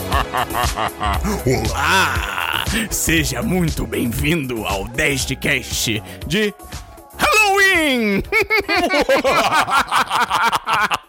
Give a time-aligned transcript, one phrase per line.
[1.70, 2.64] Olá!
[2.90, 6.54] Seja muito bem-vindo ao 10 de Cast de
[7.16, 8.22] Halloween!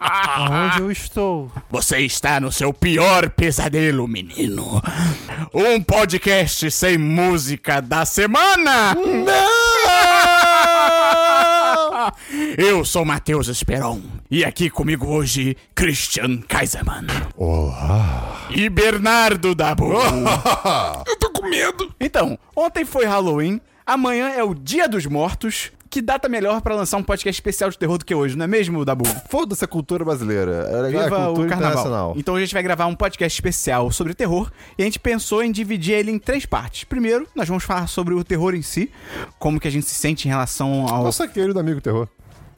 [0.00, 1.50] Aonde eu estou?
[1.70, 4.82] Você está no seu pior pesadelo, menino.
[5.54, 8.94] Um podcast sem música da semana!
[8.94, 9.71] Não!
[12.58, 17.06] Eu sou Matheus Esperon e aqui comigo hoje Christian Kaiserman.
[17.36, 18.46] Olá.
[18.50, 19.92] E Bernardo Dabu.
[21.06, 21.92] Eu tô com medo.
[22.00, 25.70] Então, ontem foi Halloween, amanhã é o Dia dos Mortos.
[25.88, 28.48] Que data melhor pra lançar um podcast especial de terror do que hoje, não é
[28.48, 29.04] mesmo, Dabu?
[29.28, 30.66] Foda-se a cultura brasileira.
[30.70, 31.70] É legal Viva a cultura o carnaval.
[31.70, 32.14] internacional.
[32.16, 35.42] Então hoje a gente vai gravar um podcast especial sobre terror e a gente pensou
[35.42, 36.84] em dividir ele em três partes.
[36.84, 38.90] Primeiro, nós vamos falar sobre o terror em si,
[39.38, 41.04] como que a gente se sente em relação ao.
[41.04, 42.08] Nossa querido amigo terror.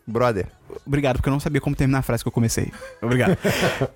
[0.07, 0.47] Brother.
[0.85, 2.71] Obrigado, porque eu não sabia como terminar a frase que eu comecei.
[3.01, 3.39] Obrigado.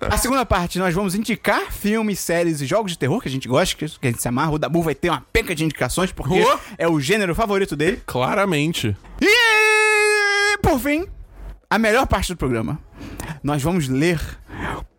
[0.09, 3.47] a segunda parte, nós vamos indicar filmes, séries e jogos de terror que a gente
[3.47, 4.51] gosta, que a gente se amarra.
[4.51, 6.57] O Dabu vai ter uma penca de indicações, porque Oh.
[6.77, 8.01] é o gênero favorito dele.
[8.05, 8.95] Claramente.
[9.21, 11.05] E, por fim,
[11.69, 12.79] a melhor parte do programa.
[13.43, 14.19] Nós vamos ler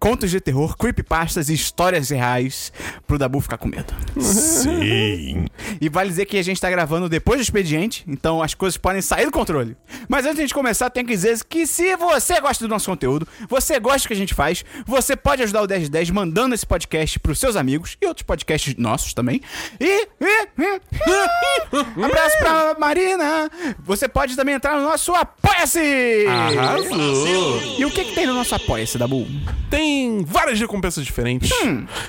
[0.01, 2.73] contos de terror, creepypastas e histórias reais
[3.07, 3.93] pro Dabu ficar com medo.
[4.19, 5.45] Sim.
[5.79, 9.03] E vale dizer que a gente tá gravando depois do expediente, então as coisas podem
[9.03, 9.77] sair do controle.
[10.09, 12.91] Mas antes de a gente começar, tem que dizer que se você gosta do nosso
[12.91, 16.65] conteúdo, você gosta do que a gente faz, você pode ajudar o 1010 mandando esse
[16.67, 19.41] podcast pros seus amigos e outros podcasts nossos também.
[19.79, 20.09] E.
[20.19, 23.51] e- e- abraço pra Marina!
[23.85, 26.27] Você pode também entrar no nosso Apoia-se!
[26.27, 27.61] Arrasou.
[27.79, 29.27] E o que, que tem no nosso Apoia-se, Dabu?
[29.69, 29.90] Tem
[30.25, 31.51] várias recompensas diferentes.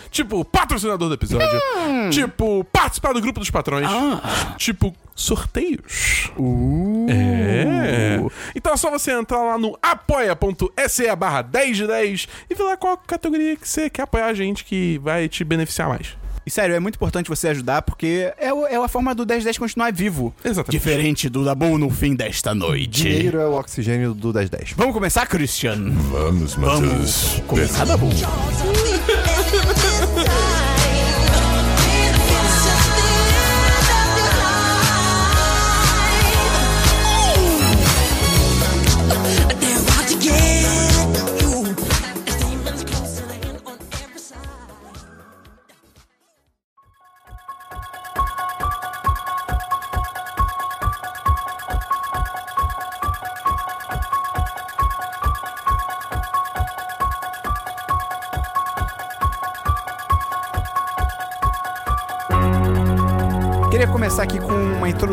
[0.09, 1.47] Tipo, patrocinador do episódio.
[2.11, 3.87] Tipo, participar do grupo dos patrões.
[4.57, 6.31] Tipo, sorteios.
[7.09, 8.19] É.
[8.55, 12.77] Então é só você entrar lá no apoia.se barra 10 de 10 e ver lá
[12.77, 16.20] qual categoria que você quer apoiar a gente que vai te beneficiar mais.
[16.45, 19.57] E sério, é muito importante você ajudar, porque é, o- é a forma do 1010
[19.57, 20.33] continuar vivo.
[20.43, 20.71] Exatamente.
[20.71, 23.03] Diferente do Dabu no fim desta noite.
[23.03, 24.73] Dinheiro é o oxigênio do 1010.
[24.75, 25.91] Vamos começar, Christian?
[26.11, 28.09] Vamos, Vamos começar, Dabu.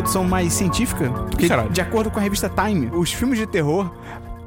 [0.09, 1.09] Introdução mais científica.
[1.29, 1.69] Porque, caralho?
[1.69, 3.91] de acordo com a revista Time, os filmes de terror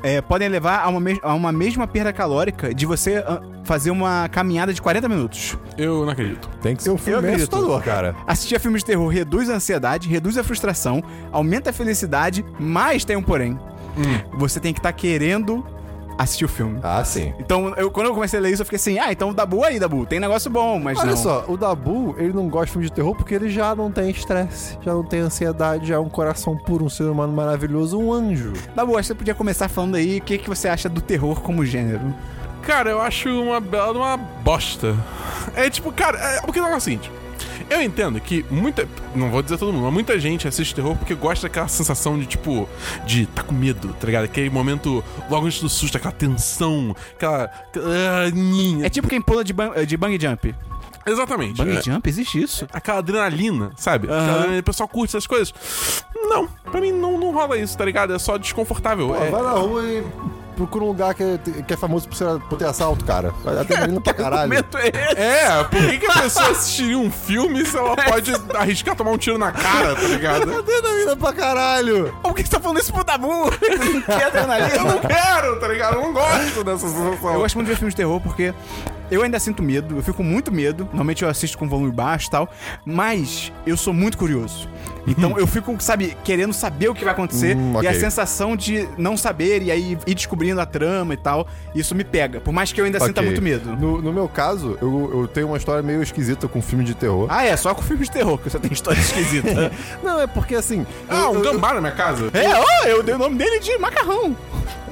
[0.03, 3.23] é, podem levar a uma, a uma mesma perda calórica de você
[3.65, 5.57] fazer uma caminhada de 40 minutos.
[5.79, 6.49] Eu não acredito.
[6.61, 7.55] Tem que ser um Eu filme acredito.
[7.55, 8.17] assustador, cara.
[8.27, 13.05] Assistir a filmes de terror reduz a ansiedade, reduz a frustração, aumenta a felicidade, mas
[13.05, 13.59] tem um porém.
[14.39, 15.65] Você tem que estar querendo
[16.19, 16.79] assistir o filme.
[16.83, 17.33] Ah, sim.
[17.39, 19.79] Então, eu, quando eu comecei a ler isso, eu fiquei assim, ah, então Dabu aí,
[19.79, 21.17] Dabu, tem negócio bom, mas Olha não.
[21.17, 24.11] só, o Dabu, ele não gosta de filme de terror porque ele já não tem
[24.11, 28.13] estresse, já não tem ansiedade, já é um coração puro, um ser humano maravilhoso, um
[28.13, 28.53] anjo.
[28.75, 31.41] Dabu, acho que você podia começar falando aí o que, que você acha do terror
[31.41, 32.15] como gênero.
[32.63, 34.95] Cara, eu acho uma bela de uma bosta.
[35.57, 37.22] É tipo, cara, é, porque o negócio é o seguinte.
[37.73, 38.87] Eu entendo que muita.
[39.15, 42.27] Não vou dizer todo mundo, mas muita gente assiste terror porque gosta daquela sensação de,
[42.27, 42.69] tipo,
[43.07, 44.25] de tá com medo, tá ligado?
[44.25, 47.51] Aquele momento logo antes do susto, aquela tensão, aquela.
[47.77, 48.85] ah.
[48.85, 50.55] É tipo quem pula de, ban- de bang jump.
[51.05, 51.57] Exatamente.
[51.59, 51.83] Bang É.
[51.83, 52.09] jump?
[52.09, 52.67] Existe isso?
[52.73, 54.07] Aquela adrenalina, sabe?
[54.07, 54.31] Aquela Aham.
[54.35, 55.53] adrenalina, o pessoal curte essas coisas.
[56.15, 58.15] Não, pra mim não, não rola isso, tá ligado?
[58.15, 59.09] É só desconfortável.
[59.09, 60.05] Pô, é, vai na rua e
[60.57, 63.33] procura um lugar que é, que é famoso por, ser, por ter assalto, cara.
[63.45, 64.49] Vai dar adrenalina pra caralho.
[64.49, 65.21] Momento é esse?
[65.21, 69.19] É, por que, que a pessoa assistiria um filme se ela pode arriscar tomar um
[69.19, 70.43] tiro na cara, tá ligado?
[70.59, 72.15] Adrenalina pra caralho.
[72.23, 73.51] Por que você tá falando isso pro Dabu?
[73.51, 74.85] que Eu adrenalina?
[74.85, 75.95] não quero, tá ligado?
[75.97, 77.33] Eu não gosto dessa sensação.
[77.35, 78.55] Eu gosto muito de ver filmes de terror porque
[79.13, 80.85] eu ainda sinto medo, eu fico com muito medo.
[80.87, 82.49] Normalmente eu assisto com volume baixo e tal,
[82.85, 84.69] mas eu sou muito curioso.
[85.07, 88.89] Então eu fico, sabe, querendo saber o que vai acontecer Hum, e a sensação de
[88.97, 92.41] não saber e aí ir descobrindo a trama e tal, isso me pega.
[92.41, 93.25] Por mais que eu ainda sinta Ok.
[93.25, 93.77] muito medo.
[93.77, 97.27] No, no meu caso, eu, eu tenho uma história meio esquisita com filme de terror.
[97.29, 99.73] Ah, é, só com filmes de terror que você tem história esquisita.
[100.05, 100.87] Não, é porque assim.
[101.09, 102.31] Ah, eu- um eu- gambá na minha casa?
[102.33, 104.37] é, ó, eu dei o nome dele de macarrão.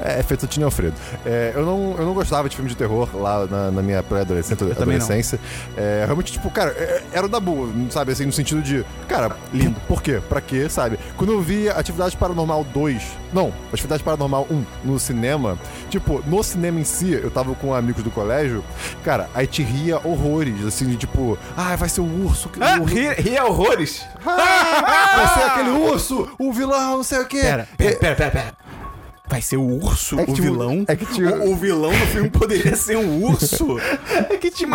[0.02, 0.94] É, Fettuccine Alfredo.
[1.26, 4.66] É, eu, não, eu não gostava de filme de terror lá na, na minha pré-adolescência.
[4.72, 5.38] adolescência.
[5.76, 8.12] É, realmente, tipo, cara, é- era da boa, sabe?
[8.12, 9.78] Assim, no sentido de, cara, lindo.
[9.86, 10.20] Por quê?
[10.28, 10.98] Pra quê, sabe?
[11.16, 13.02] Quando eu vi Atividade Paranormal 2,
[13.32, 15.58] não, Atividade Paranormal 1 no cinema,
[15.88, 18.64] tipo, no cinema em si, eu tava com amigos do colégio,
[19.04, 22.50] cara, aí te ria horrores, assim, de tipo, ah, vai ser o urso.
[22.60, 24.02] Ah, o urso ri, ri a horrores.
[24.24, 27.40] vai ser aquele urso, o vilão, não sei o quê.
[27.42, 28.69] Pera, pera, pera, pera, pera.
[29.30, 30.84] Vai ser o urso, É o vilão?
[30.88, 30.96] é
[31.46, 33.78] o, o vilão no filme poderia ser um urso?
[34.28, 34.68] É que tinha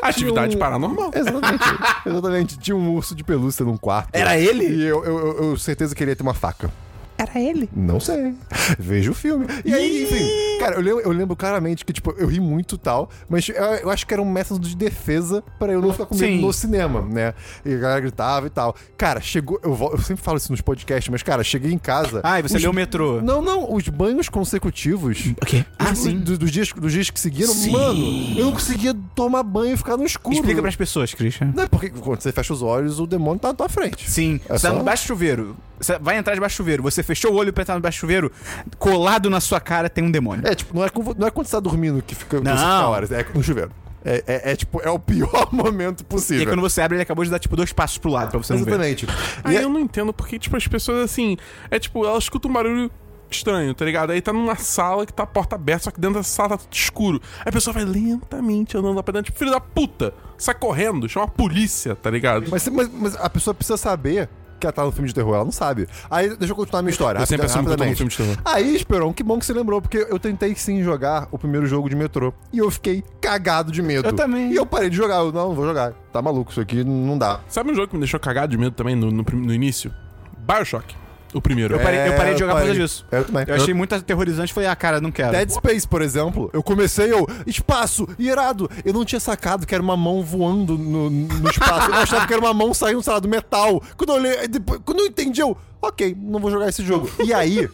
[0.00, 1.10] Atividade Tinha um- paranormal.
[1.12, 1.64] Exatamente.
[2.06, 2.58] Exatamente.
[2.58, 4.10] Tinha um urso de pelúcia num quarto.
[4.12, 4.64] Era ele?
[4.64, 6.70] E eu, eu, eu, eu certeza que ele ia ter uma faca.
[7.18, 7.68] Era ele.
[7.74, 8.34] Não sei.
[8.78, 9.46] Veja o filme.
[9.64, 12.78] E aí, enfim, cara, eu lembro, eu lembro claramente que, tipo, eu ri muito e
[12.78, 16.06] tal, mas eu, eu acho que era um método de defesa pra eu não ficar
[16.06, 16.40] com medo Sim.
[16.40, 17.32] no cinema, né?
[17.64, 18.74] E a galera gritava e tal.
[18.96, 19.58] Cara, chegou.
[19.62, 22.20] Eu, eu sempre falo isso nos podcasts, mas, cara, cheguei em casa.
[22.22, 23.20] Ah, e você os- leu o metrô.
[23.22, 25.26] Não, não, os banhos consecutivos.
[25.40, 25.64] O quê?
[25.78, 26.18] Ah, Os- sim.
[26.18, 27.70] do- dos, dias, dos dias que seguiram, Sim.
[27.70, 30.34] mano, eu não conseguia tomar banho e ficar no escuro.
[30.36, 31.52] Explica pras pessoas, Christian.
[31.54, 34.10] Não é porque quando você fecha os olhos, o demônio tá na tua frente.
[34.10, 35.56] Sim, É você tá só- no baixo do chuveiro.
[35.78, 36.82] Você vai entrar debaixo do chuveiro.
[36.82, 38.30] Você fechou o olho pra entrar no baixo chuveiro.
[38.78, 40.46] Colado na sua cara tem um demônio.
[40.46, 42.56] É, tipo, não é, com- não é quando você tá dormindo que fica, Não.
[42.56, 43.70] fica horas, é no chuveiro.
[44.04, 46.40] É, é- é, tipo, é o pior momento E possível.
[46.40, 48.52] aí quando você abre, ele acabou de dar tipo dois passos pro lado pra você
[48.52, 48.70] não ver.
[48.70, 49.06] Exatamente.
[49.42, 51.36] Aí E é- eu não entendo porque, tipo, as pessoas assim.
[51.70, 52.90] É tipo, elas escutam um barulho
[53.28, 54.12] estranho, tá ligado?
[54.12, 56.58] Aí tá numa sala que tá a porta aberta, só que dentro dessa sala tá
[56.58, 57.20] tudo escuro.
[57.40, 61.08] Aí a pessoa vai lentamente andando lá pra dentro, tipo, filho da puta, sai correndo,
[61.08, 62.46] chama a polícia, tá ligado?
[62.48, 65.44] mas, mas- mas a pessoa precisa saber que ela tá no filme de terror, ela
[65.44, 65.88] não sabe.
[66.10, 67.18] Aí, deixa eu continuar a minha história.
[67.18, 68.36] Eu sempre assumo que eu tô no filme de terror.
[68.44, 71.88] Aí, Esperon, que bom que você lembrou, porque eu tentei sim jogar o primeiro jogo
[71.88, 72.32] de metrô.
[72.52, 74.08] E eu fiquei cagado de medo.
[74.08, 74.52] Eu também.
[74.52, 75.16] E eu parei de jogar.
[75.16, 75.92] Eu, não, não vou jogar.
[76.12, 77.40] Tá maluco, isso aqui não dá.
[77.48, 79.92] Sabe um jogo que me deixou cagado de medo também no, no, no início?
[80.38, 80.94] Bioshock.
[81.36, 81.74] O primeiro.
[81.74, 82.82] Eu parei, eu parei de jogar por causa parei.
[82.82, 83.06] disso.
[83.12, 83.44] Eu também.
[83.46, 85.32] Eu achei muito aterrorizante falei, ah, cara, não quero.
[85.32, 88.70] Dead Space, por exemplo, eu comecei, eu, espaço, irado.
[88.84, 91.90] Eu não tinha sacado que era uma mão voando no, no espaço.
[91.90, 93.82] Eu achava que era uma mão saindo, sei lá, do metal.
[93.98, 97.10] Quando eu olhei, depois, quando eu entendi, eu, ok, não vou jogar esse jogo.
[97.22, 97.68] E aí,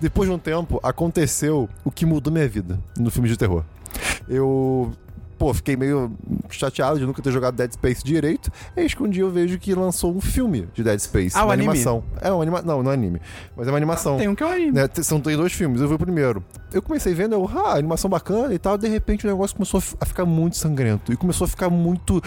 [0.00, 3.64] depois de um tempo, aconteceu o que mudou minha vida no filme de terror.
[4.28, 4.92] Eu.
[5.40, 6.12] Pô, fiquei meio
[6.50, 8.52] chateado de nunca ter jogado Dead Space direito.
[8.76, 11.34] Eis que um dia eu vejo que lançou um filme de Dead Space.
[11.34, 11.68] Ah, uma anime?
[11.70, 12.04] animação.
[12.20, 12.60] É uma anima...
[12.60, 13.22] Não, não é anime.
[13.56, 14.18] Mas é uma animação.
[14.18, 14.72] Tem um que eu anime.
[14.72, 16.44] Né, são tem dois filmes, eu vi o primeiro.
[16.70, 20.04] Eu comecei vendo, eu, ah, animação bacana e tal, de repente o negócio começou a
[20.04, 21.10] ficar muito sangrento.
[21.10, 22.22] E começou a ficar muito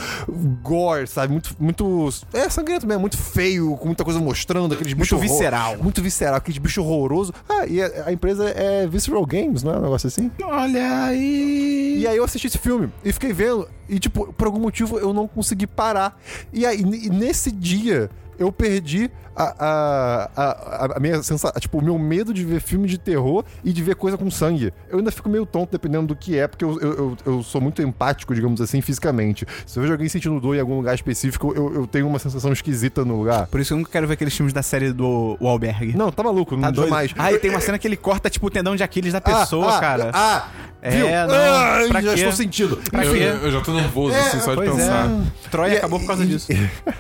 [0.64, 1.32] gore, sabe?
[1.34, 2.10] Muito, muito.
[2.34, 5.14] É sangrento mesmo, muito feio, com muita coisa mostrando, aqueles Muito bichos.
[5.20, 5.78] horror- visceral.
[5.78, 7.32] Muito visceral, aqueles bichos horrorosos.
[7.48, 10.32] Ah, e a, a empresa é Visceral Games, não é um negócio assim?
[10.44, 11.98] Olha aí.
[12.00, 15.14] E aí eu assisti esse filme e fiquei vendo, e tipo, por algum motivo eu
[15.14, 16.20] não consegui parar.
[16.52, 21.98] E aí, nesse dia, eu perdi a, a, a, a minha sensação, tipo, o meu
[21.98, 24.74] medo de ver filme de terror e de ver coisa com sangue.
[24.90, 27.60] Eu ainda fico meio tonto dependendo do que é, porque eu, eu, eu, eu sou
[27.62, 29.46] muito empático, digamos assim, fisicamente.
[29.66, 32.52] Se eu vejo alguém sentindo dor em algum lugar específico, eu, eu tenho uma sensação
[32.54, 33.48] esquisita no lugar.
[33.48, 35.98] Por isso eu nunca quero ver aqueles filmes da série do o Albergue.
[35.98, 36.90] Não, tá maluco, Tá não doido?
[36.90, 37.12] jamais.
[37.18, 39.78] Ah, e tem uma cena que ele corta, tipo, o tendão de Aquiles da pessoa,
[39.78, 40.12] ah, cara.
[40.14, 40.48] Ah,
[40.82, 41.08] É, viu?
[41.08, 42.20] não, Ah, pra já quê?
[42.20, 42.78] estou sentindo.
[42.92, 45.08] Pra eu, eu- já tô nervoso, É, assim, só de pois pensar.
[45.10, 45.50] é.
[45.50, 46.52] Troia acabou por causa e- disso.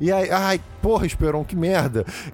[0.00, 1.67] E aí, ai, porra, Esperon, que merda.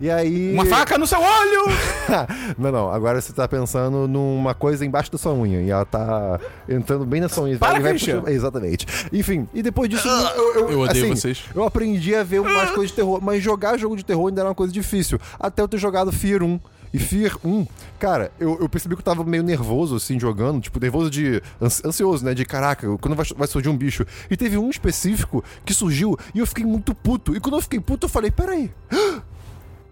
[0.00, 0.52] E aí.
[0.52, 1.64] Uma faca no seu olho!
[2.58, 5.62] não, não, agora você tá pensando numa coisa embaixo da sua unha.
[5.62, 6.38] E ela tá
[6.68, 7.58] entrando bem na sua unha.
[7.58, 8.86] Para, vai puxando- Exatamente.
[9.12, 10.08] Enfim, e depois disso.
[10.08, 11.44] eu, eu, Eu odeio assim, vocês.
[11.54, 13.20] Eu aprendi a ver mais coisas de terror.
[13.22, 15.18] Mas jogar jogo de terror ainda era uma coisa difícil.
[15.38, 16.60] Até eu ter jogado Fear 1.
[16.94, 17.66] E Fear 1,
[17.98, 20.60] cara, eu, eu percebi que eu tava meio nervoso, assim, jogando.
[20.60, 21.42] Tipo, nervoso de.
[21.60, 22.32] ansi- ansioso, né?
[22.34, 24.06] De caraca, quando vai, vai surgir um bicho.
[24.30, 27.34] E teve um específico que surgiu e eu fiquei muito puto.
[27.36, 28.70] E quando eu fiquei puto, eu falei: peraí.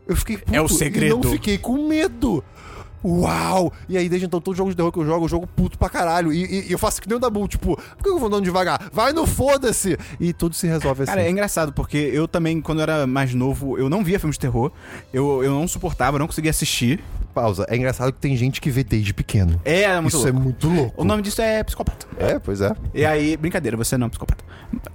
[0.05, 1.21] Eu fiquei puto É o e segredo.
[1.23, 2.43] não fiquei com medo.
[3.05, 3.73] Uau!
[3.89, 5.89] E aí, desde então, todo jogo de terror que eu jogo, eu jogo puto pra
[5.89, 6.33] caralho.
[6.33, 8.45] E, e- e eu faço que nem o Dabu, tipo, por que eu vou andando
[8.45, 8.89] devagar?
[8.93, 9.99] Vai no foda-se!
[10.21, 11.11] E tudo se resolve assim.
[11.11, 14.37] Cara, é engraçado, porque eu também, quando eu era mais novo, eu não via filmes
[14.37, 14.71] de terror.
[15.13, 17.03] Eu, eu não suportava, eu não conseguia assistir.
[17.35, 17.65] Pausa.
[17.71, 19.59] É engraçado que tem gente que vê desde pequeno.
[19.65, 20.45] É, é muito Isso é louco.
[20.45, 21.01] muito louco.
[21.01, 22.07] O nome disso é psicopata.
[22.19, 22.71] É, pois é.
[22.93, 24.45] E aí, brincadeira, você não é um psicopata.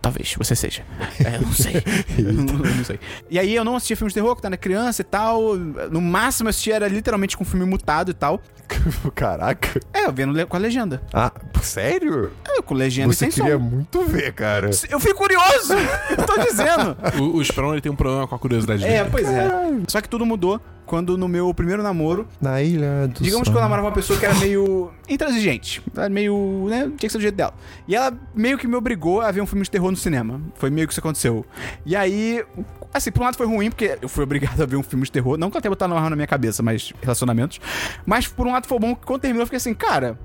[0.04, 0.84] Talvez você seja.
[1.26, 1.74] É, eu não sei.
[2.22, 2.44] não,
[2.76, 3.00] não sei.
[3.28, 5.56] E aí eu não assistia filmes de terror quando era criança e tal.
[5.56, 8.42] No máximo eu assistia era literalmente com filme mutado e tal.
[9.16, 9.80] Caraca.
[9.94, 11.02] É, eu vendo com a legenda.
[11.14, 12.32] Ah, sério?
[12.48, 13.64] É, com legenda Você e sem queria som.
[13.64, 14.70] muito ver, cara.
[14.90, 15.74] Eu fui curioso!
[16.18, 16.98] eu tô dizendo.
[17.20, 17.42] O, o
[17.74, 19.10] ele tem um problema com a curiosidade É, dele.
[19.12, 19.48] pois é.
[19.88, 23.54] Só que tudo mudou quando no meu primeiro namoro, Na ilha do digamos sol.
[23.54, 25.82] que eu namorava uma pessoa que era meio intransigente.
[25.94, 27.54] Ela era meio, né, tinha que ser do jeito dela.
[27.88, 30.42] E ela meio que me obrigou a ver um filme de terror no cinema.
[30.56, 31.46] Foi meio que isso aconteceu.
[31.86, 32.44] E aí,
[32.94, 35.12] assim, por um lado foi ruim, porque eu fui obrigado a ver um filme de
[35.12, 35.38] terror.
[35.38, 37.60] Não que tenha botado na minha cabeça, mas relacionamentos.
[38.06, 40.18] Mas por um lado foi bom que quando terminou eu fiquei assim, cara,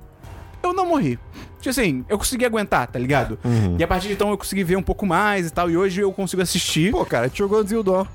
[0.63, 1.19] eu não morri.
[1.57, 3.37] Tipo assim, eu consegui aguentar, tá ligado?
[3.77, 5.69] E a partir de então eu consegui ver um pouco mais e tal.
[5.69, 6.91] E hoje eu consigo assistir.
[6.91, 8.05] Pô, cara, te jogou Zildó.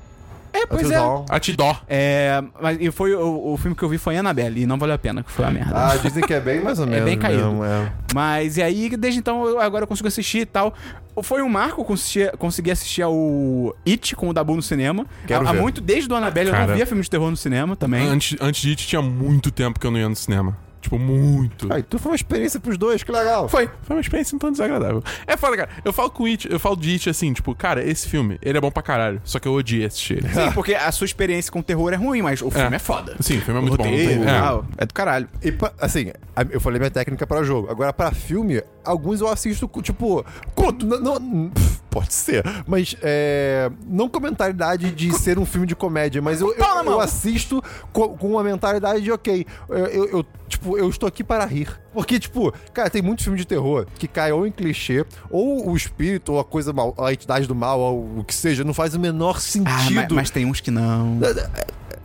[0.61, 0.97] É, pois é.
[1.29, 1.75] A te dó.
[1.87, 4.95] É, mas e foi o, o filme que eu vi foi Annabelle e não valeu
[4.95, 5.73] a pena, que foi uma merda.
[5.75, 7.05] Ah, dizem que é bem mais ou menos.
[7.05, 7.43] bem caído.
[7.45, 7.91] mesmo, é.
[8.13, 10.73] Mas e aí, desde então, eu, agora eu consigo assistir e tal.
[11.21, 15.05] Foi um marco conseguir, conseguir assistir ao It com o Dabu no cinema.
[15.27, 15.61] Quero há, há ver.
[15.61, 16.67] muito, desde o Annabelle, eu Cara.
[16.67, 18.07] não via filme de terror no cinema também.
[18.07, 20.55] Antes, antes de It tinha muito tempo que eu não ia no cinema.
[20.81, 21.71] Tipo, muito.
[21.71, 23.49] Ah, então foi uma experiência pros dois, que legal.
[23.49, 23.69] Foi.
[23.83, 25.03] Foi uma experiência um tanto desagradável.
[25.27, 25.69] É foda, cara.
[25.83, 28.61] Eu falo com It, eu falo de It assim, tipo, cara, esse filme, ele é
[28.61, 29.21] bom pra caralho.
[29.25, 30.29] Só que eu odiei assistir ele.
[30.29, 33.15] Sim, porque a sua experiência com terror é ruim, mas o filme é, foda.
[33.19, 34.29] Sim, o filme é O muito roteiro, bom.
[34.29, 34.39] É.
[34.39, 35.27] tal, é do caralho.
[35.43, 36.11] E, assim,
[36.49, 37.69] eu falei minha técnica pra jogo.
[37.69, 40.25] Agora, pra filme, alguns eu assisto, tipo...
[40.55, 40.85] Conto.
[40.85, 42.43] Não, não- pff, pode ser.
[42.67, 43.69] Mas, é...
[43.87, 47.63] Não com a mentalidade de ser um filme de comédia, mas eu, eu, eu assisto
[47.91, 51.69] co- com uma mentalidade de, ok, eu, eu- eu, tipo, eu estou aqui para rir.
[51.93, 55.75] Porque, tipo, cara, tem muito filme de terror que cai ou em clichê, ou o
[55.75, 58.93] espírito, ou a coisa mal, a entidade do mal, ou o que seja, não faz
[58.93, 59.95] o menor Ah, sentido.
[59.95, 61.19] mas, mas tem uns que não.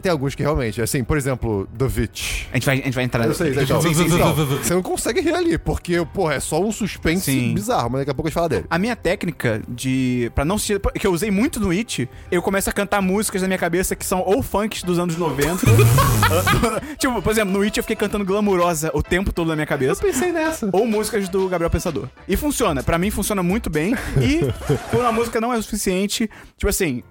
[0.04, 2.44] Tem alguns que realmente, assim, por exemplo, The Witch.
[2.52, 4.18] A gente vai, a gente vai entrar Eu sei, então, Sim, sim, sim.
[4.18, 7.54] Não, Você não consegue rir ali, porque, porra, é só um suspense Sim.
[7.54, 8.66] bizarro, mas daqui a pouco a gente fala dele.
[8.68, 10.30] A minha técnica de.
[10.34, 10.78] Pra não assistir.
[10.78, 14.04] Que eu usei muito no It, eu começo a cantar músicas na minha cabeça que
[14.04, 15.64] são ou funks dos anos 90.
[17.00, 20.02] tipo, por exemplo, no It eu fiquei cantando glamurosa o tempo todo na minha cabeça.
[20.02, 20.68] Pensei nessa.
[20.70, 22.10] Ou músicas do Gabriel Pensador.
[22.28, 22.82] E funciona.
[22.82, 23.94] Pra mim funciona muito bem.
[24.20, 24.40] E
[24.90, 27.02] quando uma música não é o suficiente, tipo assim.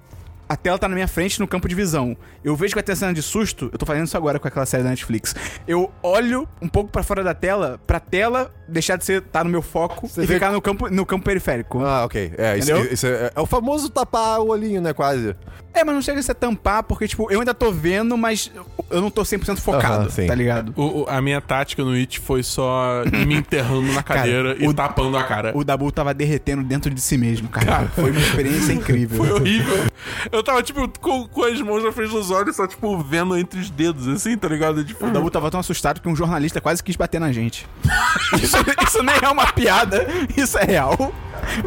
[0.48, 2.16] A tela tá na minha frente no campo de visão.
[2.44, 3.70] Eu vejo que vai ter cena de susto.
[3.72, 5.36] Eu tô fazendo isso agora com aquela série da Netflix.
[5.68, 9.50] Eu olho um pouco pra fora da tela, pra tela deixar de ser tá no
[9.50, 11.84] meu foco Você e vê ficar no campo, no campo periférico.
[11.84, 12.34] Ah, ok.
[12.38, 15.36] É, isso, isso é, é o famoso tapar o olhinho, né, quase.
[15.74, 18.52] É, mas não chega a ser tampar, porque, tipo, eu ainda tô vendo, mas
[18.92, 20.28] eu não tô 100% focado, sim.
[20.28, 20.72] tá ligado?
[20.76, 24.74] O- o- a minha tática no It foi só me enterrando na cadeira e o-
[24.74, 25.52] tapando a cara.
[25.56, 27.88] O Dabu tava derretendo dentro de si mesmo, cara.
[27.96, 29.18] Foi uma experiência incrível.
[29.18, 29.86] Foi horrível.
[30.32, 33.60] Eu tava, tipo, com, com as mãos na frente dos olhos, só, tipo, vendo entre
[33.60, 34.84] os dedos, assim, tá ligado?
[34.84, 37.66] Tipo, O Dabu tava tão assustado que um jornalista quase quis bater na gente.
[38.42, 41.14] Isso, isso nem é uma piada, isso é real.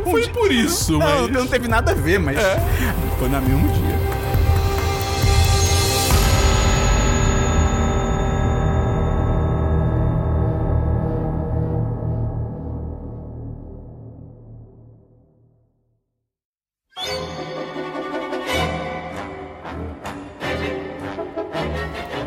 [0.06, 1.30] Um foi dia- por isso, Não, mas...
[1.30, 2.36] não teve nada a ver, mas
[3.18, 3.95] foi no mesmo dia.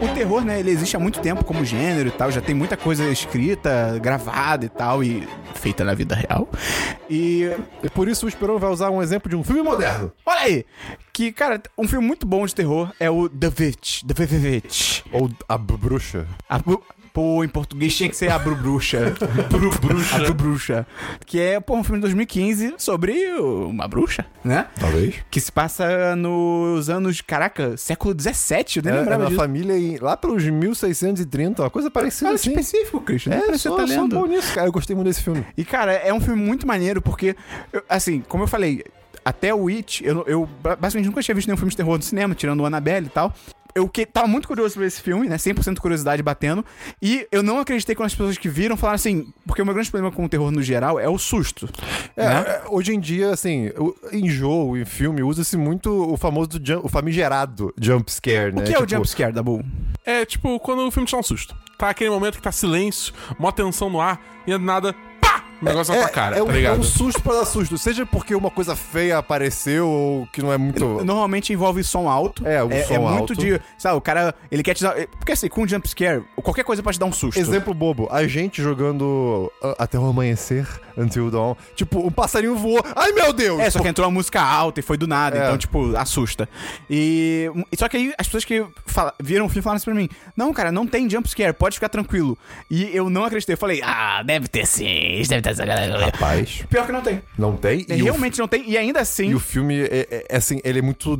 [0.02, 2.78] O terror, né, ele existe há muito tempo como gênero e tal, já tem muita
[2.78, 6.48] coisa escrita, gravada e tal, e feita na vida real.
[7.10, 7.52] E
[7.84, 10.12] E por isso o Esperão vai usar um exemplo de um filme moderno.
[10.26, 10.66] Olha aí!
[11.12, 14.04] Que, cara, um filme muito bom de terror é o The Witch.
[14.04, 15.02] The Witch.
[15.12, 16.26] Ou A Bruxa.
[16.48, 16.60] A
[17.20, 19.14] Pô, em português tinha que ser a Bru Bruxa.
[19.52, 20.16] Bru Bruxa.
[20.16, 20.88] A Bru Bruxa.
[21.26, 24.68] Que é, pô, um filme de 2015 sobre uma bruxa, né?
[24.80, 25.16] Talvez.
[25.30, 29.42] Que se passa nos anos, caraca, século 17, eu nem É, é lembrava na disso.
[29.42, 32.52] família em- lá pelos 1630, uma coisa parecida Cara, assim.
[32.52, 33.34] específico, Christian.
[33.34, 34.16] É, você tá lendo.
[34.16, 34.68] bom nisso, cara.
[34.68, 35.46] Eu gostei muito desse filme.
[35.58, 37.36] E, cara, é um filme muito maneiro porque,
[37.74, 38.82] eu- assim, como eu falei,
[39.26, 40.50] até o It, eu, eu
[40.80, 43.34] basicamente nunca tinha visto nenhum filme de terror no cinema, tirando o Annabelle e tal.
[43.76, 45.38] Eu que, tava muito curioso por esse filme, né?
[45.38, 46.66] 100% curiosidade batendo.
[47.02, 49.32] E eu não acreditei quando as pessoas que viram falaram assim.
[49.46, 51.70] Porque o meu grande problema com o terror no geral é o susto.
[52.16, 52.46] É, né?
[52.48, 53.72] é, hoje em dia, assim,
[54.12, 58.64] em jogo, em filme, usa-se muito o famoso, jump, o famigerado jump scare, né?
[58.64, 59.64] O que é o Tipo, jump scare, Dabu?
[60.06, 61.56] É tipo quando o filme te dá um susto.
[61.78, 64.96] Tá aquele momento que tá silêncio, mó tensão no ar, e do nada,
[65.62, 66.80] O negócio na tua cara, é, tá um, é ligado?
[66.80, 67.78] um susto pra dar susto.
[67.78, 71.04] Seja porque uma coisa feia apareceu ou que não é muito.
[71.04, 72.48] Normalmente envolve som alto.
[72.48, 73.36] É, o é, som é muito alto.
[73.36, 73.60] de.
[73.78, 74.34] Sabe, o cara.
[74.52, 74.96] Ele quer te dar.
[75.18, 77.40] Porque assim, com jump scare, qualquer coisa pode te dar um susto.
[77.40, 81.56] Exemplo bobo, a gente jogando uh, até o amanhecer, Until Dawn.
[81.76, 82.82] Tipo, um passarinho voou.
[82.96, 83.60] Ai meu Deus!
[83.60, 85.44] É, só que entrou uma música alta e foi do nada, É.
[85.44, 86.48] então, tipo, assusta.
[86.90, 87.50] E.
[87.78, 90.54] Só que aí as pessoas que fala- viram o filme falaram assim pra mim: Não,
[90.54, 92.38] cara, não tem jump scare, pode ficar tranquilo.
[92.72, 93.54] E eu não acreditei.
[93.54, 96.06] Eu falei, ah, deve ter sim, deve ter essa galera.
[96.06, 97.22] Rapaz, Pior que não tem.
[97.38, 97.86] não tem?
[97.90, 98.70] E Realmente não tem.
[98.70, 99.30] E ainda assim.
[99.30, 101.12] E o filme é, é- é assim, ele é muito.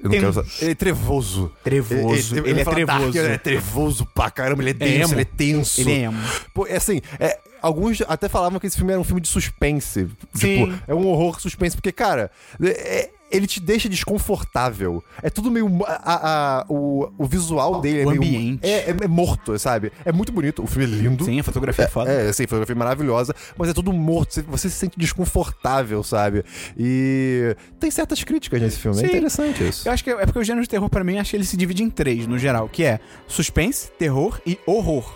[0.00, 0.44] Eu não quero usar.
[0.60, 1.52] Ele é trevoso.
[1.64, 2.36] Trevoso.
[2.38, 3.00] Ele ia é falar trevoso.
[3.02, 5.14] dark, ele é trevoso pra caramba, ele é denso, emo.
[5.14, 5.80] ele é tenso.
[5.80, 6.18] Ele é emo.
[6.54, 10.08] Pô, é assim, é, alguns até falavam que esse filme era um filme de suspense.
[10.34, 10.66] Sim.
[10.66, 12.30] Tipo, é um horror suspense, porque, cara,
[12.62, 15.02] é- ele te deixa desconfortável.
[15.22, 15.68] É tudo meio.
[15.86, 18.16] A, a- o, o visual dele é meio.
[18.16, 18.60] ambiente.
[18.66, 19.92] É, é- é morto, sabe?
[20.04, 20.62] É muito bonito.
[20.62, 21.24] O filme é lindo.
[21.24, 22.10] Sim, a fotografia é foda.
[22.10, 24.32] É, assim, fotografia maravilhosa, mas é tudo morto.
[24.34, 26.44] Você, você se sente desconfortável, sabe?
[26.76, 28.96] E tem certas críticas nesse filme.
[28.98, 29.04] Sim.
[29.06, 29.88] É interessante isso.
[29.88, 31.56] Eu acho que é porque o gênero de terror, pra mim, acho que ele se
[31.56, 35.12] divide em três, no geral, que é suspense, terror e horror.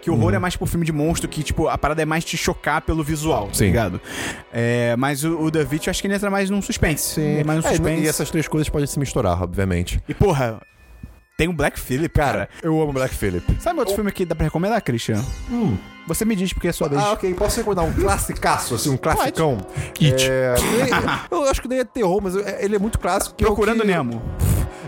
[0.00, 0.16] Que Uhum.
[0.18, 2.82] horror é mais tipo filme de monstro, que, tipo, a parada é mais te chocar
[2.82, 3.66] pelo visual, tá Sim.
[3.66, 4.00] ligado?
[4.52, 7.20] É, mas o, o eu acho que ele entra mais num suspense.
[7.20, 8.02] É mais um É, suspense.
[8.02, 10.02] e essas três coisas podem se misturar, obviamente.
[10.08, 10.60] E, porra,
[11.36, 12.48] tem o Black Phillip, cara.
[12.62, 13.44] Eu amo Black Phillip.
[13.60, 15.22] Sabe outro filme que dá pra recomendar, Christian?
[16.06, 17.00] Você me diz porque é sua vez.
[17.00, 17.32] Ah, ok.
[17.34, 19.58] Posso recomendar um classicaço, assim, um classicão?
[20.00, 20.28] It.
[20.28, 20.54] É,
[21.30, 23.34] eu acho que nem é terror, mas é- ele é muito clássico.
[23.36, 24.20] que é o Procurando que- Nemo.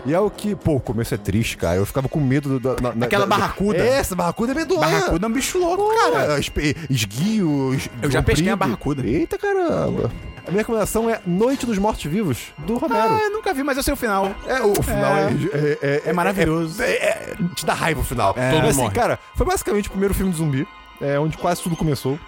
[0.05, 1.77] E é o que, pô, o começo é triste, cara.
[1.77, 3.77] Eu ficava com medo do, da- na- na- Aquela da- barracuda.
[3.83, 4.79] Essa barracuda é medonha.
[4.81, 6.11] Barracuda é um bicho louco, cara.
[6.27, 7.73] Cara, espe- esguio.
[7.73, 9.05] es- Eu já pesquei a barracuda.
[9.05, 10.11] Eita caramba.
[10.47, 13.15] A minha recomendação é Noite dos Mortos Vivos, do Romero.
[13.15, 14.31] Ah, eu nunca vi, mas eu sei o final.
[14.45, 16.83] É, o final é, é, é- É maravilhoso.
[16.83, 18.35] É, é- te dá raiva o final.
[18.35, 18.93] Todo Mas, mundo assim, morre.
[18.93, 20.67] cara, foi basicamente o primeiro filme de zumbi,
[21.01, 22.19] é, onde quase tudo começou.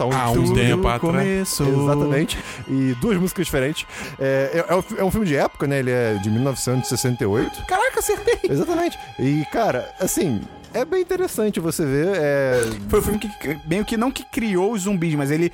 [0.00, 1.00] Onde Ah, um tempo atrás.
[1.00, 1.84] começou.
[1.84, 2.38] Exatamente.
[2.68, 3.86] E duas músicas diferentes.
[4.18, 5.78] É, é, é um é um filme de época, né?
[5.78, 7.64] Ele é de 1968.
[7.66, 8.38] Caraca, acertei.
[8.50, 8.98] Exatamente.
[9.18, 10.40] E, cara, assim,
[10.72, 12.08] é bem interessante você ver.
[12.16, 12.60] É...
[12.88, 13.28] Foi o filme que
[13.66, 15.52] meio que não que criou os zumbis, mas ele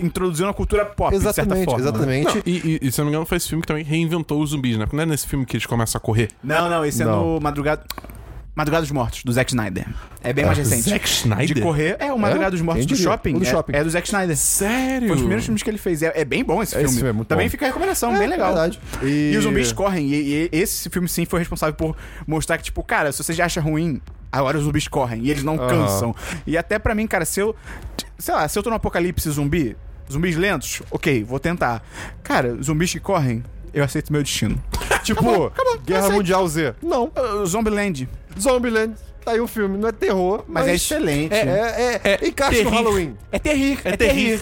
[0.00, 1.80] introduziu na cultura pop, de certa Exatamente, forma.
[1.82, 1.88] né?
[1.88, 2.34] exatamente.
[2.36, 4.40] Não, e, e, e se eu não me engano, foi esse filme que também reinventou
[4.40, 4.84] os zumbis, né?
[4.84, 6.28] Porque não é nesse filme que eles começam a correr.
[6.42, 7.34] Não, não, esse é Não.
[7.34, 7.82] no Madrugada...
[8.54, 9.86] Madrugada dos Mortos, do Zack Snyder.
[10.22, 10.90] É bem mais recente.
[10.90, 11.54] Zack Snyder?
[11.56, 11.96] De correr.
[11.98, 13.32] É, o Madrugada dos Mortos do shopping.
[13.38, 13.72] Do é, shopping.
[13.74, 14.36] É do Zack Snyder.
[14.36, 15.00] Sério?
[15.00, 16.02] Foi um dos primeiros filmes que ele fez.
[16.02, 16.94] É, é bem bom esse Esse filme.
[16.96, 17.50] filme é muito Também bom.
[17.50, 18.48] fica a recomendação, É, bem legal.
[18.52, 18.78] verdade.
[19.02, 19.36] E- E...
[19.38, 20.06] os zumbis correm.
[20.12, 23.46] E, e esse filme, sim, foi responsável por mostrar que, tipo, cara, se você já
[23.46, 25.22] acha ruim, agora os zumbis correm.
[25.22, 25.68] E eles não Aham.
[25.68, 26.14] cansam.
[26.46, 27.56] E até pra mim, cara, se eu.
[28.18, 29.74] Sei lá, se eu tô no apocalipse zumbi,
[30.12, 31.82] zumbis lentos, ok, vou tentar.
[32.22, 33.42] Cara, zumbis que correm,
[33.72, 34.62] eu aceito meu destino.
[35.02, 35.50] Tipo,
[35.84, 36.14] Guerra aceito.
[36.14, 36.74] Mundial Z.
[36.80, 37.10] Não.
[37.16, 38.08] Uh, Zombieland.
[38.38, 38.94] Zombieland.
[39.24, 39.78] Tá aí um filme.
[39.78, 41.32] Não é terror, Mas é excelente.
[41.34, 42.74] É, é, é, É encaixa no terrir.
[42.74, 43.16] Halloween.
[43.30, 44.40] É terrir, é, É terrir.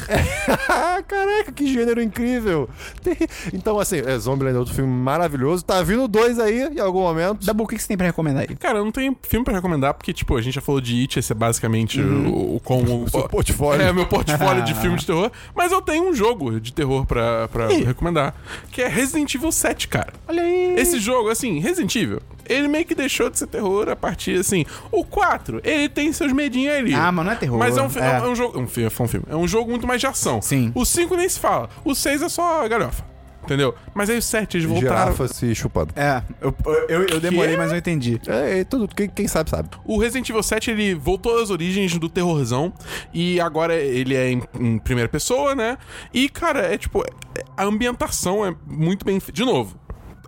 [0.68, 2.68] Ah, Caraca, que gênero incrível.
[3.02, 5.64] Terri- Então, assim, é, Zombieland é outro filme maravilhoso.
[5.64, 7.44] Tá vindo dois aí em algum momento.
[7.44, 8.56] Dabu, o que que você tem pra recomendar aí?
[8.56, 11.18] Cara, eu não tenho filme pra recomendar, porque, tipo, a gente já falou de It,
[11.18, 13.82] esse é basicamente o, o, com o, seu portfólio.
[13.82, 15.30] É, meu portfólio de filme de terror.
[15.54, 18.34] Mas eu tenho um jogo de terror pra, pra recomendar,
[18.72, 20.12] que é Resident Evil 7, cara.
[20.26, 20.74] Olha aí.
[20.78, 24.64] Esse jogo, assim, Resident Evil, ele meio que deixou de ser terror a partir, assim...
[24.90, 26.94] O 4, ele tem seus medinhos ali.
[26.94, 27.58] Ah, mas não é terror.
[27.58, 28.16] Mas é um, É.
[28.18, 28.58] é um jogo...
[28.60, 29.26] Um, foi um filme.
[29.28, 30.40] É um jogo muito mais de ação.
[30.42, 30.72] Sim.
[30.74, 31.68] O 5 nem se fala.
[31.84, 33.08] O 6 é só galhofa.
[33.42, 33.74] Entendeu?
[33.94, 35.12] Mas aí o 7, eles voltaram...
[35.12, 35.92] Girafa se chupando.
[35.96, 36.54] É, eu,
[36.88, 38.20] eu, eu demorei, mas eu entendi.
[38.26, 38.86] É, é tudo.
[38.94, 39.70] Quem, quem sabe, sabe.
[39.86, 42.70] O Resident Evil 7 ele voltou às origens do terrorzão
[43.14, 45.78] e agora ele é em, em primeira pessoa, né?
[46.12, 49.20] E cara, é tipo, é- a ambientação é muito bem.
[49.32, 49.74] De novo,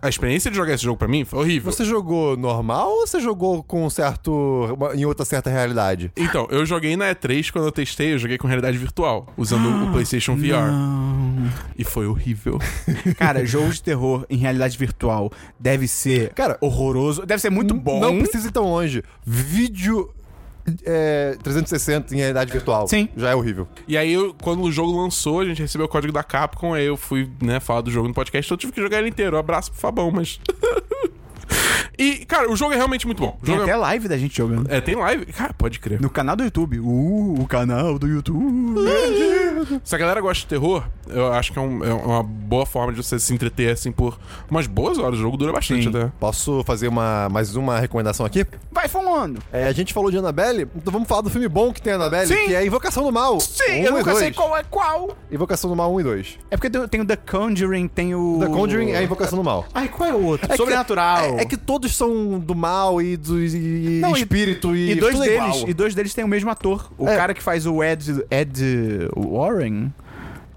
[0.03, 1.71] a experiência de jogar esse jogo pra mim foi horrível.
[1.71, 4.77] Você jogou normal ou você jogou com um certo.
[4.93, 6.11] em outra certa realidade?
[6.17, 9.91] Então, eu joguei na E3 quando eu testei, eu joguei com realidade virtual, usando o
[9.93, 10.73] PlayStation VR.
[11.77, 12.59] E foi horrível.
[13.17, 17.25] Cara, jogo de terror em realidade virtual deve ser Cara, horroroso.
[17.25, 18.01] Deve ser muito bom.
[18.01, 19.01] Não precisa ir tão longe.
[19.25, 20.09] Vídeo.
[20.85, 22.87] É, 360 em realidade virtual.
[22.87, 23.09] Sim.
[23.15, 23.67] Já é horrível.
[23.87, 26.85] E aí, eu- quando o jogo lançou, a gente recebeu o código da Capcom, aí
[26.85, 29.37] eu fui, né, falar do jogo no podcast, então eu tive que jogar ele inteiro.
[29.37, 30.39] Abraço pro Fabão, mas.
[31.97, 33.37] e, cara, o jogo é realmente muito bom.
[33.41, 34.71] O Tem jogo é- até live da gente jogando.
[34.71, 35.25] É, tem live.
[35.27, 36.01] Cara, pode crer.
[36.01, 36.79] No canal do YouTube.
[36.79, 38.79] Uh, o canal do YouTube.
[39.83, 42.91] Se a galera gosta de terror, eu acho que é, um- é uma boa forma
[42.91, 45.19] de você se entreter, assim, por umas boas horas.
[45.19, 45.89] O jogo dura bastante Sim.
[45.89, 46.11] até.
[46.19, 48.45] Posso fazer uma, mais uma recomendação aqui?
[48.71, 49.39] Vai falando.
[49.51, 52.27] É, a gente falou de Annabelle, então vamos falar do filme bom que tem Annabelle,
[52.27, 52.47] Sim.
[52.47, 53.39] que é Invocação do Mal.
[53.39, 54.35] Sim, Um eu e nunca sei dois.
[54.35, 55.17] qual é qual.
[55.31, 56.39] Invocação do Mal 1 e 2.
[56.51, 58.37] É porque tem, tem o The Conjuring, tem o.
[58.39, 59.65] The Conjuring é a Invocação do Mal.
[59.73, 60.45] Ai, qual é o outro?
[60.47, 61.37] É que- Sobrenatural.
[61.37, 65.15] É, é que todos são do mal e do e, Não, espírito e, E dois
[65.19, 65.69] é deles, igual.
[65.69, 66.89] e dois deles têm o mesmo ator.
[66.97, 67.15] O É.
[67.17, 68.61] cara que faz o Ed, Ed
[69.15, 69.91] Warren.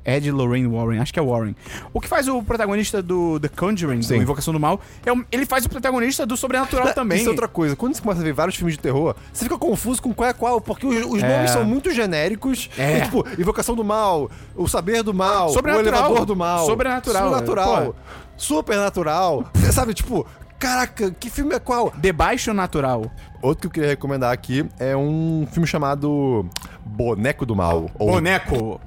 [0.09, 1.57] Ed Lorraine Warren, acho que é Warren.
[1.93, 4.19] O que faz o protagonista do The Conjuring, Sim.
[4.19, 7.19] do Invocação do Mal, é o- ele faz o protagonista do Sobrenatural também.
[7.19, 7.75] Isso é outra coisa.
[7.75, 10.33] Quando você começa a ver vários filmes de terror, você fica confuso com qual é
[10.33, 11.29] qual, porque os, os É.
[11.37, 12.71] nomes são muito genéricos.
[12.79, 12.99] É.
[12.99, 16.03] E, tipo, Invocação do Mal, O Saber do Mal, Sobrenatural.
[16.03, 16.67] O Elevador do Mal.
[16.67, 17.87] Sobrenatural, Sobrenatural.
[17.87, 17.95] pô.
[18.37, 19.51] Supernatural.
[19.55, 20.25] Você sabe, tipo,
[20.59, 21.93] caraca, que filme é qual?
[21.97, 23.11] Debaixo Natural.
[23.41, 26.49] Outro que eu queria recomendar aqui é um filme chamado
[26.85, 27.91] Boneco do Mal.
[27.99, 28.81] Ou Boneco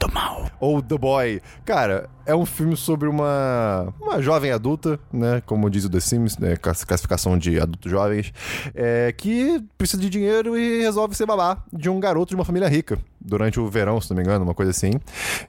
[0.00, 0.50] do Mal.
[0.58, 1.40] ou The Boy.
[1.64, 5.42] Cara, é um filme sobre uma, uma jovem adulta, né?
[5.44, 6.56] Como diz o The Sims, né?
[6.56, 8.32] class- Classificação de adultos jovens,
[8.74, 12.68] é, que precisa de dinheiro e resolve ser babá de um garoto de uma família
[12.68, 12.98] rica.
[13.20, 14.92] Durante o verão, se não me engano, uma coisa assim.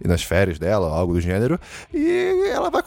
[0.03, 1.57] E nas férias dela, algo do gênero.
[1.93, 2.81] E ela vai,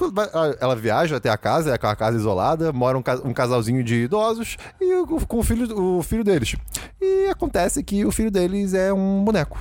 [0.61, 4.57] ela viaja até a casa, é aquela casa isolada, mora um, ca- casalzinho de idosos
[4.81, 6.55] e com o filho, o filho deles.
[7.00, 9.59] E acontece que o filho deles é um boneco.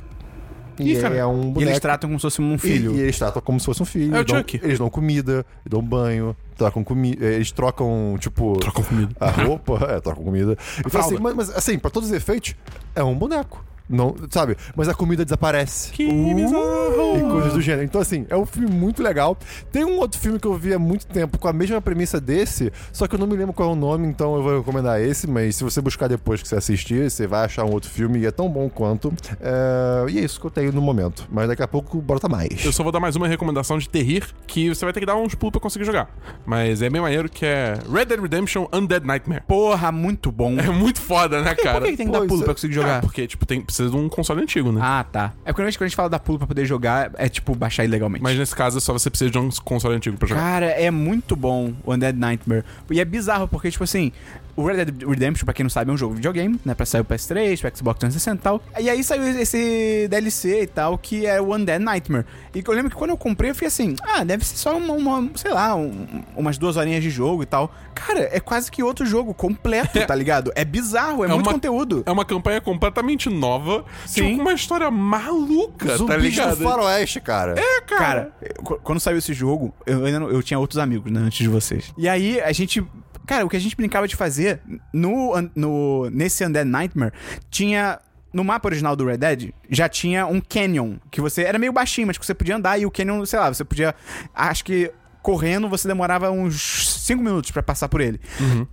[0.80, 1.62] E Ih, é um E boneco.
[1.62, 2.94] eles tratam como se fosse um filho.
[2.94, 4.16] E, e eles tratam como se fosse um filho.
[4.16, 4.60] É o dão- Chuck.
[4.64, 7.26] Eles dão comida, dão banho, trocam comida.
[7.26, 8.58] Eles trocam, tipo.
[8.60, 9.16] Trocam comida.
[9.20, 10.58] A roupa, é, trocam comida.
[10.86, 12.56] Então, assim, mas, mas, assim, pra todos os efeitos,
[12.96, 13.64] é um boneco.
[13.90, 14.56] Não, sabe?
[14.76, 15.92] Mas a comida desaparece.
[15.92, 17.18] Que bizarro.
[17.18, 17.84] E coisas do gênero.
[17.84, 19.38] Então, assim, é um filme muito legal.
[19.72, 22.72] Tem um outro filme que eu vi há muito tempo com a mesma premissa desse,
[22.92, 25.28] só que eu não me lembro qual é o nome, então eu vou recomendar esse.
[25.28, 28.26] Mas se você buscar depois que você assistir, você vai achar um outro filme e
[28.26, 29.14] é tão bom quanto.
[29.42, 31.28] É, E é isso que eu tenho no momento.
[31.32, 32.64] Mas daqui a pouco brota mais.
[32.66, 35.16] Eu só vou dar mais uma recomendação de terrir que você vai ter que dar
[35.16, 36.10] uns pulos pra conseguir jogar.
[36.46, 39.44] Mas é bem maneiro que é Red Dead Redemption Undead Nightmare.
[39.48, 40.58] Porra, muito bom.
[40.60, 41.80] É muito foda, né, cara?
[41.80, 43.02] Por que, que tem que Pô, dar pulo isso pra é- conseguir jogar?
[43.02, 44.80] porque, tipo, tem, precisa de um console antigo, né?
[44.84, 45.34] Ah, tá.
[45.44, 47.84] É porque normalmente quando a gente fala dar pulo pra poder jogar, é tipo baixar
[47.84, 48.22] ilegalmente.
[48.22, 50.42] Mas nesse caso, é só você precisa de um console antigo pra jogar.
[50.42, 52.64] Cara, é muito bom o Undead Nightmare.
[52.92, 54.12] E é bizarro, porque, tipo assim,
[54.56, 56.74] o Red Dead Redemption, pra quem não sabe, é um jogo de videogame, né?
[56.76, 58.62] Pra sair o PS3, pro Xbox 360 e tal.
[58.80, 62.26] E aí saiu esse DLC e tal, que é o Undead Nightmare.
[62.54, 64.94] E eu lembro que quando eu comprei, eu fiquei assim, ah, deve ser só uma,
[64.94, 67.74] uma, sei lá, um- umas duas horinhas de jogo e tal.
[67.96, 70.52] Cara, é quase que outro jogo completo, tá ligado?
[70.56, 72.04] É bizarro, é, muito uma- conteúdo.
[72.06, 74.22] É uma campanha completamente nova, Sim.
[74.24, 76.58] tipo, com uma história maluca, tá Zumbis ligado?
[76.58, 77.56] do faroeste, cara.
[77.60, 81.20] É, Cara, eu- quando saiu esse jogo, eu ainda não- eu tinha outros amigos, né,
[81.22, 81.92] antes de vocês.
[81.98, 82.84] E aí a gente.
[83.26, 87.14] Cara, o que a gente brincava de fazer no, no nesse Undead Nightmare
[87.50, 88.00] tinha.
[88.34, 91.44] No mapa original do Red Dead, já tinha um canyon, que você.
[91.44, 93.94] Era meio baixinho, mas que você podia andar e o canyon, sei lá, você podia.
[94.34, 94.92] Acho que.
[95.22, 98.20] Correndo, você demorava uns 5 minutos pra passar por ele.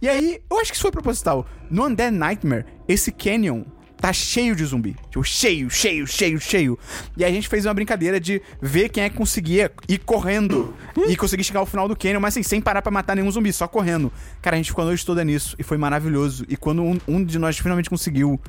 [0.03, 1.47] E aí, eu acho que isso foi proposital.
[1.71, 3.63] No Undead Nightmare, esse canyon
[4.01, 4.97] tá cheio de zumbi.
[5.11, 6.79] Tipo, cheio, cheio, cheio, cheio.
[7.17, 10.75] E aí a gente fez uma brincadeira de ver quem é que conseguia ir correndo
[11.09, 13.53] e conseguir chegar ao final do canyon, mas assim, sem parar pra matar nenhum zumbi,
[13.53, 14.13] só correndo.
[14.41, 16.45] Cara, a gente ficou a noite toda nisso e foi maravilhoso.
[16.49, 18.41] E quando um, um de nós finalmente conseguiu,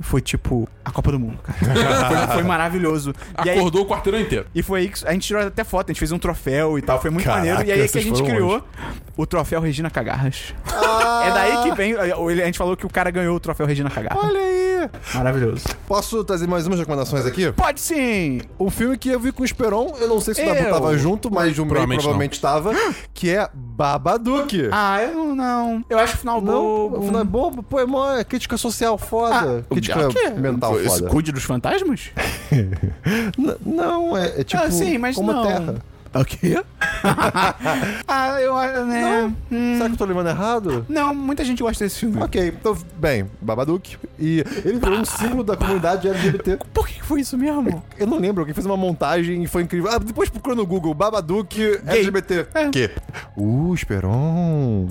[0.00, 1.58] foi tipo a Copa do Mundo, cara.
[2.26, 3.12] foi, foi maravilhoso.
[3.44, 4.46] E aí- Acordou o quarteirão inteiro.
[4.54, 6.82] e foi aí que a gente tirou até foto, a gente fez um troféu e
[6.82, 7.68] tal, foi muito Caraca, maneiro.
[7.68, 8.62] E aí que a gente criou
[9.16, 10.54] o troféu Regina Cagarras.
[10.66, 11.94] É daí que vem.
[11.94, 14.22] A gente falou que o cara ganhou o troféu Regina Cagarras.
[14.24, 14.63] Olha aí.
[15.14, 15.64] Maravilhoso.
[15.86, 17.52] Posso trazer mais umas recomendações aqui?
[17.52, 18.40] Pode sim!
[18.58, 20.72] Um filme que eu vi com o Esperon, eu não sei se o Dabu Eu?
[20.72, 22.72] tava junto, mas o meio Provavelmente provavelmente estava,
[23.12, 24.68] que é Babadook.
[24.72, 25.84] Ah, eu não.
[25.88, 26.98] Eu acho o final não, bobo.
[26.98, 29.64] o final é bobo, pô, é, mó, crítica social foda.
[29.68, 30.30] Ah, crítica o quê?
[30.30, 31.08] mental foda.
[31.08, 32.10] Cuide dos fantasmas?
[33.64, 35.42] Não, é, é tipo ah, sim, mas como não.
[35.44, 35.74] Terra.
[36.14, 36.62] O quê?
[38.06, 39.34] ah, eu acho, né?
[39.50, 40.86] Hum, Será que eu tô lembrando errado?
[40.88, 42.22] não, muita gente gosta desse filme.
[42.22, 43.96] Ok, então, bem, Babadook.
[44.18, 46.58] E ele virou um símbolo da comunidade LGBT.
[46.72, 47.82] Por que foi isso mesmo?
[47.98, 49.90] Eu não lembro, alguém fez uma montagem e foi incrível.
[49.90, 52.46] Ah, depois procura no Google, Babadook LGBT.
[52.54, 52.68] É.
[52.70, 52.90] Que?
[53.36, 54.88] Uh, Esperon.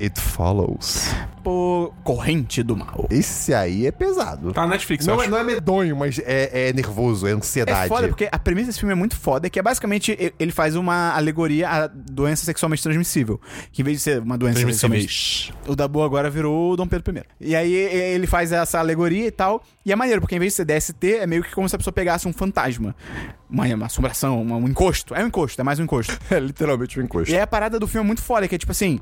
[0.00, 1.14] It Follows.
[1.42, 3.06] Pô, corrente do mal.
[3.10, 4.52] Esse aí é pesado.
[4.52, 7.86] Tá na Netflix, eu Não é, não é medonho, mas é, é nervoso, é ansiedade.
[7.86, 10.74] É foda, porque a premissa desse filme é muito foda, que é basicamente ele faz
[10.74, 13.40] uma alegoria à doença sexualmente transmissível.
[13.70, 15.54] Que em vez de ser uma doença sexualmente.
[15.66, 17.22] O Dabu agora virou o Dom Pedro I.
[17.40, 19.62] E aí ele faz essa alegoria e tal.
[19.84, 21.78] E é maneiro, porque em vez de ser DST, é meio que como se a
[21.78, 22.94] pessoa pegasse um fantasma.
[23.48, 25.14] Uma, uma assombração, uma- um encosto.
[25.14, 26.18] É um encosto, é mais um encosto.
[26.30, 27.30] É literalmente um encosto.
[27.32, 28.98] E aí a parada do filme é muito foda, que é tipo assim,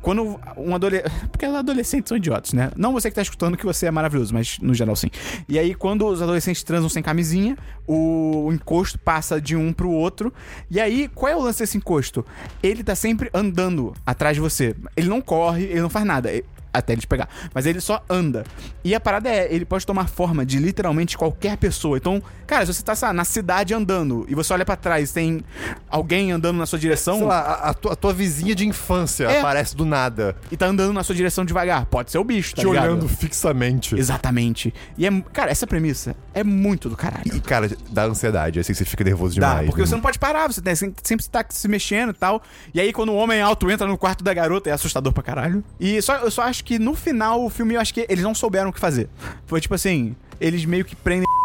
[0.00, 1.10] quando um adolescente.
[1.32, 2.70] Porque adolescentes são idiotas, né?
[2.76, 5.10] Não você que tá escutando que você é maravilhoso, mas no geral sim.
[5.48, 7.56] E aí, quando os adolescentes transam sem camisinha,
[7.86, 10.32] o, o encosto passa de um pro outro.
[10.70, 12.24] E aí, qual é o lance desse encosto?
[12.62, 14.76] Ele tá sempre andando atrás de você.
[14.96, 16.30] Ele não corre, ele não faz nada.
[16.72, 17.28] Até ele te pegar.
[17.54, 18.44] Mas ele só anda.
[18.84, 21.96] E a parada é, ele pode tomar forma de literalmente qualquer pessoa.
[21.96, 25.12] Então, cara, se você tá sei lá, na cidade andando e você olha pra trás,
[25.12, 25.42] tem
[25.90, 29.24] alguém andando na sua direção Sei lá, a, a tua, a tua vizinha de infância
[29.24, 29.38] É.
[29.40, 32.62] aparece do nada, e tá andando na sua direção devagar, pode ser o bicho, tá
[32.62, 32.84] te ligado?
[32.84, 33.96] olhando fixamente.
[33.96, 34.72] Exatamente.
[34.96, 37.34] E é, cara, essa premissa é muito do caralho.
[37.34, 39.66] E, cara, dá ansiedade, assim, você fica nervoso Dá, demais.
[39.66, 39.86] porque né?
[39.86, 42.42] você não pode parar, você tem, sempre tá se mexendo e tal.
[42.72, 45.62] E aí, quando o homem alto entra no quarto da garota, é assustador pra caralho.
[45.78, 48.34] E só, eu só acho que no final o filme, eu acho que eles não
[48.34, 49.08] souberam o que fazer.
[49.46, 51.26] Foi tipo assim, eles meio que prendem.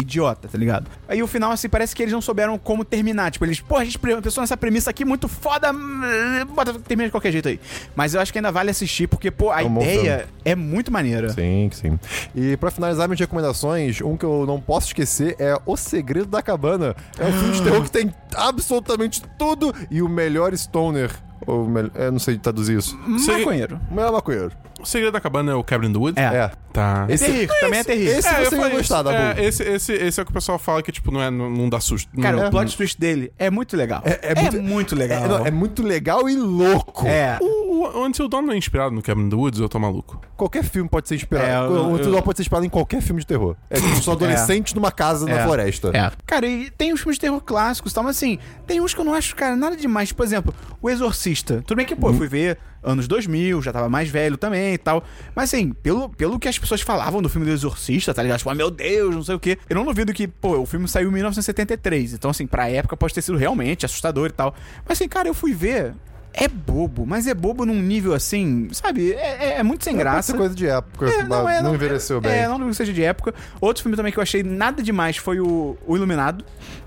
[0.00, 0.90] idiota, tá ligado?
[1.08, 3.30] Aí o final, assim, parece que eles não souberam como terminar.
[3.30, 5.72] Tipo, eles, pô, a gente pensou nessa premissa aqui muito foda,
[6.54, 7.60] bota, termina de qualquer jeito aí.
[7.94, 10.90] Mas eu acho que ainda vale assistir, porque, pô, a É um ideia é muito
[10.90, 11.30] maneira.
[11.30, 11.98] Sim, sim.
[12.34, 16.42] E pra finalizar minhas recomendações, um que eu não posso esquecer é O Segredo da
[16.42, 16.96] Cabana.
[17.18, 21.10] É um filme de terror que tem absolutamente tudo e o melhor stoner.
[21.46, 22.96] Ou melhor, eu não sei traduzir isso.
[23.38, 23.80] Maconheiro.
[23.90, 24.52] Melhor maconheiro.
[24.82, 26.22] O segredo da cabana é o Cabin in the Woods?
[26.22, 26.36] É.
[26.36, 26.50] É.
[26.72, 27.06] Tá.
[27.08, 28.18] Esse, terrível, também é terrível.
[28.18, 30.58] esse É, você falei gostar, da é, esse, esse, esse é o que o pessoal
[30.58, 32.10] fala que, tipo, não, é, não, não dá susto.
[32.20, 34.02] Cara, não, o plot twist dele é muito legal.
[34.04, 35.24] É- é muito- legal.
[35.24, 37.06] É, não, é muito legal e louco.
[37.06, 37.38] É.
[37.42, 40.20] O, o Until Dawn não é inspirado no Cabin in the Woods, eu tô maluco.
[40.36, 41.46] Qualquer filme pode ser inspirado.
[41.46, 43.54] É, eu- o eu- Until Dawn pode ser inspirado em qualquer filme de terror.
[43.68, 45.44] É tipo, são adolescentes numa casa na É.
[45.44, 45.90] floresta.
[45.94, 46.10] É.
[46.26, 49.00] Cara, e tem os filmes de terror clássicos e tal, mas assim, tem uns que
[49.00, 50.10] eu não acho, cara, nada demais.
[50.10, 51.62] Por exemplo, O Exorcista.
[51.66, 54.78] Tudo bem que, pô, eu fui ver anos 2000, já tava mais velho também e
[54.78, 55.04] tal.
[55.34, 58.38] Mas assim, pelo, pelo que as pessoas falavam do filme do Exorcista, tá ligado?
[58.38, 59.58] Tipo, ah, meu Deus, não sei o quê.
[59.68, 62.14] Eu não duvido que, pô, o filme saiu em 1973.
[62.14, 64.54] Então, assim, pra época pode ter sido realmente assustador e tal.
[64.86, 65.94] Mas assim, cara, eu fui ver.
[66.34, 69.12] É bobo, mas é bobo num nível assim, sabe?
[69.12, 69.16] É,
[69.50, 70.34] é- é muito sem Pode graça.
[70.34, 71.06] coisa de época.
[71.06, 72.32] É, não, é, não envelheceu bem.
[72.32, 73.34] É, não que seja de época.
[73.60, 76.42] Outro filme também que eu achei nada demais foi o, o Iluminado.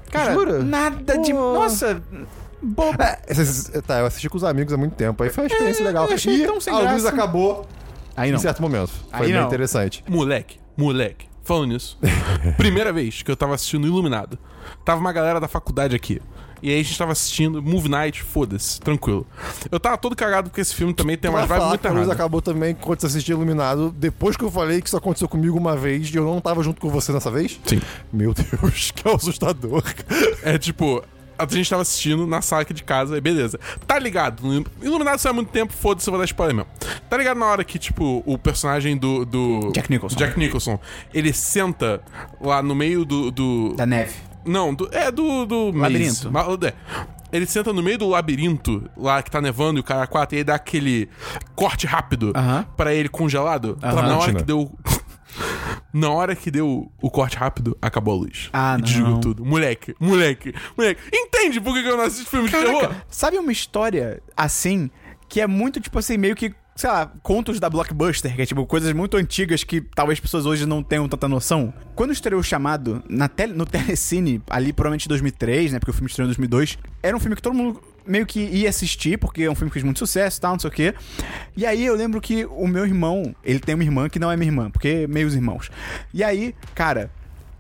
[0.09, 0.63] Cara, Jura?
[0.63, 1.31] nada de.
[1.31, 2.01] Nossa,
[2.65, 3.01] bobo.
[3.01, 5.21] É, tá, eu assisti com os amigos há muito tempo.
[5.23, 6.07] Aí foi uma experiência É, legal.
[6.07, 7.09] eu achei e tão sem a luz graça.
[7.09, 7.67] acabou
[8.15, 8.39] Aí em não.
[8.39, 8.89] certo momento.
[8.89, 9.47] Foi Aí bem não.
[9.47, 10.03] interessante.
[10.07, 11.97] Moleque, moleque, falando nisso.
[12.57, 14.37] primeira vez que eu tava assistindo Iluminado.
[14.83, 16.21] Tava uma galera da faculdade aqui.
[16.63, 19.27] E aí a gente tava assistindo Movie Night, foda-se, tranquilo.
[19.69, 21.99] Eu tava todo cagado porque esse filme também tem vibes falar muito que a luz
[22.03, 22.15] erradas.
[22.19, 23.91] acabou também quando você assistiu Iluminado.
[23.95, 26.81] Depois que eu falei que isso aconteceu comigo uma vez e eu não tava junto
[26.81, 27.59] com você nessa vez?
[27.65, 27.79] Sim.
[28.11, 29.83] Meu Deus, que assustador.
[30.41, 31.03] É tipo,
[31.37, 33.59] a gente tava assistindo na sala aqui de casa, e beleza.
[33.87, 34.43] Tá ligado?
[34.81, 36.69] Iluminado saiu há muito tempo, foda-se, eu vou dar spoiler mesmo.
[37.09, 39.25] Tá ligado na hora que, tipo, o personagem do.
[39.25, 40.15] do Jack Nicholson.
[40.17, 40.79] Jack Nicholson,
[41.13, 42.01] ele senta
[42.41, 43.31] lá no meio do.
[43.31, 44.13] do Da neve.
[44.45, 45.45] não, do, é do.
[45.45, 46.31] do Labirinto.
[46.31, 46.49] maze.
[46.67, 46.73] É.
[47.31, 50.37] Ele senta no meio do labirinto, lá que tá nevando e o cara quatro, e
[50.37, 51.09] aí dá aquele
[51.53, 52.65] corte rápido Aham.
[52.77, 53.77] pra ele congelado.
[53.83, 54.01] Aham.
[54.03, 54.71] Na hora que deu.
[55.95, 58.49] Na hora que deu o corte rápido, acabou a luz.
[58.51, 59.21] Ah, e desligou não.
[59.21, 59.45] tudo.
[59.45, 61.01] Moleque, moleque, moleque.
[61.09, 62.93] Entende por que eu não assisto filme de terror?
[63.09, 64.89] Sabe uma história assim
[65.29, 66.53] que é muito tipo assim, meio que.
[66.75, 70.65] Sei lá, contos da Blockbuster, que é tipo coisas muito antigas que talvez pessoas hoje
[70.65, 71.73] não tenham tanta noção.
[71.95, 75.79] Quando estreou o chamado na tele, no Telecine, ali provavelmente em 2003, né?
[75.79, 78.69] Porque o filme estreou em 2002, era um filme que todo mundo meio que ia
[78.69, 80.93] assistir, porque é um filme que fez muito sucesso e tal, não sei o quê.
[81.55, 84.37] E aí eu lembro que o meu irmão, ele tem uma irmã que não é
[84.37, 85.69] minha irmã, porque meios irmãos.
[86.13, 87.09] E aí, cara,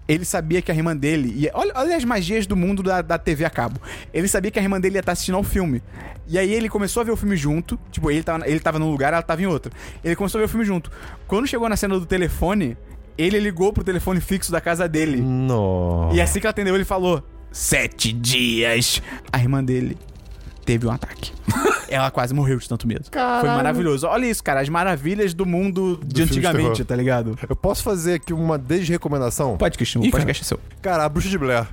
[0.07, 1.51] ele sabia que a irmã dele ia.
[1.53, 3.79] Olha, olha as magias do mundo da, da TV a cabo.
[4.13, 5.81] Ele sabia que a irmã dele ia estar assistindo ao filme.
[6.27, 7.79] E aí ele começou a ver o filme junto.
[7.91, 9.71] Tipo, ele tava, ele tava num lugar, ela tava em outro.
[10.03, 10.91] Ele começou a ver o filme junto.
[11.27, 12.77] Quando chegou na cena do telefone,
[13.17, 15.21] ele ligou pro telefone fixo da casa dele.
[15.21, 16.15] Nossa.
[16.15, 19.01] E assim que ela atendeu, ele falou: Sete dias.
[19.31, 19.97] A irmã dele
[20.65, 21.31] teve um ataque.
[21.87, 23.03] ela quase morreu de tanto medo.
[23.03, 23.47] Foi Caralho.
[23.47, 24.07] maravilhoso.
[24.07, 24.61] Olha isso, cara.
[24.61, 26.85] As maravilhas do mundo de filme de antigamente, terror.
[26.85, 27.37] tá ligado?
[27.47, 29.57] Eu posso fazer aqui uma desrecomendação?
[29.57, 30.01] Pode, Cristian.
[30.01, 30.59] O Ih, podcast é seu.
[30.81, 31.67] Cara, a Bruxa de Blair.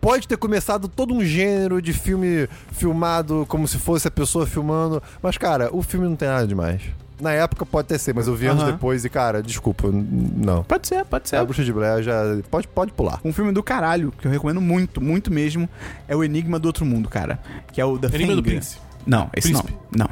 [0.00, 5.02] Pode ter começado todo um gênero de filme filmado como se fosse a pessoa filmando,
[5.22, 6.82] mas, cara, o filme não tem nada demais.
[7.22, 8.72] Na época pode até ser, mas eu vi anos Aham.
[8.72, 10.64] depois e, cara, desculpa, não.
[10.64, 11.36] Pode ser, pode ser.
[11.36, 12.20] A Bruxa de Blair já.
[12.50, 13.20] Pode, pode pular.
[13.24, 15.68] Um filme do caralho, que eu recomendo muito, muito mesmo,
[16.08, 17.38] é o Enigma do Outro Mundo, cara.
[17.72, 18.42] Que é o The Enigma do.
[18.42, 18.81] Príncipe.
[19.06, 19.72] Não, esse Príncipe.
[19.90, 20.06] não.
[20.06, 20.08] Não.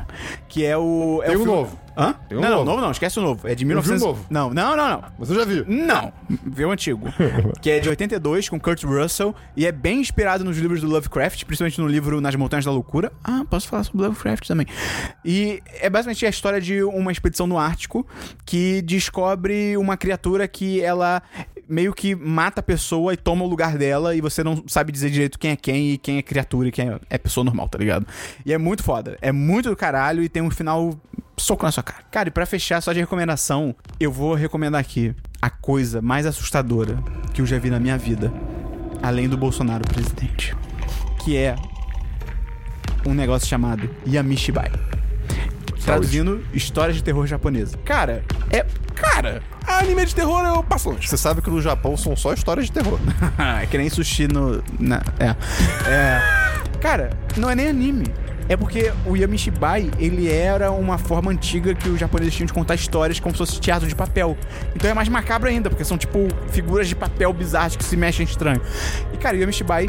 [0.48, 1.20] Que é o.
[1.22, 1.80] É Tem o um filme- novo.
[1.96, 2.14] Hã?
[2.28, 2.64] Tem um não, novo.
[2.64, 3.46] não, novo não, esquece o novo.
[3.46, 4.02] É de vi o 1900.
[4.06, 4.26] novo.
[4.30, 5.04] Não, não, não, não.
[5.18, 5.64] Eu já vi.
[5.66, 6.12] Não,
[6.46, 7.06] vê o antigo.
[7.60, 11.44] que é de 82, com Kurt Russell, e é bem inspirado nos livros do Lovecraft,
[11.44, 13.12] principalmente no livro Nas Montanhas da Loucura.
[13.24, 14.66] Ah, posso falar sobre Lovecraft também.
[15.24, 18.06] E é basicamente a história de uma expedição no Ártico
[18.46, 21.22] que descobre uma criatura que ela
[21.70, 25.08] meio que mata a pessoa e toma o lugar dela, e você não sabe dizer
[25.10, 27.78] direito quem é quem e quem é criatura e quem é- é pessoa normal, tá
[27.78, 28.06] ligado?
[28.44, 29.16] E é muito foda.
[29.22, 30.98] É muito do caralho e tem um final
[31.36, 32.02] soco na sua cara.
[32.10, 36.98] Cara, e pra fechar, só de recomendação, eu vou recomendar aqui a coisa mais assustadora
[37.32, 38.30] que eu já vi na minha vida,
[39.02, 40.54] além do Bolsonaro presidente,
[41.24, 41.56] que é
[43.06, 44.70] um negócio chamado Yamishibai.
[45.84, 47.76] Traduzindo, histórias de terror japonesa.
[47.84, 48.64] Cara, é.
[48.94, 51.08] Cara, anime de terror eu passo longe.
[51.08, 52.98] Você sabe que no Japão são só histórias de terror.
[53.62, 54.62] é que nem sushi no.
[54.78, 55.34] Na, é.
[55.90, 56.22] é.
[56.80, 58.04] Cara, não é nem anime.
[58.50, 62.74] É porque o Yamishibai, ele era uma forma antiga que os japoneses tinham de contar
[62.74, 64.36] histórias como se fosse teatro de papel.
[64.74, 68.24] Então é mais macabro ainda, porque são tipo figuras de papel bizarras que se mexem
[68.24, 68.60] estranho.
[69.14, 69.88] E cara, o Yamishibai,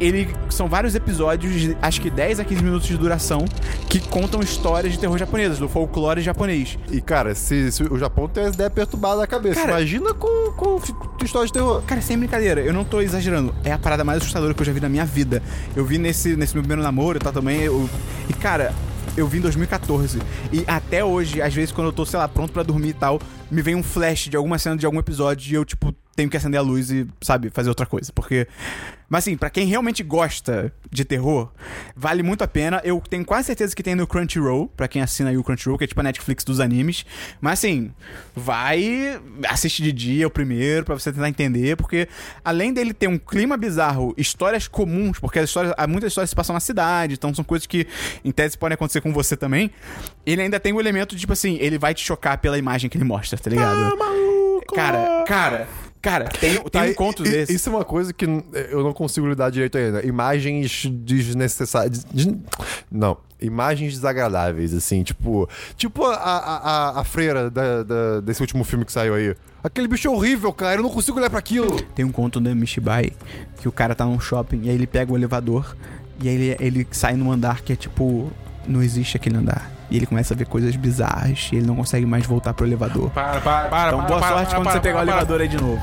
[0.00, 3.44] ele são vários episódios, de, acho que 10 a 15 minutos de duração,
[3.88, 6.78] que contam histórias de terror japonesas, do folclore japonês.
[6.90, 10.52] E, cara, se, se o Japão tem essa ideia perturbada na cabeça, Cara- imagina com,
[10.52, 11.82] com fi- de história de terror.
[11.82, 13.54] Cara, sem brincadeira, eu não tô exagerando.
[13.64, 15.42] É a parada mais assustadora que eu já vi na minha vida.
[15.76, 17.60] Eu vi nesse, nesse meu primeiro namoro e tal também.
[17.62, 17.88] eu-
[18.28, 18.72] e, cara,
[19.16, 20.18] eu vi em 2014.
[20.52, 23.20] E até hoje, às vezes, quando eu tô, sei lá, pronto pra dormir e tal,
[23.50, 26.36] me vem um flash de alguma cena de algum episódio e eu, tipo, tenho que
[26.36, 28.10] acender a luz e, sabe, fazer outra coisa.
[28.12, 28.46] Porque.
[29.14, 31.48] Mas assim, pra quem realmente gosta de terror,
[31.94, 32.80] vale muito a pena.
[32.82, 35.84] Eu tenho quase certeza que tem no Crunchyroll, pra quem assina aí o Crunchyroll, que
[35.84, 37.06] é tipo a Netflix dos animes.
[37.40, 37.92] Mas assim,
[38.34, 42.08] vai, assiste de dia o primeiro, pra você tentar entender, porque
[42.44, 46.34] além dele ter um clima bizarro, histórias comuns, porque as histórias, há muitas histórias se
[46.34, 47.86] passam na cidade, então são coisas que
[48.24, 49.70] em tese podem acontecer com você também.
[50.26, 52.98] Ele ainda tem o elemento de, tipo assim, ele vai te chocar pela imagem que
[52.98, 53.96] ele mostra, tá ligado?
[54.74, 55.68] Cara, cara,
[56.04, 57.54] cara, tem, tem Tá, um conto desse.
[57.54, 60.06] Isso é uma coisa que n- eu não consigo lidar direito ainda.
[60.06, 62.04] Imagens desnecessárias.
[62.04, 62.28] des-
[62.92, 63.16] Não.
[63.40, 65.48] Imagens desagradáveis, assim, tipo.
[65.76, 66.56] Tipo a, a,
[66.96, 69.34] a, a freira da- da- desse último filme que saiu aí.
[69.62, 70.76] Aquele bicho é horrível, cara.
[70.78, 71.80] Eu não consigo olhar pra aquilo.
[71.94, 73.12] Tem um conto do Mishibai
[73.60, 75.74] que o cara tá num shopping e aí ele pega o elevador
[76.22, 78.30] e aí ele, ele sai num andar que é tipo.
[78.66, 79.70] Não existe aquele andar.
[79.90, 83.10] E ele começa a ver coisas bizarras e ele não consegue mais voltar pro elevador.
[83.10, 83.88] Para, para, para.
[83.88, 85.80] Então, boa para, sorte para, quando para, você pegar o elevador aí de novo.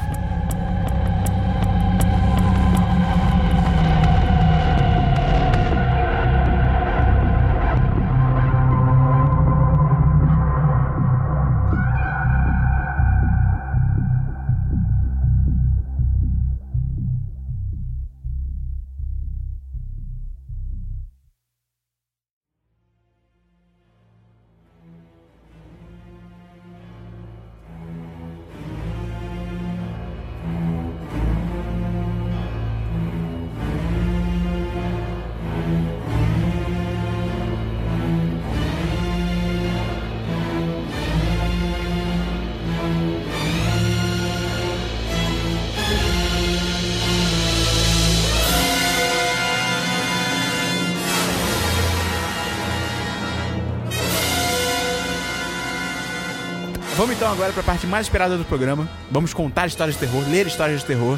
[57.02, 58.88] Vamos então agora pra parte mais esperada do programa.
[59.10, 61.18] Vamos contar histórias de terror, ler histórias de terror.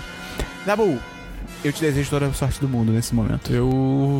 [0.66, 0.98] Dabu,
[1.62, 3.52] eu te desejo toda a sorte do mundo nesse momento.
[3.52, 3.70] Eu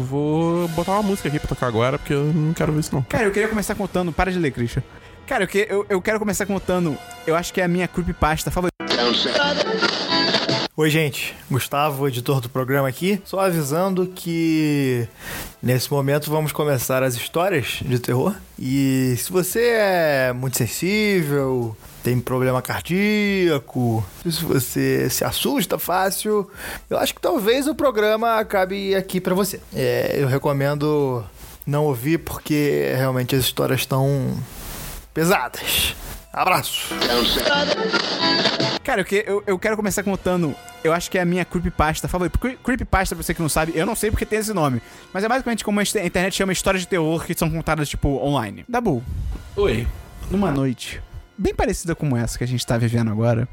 [0.10, 3.02] vou botar uma música aqui pra tocar agora, porque eu não quero ver isso não.
[3.04, 4.12] Cara, eu queria começar contando.
[4.12, 4.84] Para de ler, Christian.
[5.26, 6.98] Cara, eu, que- eu, eu quero começar contando.
[7.26, 8.74] Eu acho que é a minha creepypasta favorita.
[10.76, 11.36] Oi, gente.
[11.52, 13.22] Gustavo, editor do programa aqui.
[13.26, 15.08] Só avisando que
[15.62, 18.34] nesse momento vamos começar as histórias de terror.
[18.58, 26.50] E se você é muito sensível, tem problema cardíaco, se você se assusta fácil,
[26.90, 29.62] eu acho que talvez o programa acabe aqui pra você.
[29.76, 31.24] É, eu recomendo
[31.68, 34.36] não ouvir porque realmente as histórias estão
[35.14, 35.96] pesadas.
[36.34, 36.90] Abraço.
[38.84, 40.56] Cara, eu, que- eu, eu quero começar contando.
[40.84, 42.38] Eu acho que é a minha creepypasta favorita.
[42.40, 44.82] Cre- Creepypasta, pra você que não sabe, eu não sei porque tem esse nome.
[45.14, 47.88] Mas é basicamente como a inter- a internet chama histórias de terror que são contadas,
[47.88, 48.66] tipo, online.
[48.68, 49.04] Dabu,
[49.56, 49.88] Oi.
[50.30, 51.02] numa noite
[51.36, 53.48] bem parecida como essa que a gente tá vivendo agora,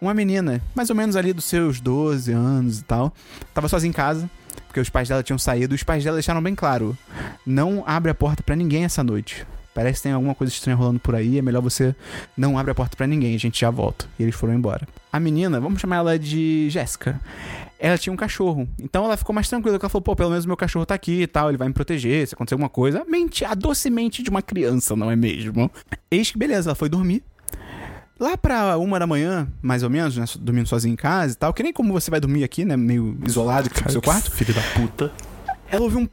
[0.00, 3.12] uma menina, mais ou menos ali dos seus 12 anos e tal,
[3.52, 4.30] tava sozinha em casa,
[4.68, 6.96] porque os pais dela tinham saído, e os pais dela deixaram bem claro:
[7.44, 9.44] não abre a porta pra ninguém essa noite.
[9.74, 11.94] Parece que tem alguma coisa estranha rolando por aí, é melhor você
[12.36, 14.06] não abre a porta pra ninguém, a gente já volta.
[14.18, 14.86] E eles foram embora.
[15.10, 17.20] A menina, vamos chamar ela de Jéssica.
[17.78, 20.46] Ela tinha um cachorro, então ela ficou mais tranquila, porque ela falou, pô, pelo menos
[20.46, 23.02] meu cachorro tá aqui e tal, ele vai me proteger, se acontecer alguma coisa.
[23.02, 25.70] A mente, a doce mente de uma criança, não é mesmo?
[26.10, 27.24] Eis que beleza, ela foi dormir.
[28.20, 31.52] Lá pra uma da manhã, mais ou menos, né, dormindo sozinha em casa e tal,
[31.52, 34.30] que nem como você vai dormir aqui, né, meio isolado aqui no seu quarto.
[34.30, 35.10] Filho da puta.
[35.68, 36.08] Ela ouviu um,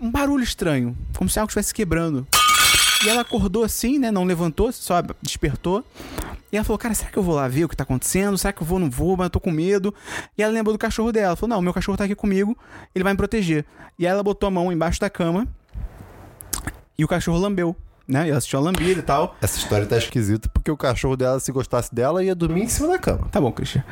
[0.00, 2.26] um barulho estranho, como se algo estivesse quebrando.
[3.04, 4.10] E ela acordou assim, né?
[4.10, 5.84] Não levantou, só despertou.
[6.52, 8.36] E ela falou, cara, será que eu vou lá ver o que tá acontecendo?
[8.38, 9.92] Será que eu vou, não vou, mas eu tô com medo.
[10.36, 11.28] E ela lembrou do cachorro dela.
[11.28, 12.56] Ela falou, não, meu cachorro tá aqui comigo,
[12.94, 13.64] ele vai me proteger.
[13.98, 15.48] E aí ela botou a mão embaixo da cama
[16.96, 17.74] e o cachorro lambeu,
[18.12, 18.26] né?
[18.26, 19.36] E ela assistiu a lambida e tal.
[19.40, 22.88] Essa história tá esquisita porque o cachorro dela, se gostasse dela, ia dormir em cima
[22.88, 23.26] da cama.
[23.30, 23.82] Tá bom, Christian.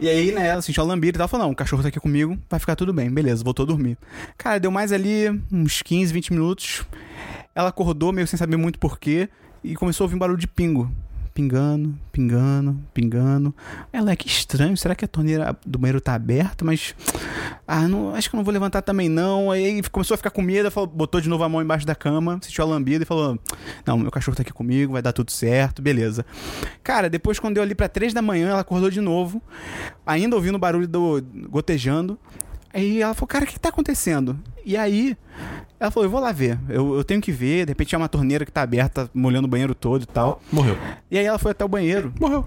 [0.00, 2.00] E aí, né, ela sentiu a lambida e tal, falou, não, o cachorro tá aqui
[2.00, 3.10] comigo, vai ficar tudo bem.
[3.10, 3.96] Beleza, voltou a dormir.
[4.36, 6.84] Cara, deu mais ali uns 15, 20 minutos.
[7.54, 9.28] Ela acordou meio sem saber muito porquê
[9.62, 10.90] e começou a ouvir um barulho de pingo.
[11.38, 13.54] Pingando, pingando, pingando.
[13.92, 16.64] Ela é que estranho, será que a torneira do banheiro tá aberta?
[16.64, 16.96] Mas.
[17.64, 19.48] Ah, não, acho que eu não vou levantar também não.
[19.48, 22.40] Aí começou a ficar com medo, falou- botou de novo a mão embaixo da cama,
[22.42, 23.38] sentiu a lambida e falou:
[23.86, 26.26] Não, meu cachorro tá aqui comigo, vai dar tudo certo, beleza.
[26.82, 29.40] Cara, depois quando deu ali pra três da manhã, ela acordou de novo,
[30.04, 32.18] ainda ouvindo o barulho do gotejando.
[32.72, 34.38] Aí ela falou, cara, o que, tá acontecendo?
[34.64, 35.16] E aí,
[35.80, 36.58] ela falou, eu vou lá ver.
[36.68, 39.50] Eu, eu tenho que ver, de repente é uma torneira que tá aberta, molhando o
[39.50, 40.40] banheiro todo e tal.
[40.52, 40.76] Morreu.
[41.10, 42.12] E aí ela foi até o banheiro.
[42.20, 42.46] Morreu.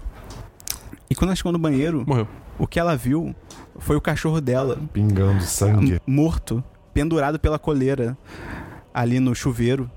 [1.10, 2.28] E quando ela chegou no banheiro, Morreu.
[2.58, 3.34] o que ela viu
[3.78, 6.00] foi o cachorro dela Pingando sangue.
[6.06, 6.62] morto,
[6.94, 8.16] pendurado pela coleira
[8.94, 9.90] ali no chuveiro,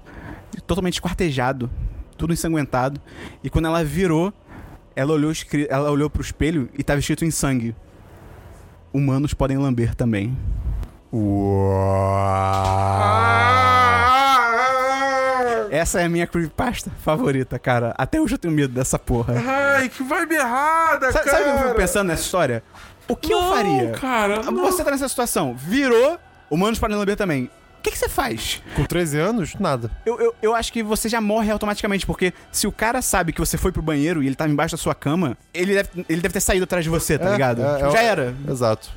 [0.65, 1.69] totalmente esquartejado,
[2.17, 2.99] tudo ensanguentado.
[3.43, 4.33] E quando ela virou,
[4.95, 5.31] ela olhou,
[5.69, 7.75] ela olhou pro espelho e tava escrito em sangue:
[8.95, 10.37] Humanos podem lamber também.
[15.69, 17.93] Essa é a minha creepypasta favorita, cara.
[17.97, 19.33] Até hoje eu tenho medo dessa porra.
[19.77, 21.37] Ai, que vibe errada, Sabe, cara.
[21.37, 22.63] sabe o que eu fico pensando nessa história?
[23.07, 23.91] O que eu Não, faria?
[23.91, 24.61] cara, não.
[24.61, 26.17] Você tá nessa situação, virou,
[26.49, 27.49] humanos podem lamber também.
[27.85, 28.63] O que, que você faz?
[28.75, 29.91] Com 13 anos, nada.
[30.03, 33.39] Eu, eu, eu acho que você já morre automaticamente, porque se o cara sabe que
[33.39, 36.33] você foi pro banheiro e ele tava embaixo da sua cama, ele deve, ele deve
[36.33, 37.61] ter saído atrás de você, tá É, ligado?
[37.63, 38.35] é, Tipo, é, já era.
[38.49, 38.89] Exato.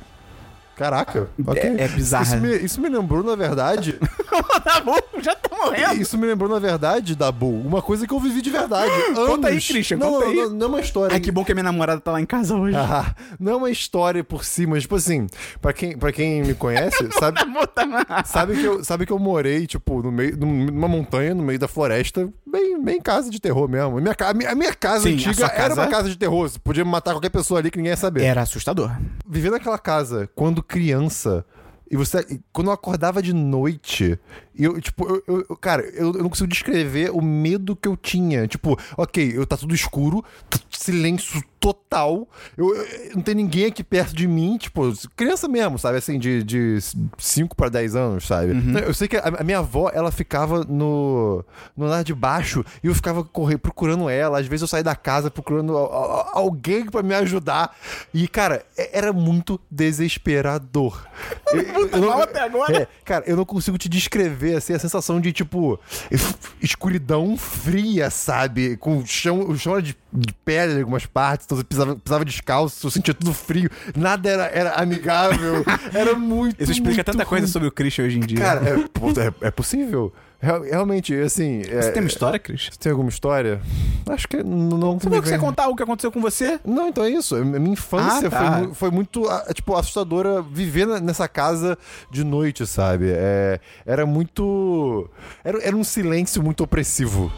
[0.79, 1.29] Caraca.
[1.45, 1.61] ok.
[1.61, 2.23] É- é bizarro.
[2.25, 3.99] Isso me, isso me lembrou, na verdade.
[4.63, 6.01] tá bom, já tá morrendo.
[6.01, 8.89] isso me lembrou, na verdade, Dabu, uma coisa que eu vivi de verdade.
[9.13, 9.59] Conta aí.
[9.61, 10.37] Christian, não, conta não, aí.
[10.37, 11.13] Não, não é uma história.
[11.13, 12.77] Ai, que bom que a minha namorada tá lá em casa hoje.
[12.89, 15.27] Ah, não é uma história por si, mas, tipo assim,
[15.61, 17.39] pra quem, pra quem me conhece, sabe,
[17.75, 21.43] tá sabe, que eu, sabe que eu morei, tipo, no meio, num- numa montanha, no
[21.43, 23.97] meio da floresta, bem, bem casa de terror mesmo.
[23.97, 26.17] A minha, a minha, a minha casa Sim, a antiga era casa- uma casa de
[26.17, 26.49] terror.
[26.49, 28.23] Você podia matar qualquer pessoa ali que ninguém ia saber.
[28.23, 28.91] Era assustador.
[29.27, 31.43] Viver naquela casa, quando criança,
[31.91, 32.23] e você.
[32.53, 34.17] Quando eu acordava de noite,
[34.55, 38.47] eu, tipo, eu- eu- cara, eu, eu não consigo descrever o medo que eu tinha.
[38.47, 42.27] Tipo, ok, eu tá tudo escuro, tá silêncio total.
[42.57, 44.81] Eu, eu- não tem ninguém aqui perto de mim, tipo,
[45.15, 45.97] criança mesmo, sabe?
[45.97, 46.77] Assim, de, de
[47.17, 48.53] 5 para 10 anos, sabe?
[48.53, 51.43] Então, Eu sei que a, a minha avó, ela ficava no,
[51.75, 54.39] no andar de baixo e eu ficava correr, procurando ela.
[54.39, 57.75] Às vezes eu saía da casa procurando a- a- alguém pra me ajudar.
[58.13, 61.05] E, cara, é- era muito desesperador.
[61.51, 62.83] Eu- eu- não- até agora.
[62.83, 65.79] é, cara, eu não consigo te descrever assim, a sensação de, tipo,
[66.11, 68.77] es- escuridão fria, sabe?
[68.77, 71.95] Com o chão, o chão era de, de pedra em algumas partes, então você pisava,
[71.95, 76.61] pisava descalço, eu sentia tudo frio, nada era, era amigável, era muito.
[76.61, 77.51] Isso explica muito tanta coisa ruim.
[77.51, 78.37] sobre o Christian hoje em dia.
[78.37, 78.73] Cara, é,
[79.43, 80.13] é- é possível.
[80.41, 81.63] Real- Realmente, assim.
[81.67, 82.71] é- você tem uma história, Christian?
[82.71, 83.59] Você tem alguma história?
[84.07, 84.77] Acho que não.
[84.77, 86.59] não Você falou que você ia contar o que aconteceu com você?
[86.63, 87.35] não, então é isso.
[87.35, 88.59] A minha infância Ah, tá.
[88.59, 91.77] foi, foi muito, ah, tipo, assustadora viver nessa casa
[92.11, 93.07] de noite, sabe?
[93.09, 95.09] É, era muito...
[95.43, 97.31] Era, era um silêncio muito opressivo.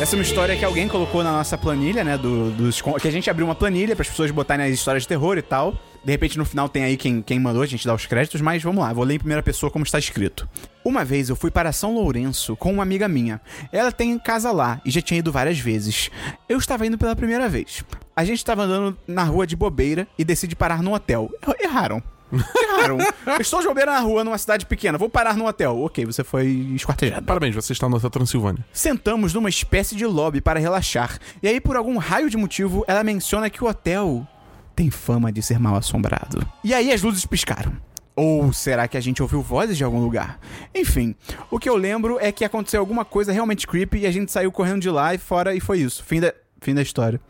[0.00, 2.16] Essa é uma história que alguém colocou na nossa planilha, né?
[2.16, 5.08] Do, dos, que a gente abriu uma planilha para as pessoas botarem as histórias de
[5.08, 5.76] terror e tal.
[6.04, 8.62] De repente, no final, tem aí quem, quem mandou, a gente dá os créditos, mas
[8.62, 10.48] vamos lá, vou ler em primeira pessoa como está escrito.
[10.84, 13.40] Uma vez eu fui para São Lourenço com uma amiga minha.
[13.72, 16.10] Ela tem casa lá e já tinha ido várias vezes.
[16.48, 17.82] Eu estava indo pela primeira vez.
[18.14, 21.28] A gente estava andando na rua de bobeira e decide parar num hotel.
[21.60, 22.00] Erraram.
[22.32, 22.98] Erraram.
[23.26, 24.98] Eu estou bobeira na rua, numa cidade pequena.
[24.98, 25.78] Vou parar num hotel.
[25.80, 27.24] Ok, você foi esquartejado.
[27.24, 28.64] Parabéns, você está no Hotel Transilvânia.
[28.72, 31.18] Sentamos numa espécie de lobby para relaxar.
[31.42, 34.26] E aí, por algum raio de motivo, ela menciona que o hotel
[34.74, 36.46] tem fama de ser mal assombrado.
[36.62, 37.72] E aí as luzes piscaram.
[38.14, 40.40] Ou será que a gente ouviu vozes de algum lugar?
[40.74, 41.14] Enfim,
[41.50, 44.50] o que eu lembro é que aconteceu alguma coisa realmente creepy e a gente saiu
[44.50, 46.02] correndo de lá e fora e foi isso.
[46.04, 47.20] Fim da, fim da história.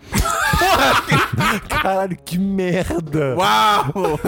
[1.68, 3.36] Caralho, que merda!
[3.36, 4.18] Uau!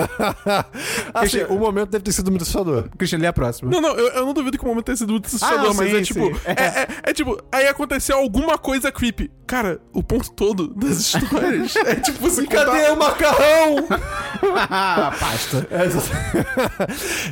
[1.14, 2.88] assim, o momento deve ter sido muito assustador.
[2.96, 3.70] Christian, lê a próxima.
[3.70, 5.90] Não, não, eu, eu não duvido que o momento tenha sido muito assustador, não, mas
[5.90, 6.20] sim, é tipo.
[6.26, 6.40] sim.
[6.44, 9.30] É, é- é tipo, aí aconteceu alguma coisa creepy.
[9.46, 13.88] Cara, o ponto todo das histórias é tipo assim, Cadê o macarrão?
[14.70, 15.66] Ah, pasta.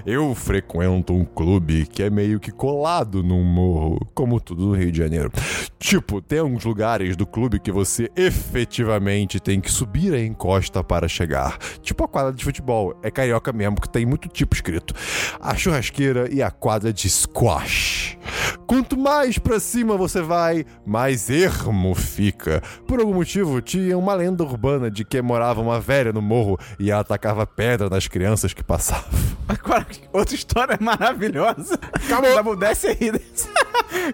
[0.05, 4.91] Eu frequento um clube que é meio que colado num morro, como tudo no Rio
[4.91, 5.31] de Janeiro.
[5.79, 11.09] Tipo, tem alguns lugares do clube que você efetivamente tem que subir a encosta para
[11.09, 11.59] chegar.
[11.82, 14.94] Tipo a quadra de futebol, é carioca mesmo, que tem muito tipo escrito.
[15.40, 18.18] A churrasqueira e a quadra de squash.
[18.66, 22.62] Quanto mais pra cima você vai, mais ermo fica.
[22.86, 26.90] Por algum motivo, tinha uma lenda urbana de que morava uma velha no morro e
[26.90, 29.09] ela atacava pedra nas crianças que passavam.
[29.48, 31.78] Agora, outra história maravilhosa.
[31.92, 32.34] Acabou.
[32.34, 33.12] Dabu, desce aí.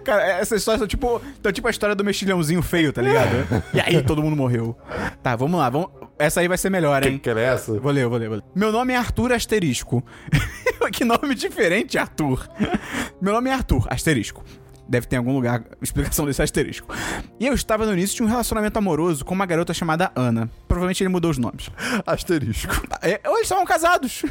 [0.03, 3.34] Cara, essa história são tipo, então, tipo a história do mexilhãozinho feio, tá ligado?
[3.73, 4.77] E aí todo mundo morreu.
[5.21, 5.69] Tá, vamos lá.
[5.69, 5.89] Vamos...
[6.17, 7.17] Essa aí vai ser melhor, hein?
[7.17, 7.79] Que era essa?
[7.79, 8.43] Vou ler, vou ler, vou ler.
[8.55, 10.03] Meu nome é Arthur Asterisco.
[10.91, 12.47] que nome diferente, Arthur.
[13.21, 14.43] Meu nome é Arthur, Asterisco.
[14.87, 16.93] Deve ter em algum lugar explicação desse asterisco.
[17.39, 20.49] E eu estava no início de um relacionamento amoroso com uma garota chamada Ana.
[20.67, 21.69] Provavelmente ele mudou os nomes.
[22.05, 22.73] Asterisco.
[23.01, 24.23] É, ou eles estavam casados.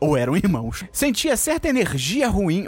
[0.00, 0.84] Ou eram irmãos.
[0.92, 2.64] Sentia certa energia ruim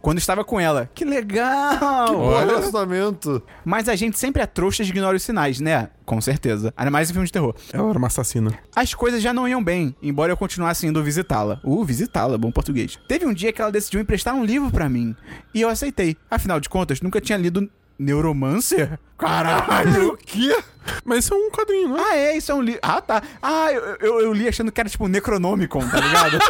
[0.00, 0.88] quando estava com ela.
[0.94, 2.16] Que legal!
[2.16, 3.42] Olha o relacionamento.
[3.64, 5.90] Mas a gente sempre é trouxa e ignora os sinais, né?
[6.04, 6.72] Com certeza.
[6.76, 7.54] Ainda mais em filmes de terror.
[7.72, 8.56] Ela era uma assassina.
[8.74, 11.60] As coisas já não iam bem, embora eu continuasse indo visitá-la.
[11.64, 12.98] Uh, visitá-la, bom português.
[13.08, 15.14] Teve um dia que ela decidiu emprestar um livro pra mim.
[15.52, 16.16] E eu aceitei.
[16.30, 17.68] Afinal de contas, nunca tinha lido
[17.98, 18.98] Neuromancer?
[19.18, 20.12] Caralho!
[20.12, 20.56] O quê?
[21.04, 22.02] Mas isso é um quadrinho, não é?
[22.12, 22.80] Ah, é, isso é um livro.
[22.82, 23.22] Ah, tá.
[23.42, 26.38] Ah, eu, eu, eu li achando que era tipo Necronomicon, tá ligado?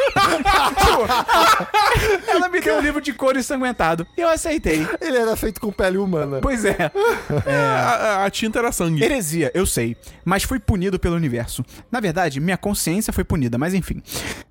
[0.78, 4.06] Tipo, ela me deu um livro de cor ensanguentado.
[4.16, 4.86] Eu aceitei.
[5.00, 6.38] Ele era feito com pele humana.
[6.40, 6.76] Pois é.
[7.46, 9.02] A, a- a tinta era sangue.
[9.02, 11.64] Heresia, eu sei, mas fui punido pelo universo.
[11.90, 14.02] Na verdade, minha consciência foi punida, mas enfim.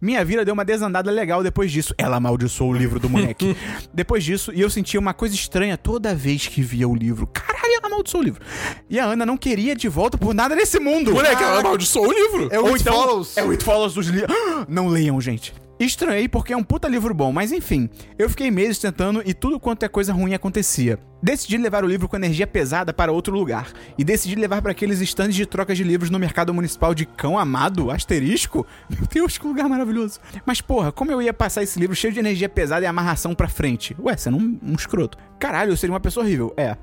[0.02, 1.94] Minha vida deu uma desandada legal depois disso.
[1.98, 3.56] Ela amaldiçoou o livro do moleque.
[3.94, 7.28] depois disso, e eu sentia uma coisa estranha toda vez que via o livro.
[7.28, 8.42] Caralho, ela amaldiçoou o livro.
[8.90, 11.12] E a Ana não queria de volta por nada nesse mundo.
[11.12, 12.50] Moleque, ela amaldiçoou o livro.
[12.52, 13.38] É o Ou It então, Follows.
[13.38, 14.36] É o It Follows dos livros.
[14.68, 15.54] Não leiam, gente.
[15.80, 17.90] Estranhei porque é um puta livro bom, mas enfim.
[18.18, 21.00] Eu fiquei meses tentando e tudo quanto é coisa ruim acontecia.
[21.22, 23.72] Decidi levar o livro com energia pesada para outro lugar.
[23.98, 27.38] E decidi levar para aqueles estandes de troca de livros no mercado municipal de Cão
[27.38, 28.66] Amado, asterisco.
[28.90, 30.20] Meu Deus, que lugar maravilhoso.
[30.46, 33.48] Mas porra, como eu ia passar esse livro cheio de energia pesada e amarração pra
[33.48, 33.96] frente?
[34.00, 35.18] Ué, você não um escroto.
[35.40, 36.54] Caralho, eu seria uma pessoa horrível.
[36.58, 36.76] É.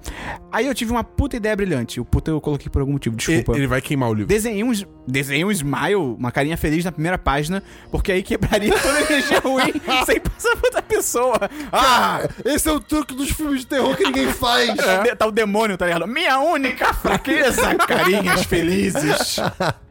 [0.52, 2.00] Aí eu tive uma puta ideia brilhante.
[2.00, 3.56] O puta eu coloquei por algum motivo, desculpa.
[3.56, 4.28] Ele vai queimar o livro.
[4.28, 4.72] Desenhei um,
[5.06, 9.40] desenhei um smile, uma carinha feliz na primeira página, porque aí quebraria toda a energia
[9.40, 9.72] ruim
[10.06, 11.50] sem passar pra outra pessoa.
[11.72, 12.20] Ah!
[12.44, 14.74] Esse é o truque dos filmes de terror que ninguém faz.
[14.74, 16.06] De- Tá o demônio, tá ligado?
[16.06, 19.36] Minha única fraqueza, carinhas felizes.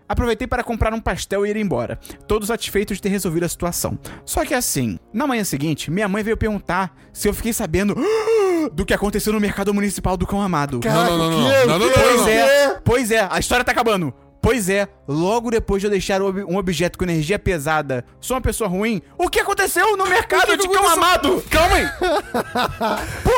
[0.08, 3.98] Aproveitei para comprar um pastel e ir embora, todo satisfeito de ter resolvido a situação.
[4.26, 7.96] Só que assim, na manhã seguinte, minha mãe veio perguntar se eu fiquei sabendo
[8.74, 10.82] do que aconteceu no mercado municipal do Cão Amado.
[10.82, 11.96] Caraca, não, não, não, não, não, quê?
[11.96, 14.14] não, Pois é, pois é, a história tá acabando.
[14.44, 18.70] Pois é, logo depois de eu deixar um objeto com energia pesada, sou uma pessoa
[18.70, 21.42] ruim, o que aconteceu no mercado de cão amado?
[21.50, 21.86] Calma aí!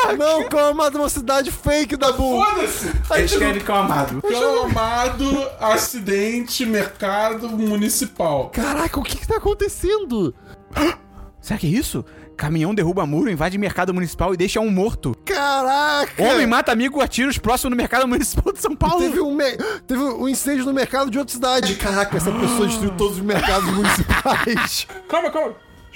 [0.18, 2.43] Não, Comado é uma cidade fake da Bull.
[2.43, 2.91] Foda-se!
[3.24, 4.20] Escreve cão amado.
[4.24, 8.49] Cão amado, acidente, mercado municipal.
[8.49, 10.34] Caraca, o que que tá acontecendo?
[11.39, 12.03] Será que é isso?
[12.36, 15.16] Caminhão derruba muro, invade mercado municipal e deixa um morto.
[15.26, 16.22] Caraca!
[16.22, 19.00] Homem mata amigo a tiros próximo no mercado municipal de São Paulo.
[19.00, 19.58] Teve um, me-
[19.88, 21.76] teve um incêndio no mercado de outra cidade.
[21.76, 24.88] Caraca, essa pessoa destruiu todos os mercados municipais.
[25.08, 25.56] Calma, calma.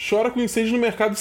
[0.10, 1.18] Chora com incêndio no mercado.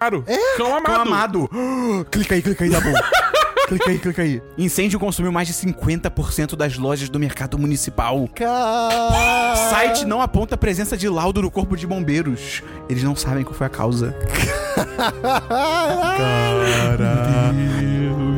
[0.00, 0.24] Caro.
[0.26, 0.56] É?
[0.56, 0.84] Cão amado.
[0.84, 1.50] Cão amado.
[2.10, 2.92] clica aí, clica aí, tá bom.
[3.70, 4.42] clica aí, clica aí.
[4.58, 8.28] Incêndio consumiu mais de 50% das lojas do mercado municipal.
[8.34, 9.56] Caraca!
[9.70, 12.62] Site não aponta a presença de laudo no corpo de bombeiros.
[12.88, 14.16] Eles não sabem qual foi a causa.
[18.18, 18.29] Oi,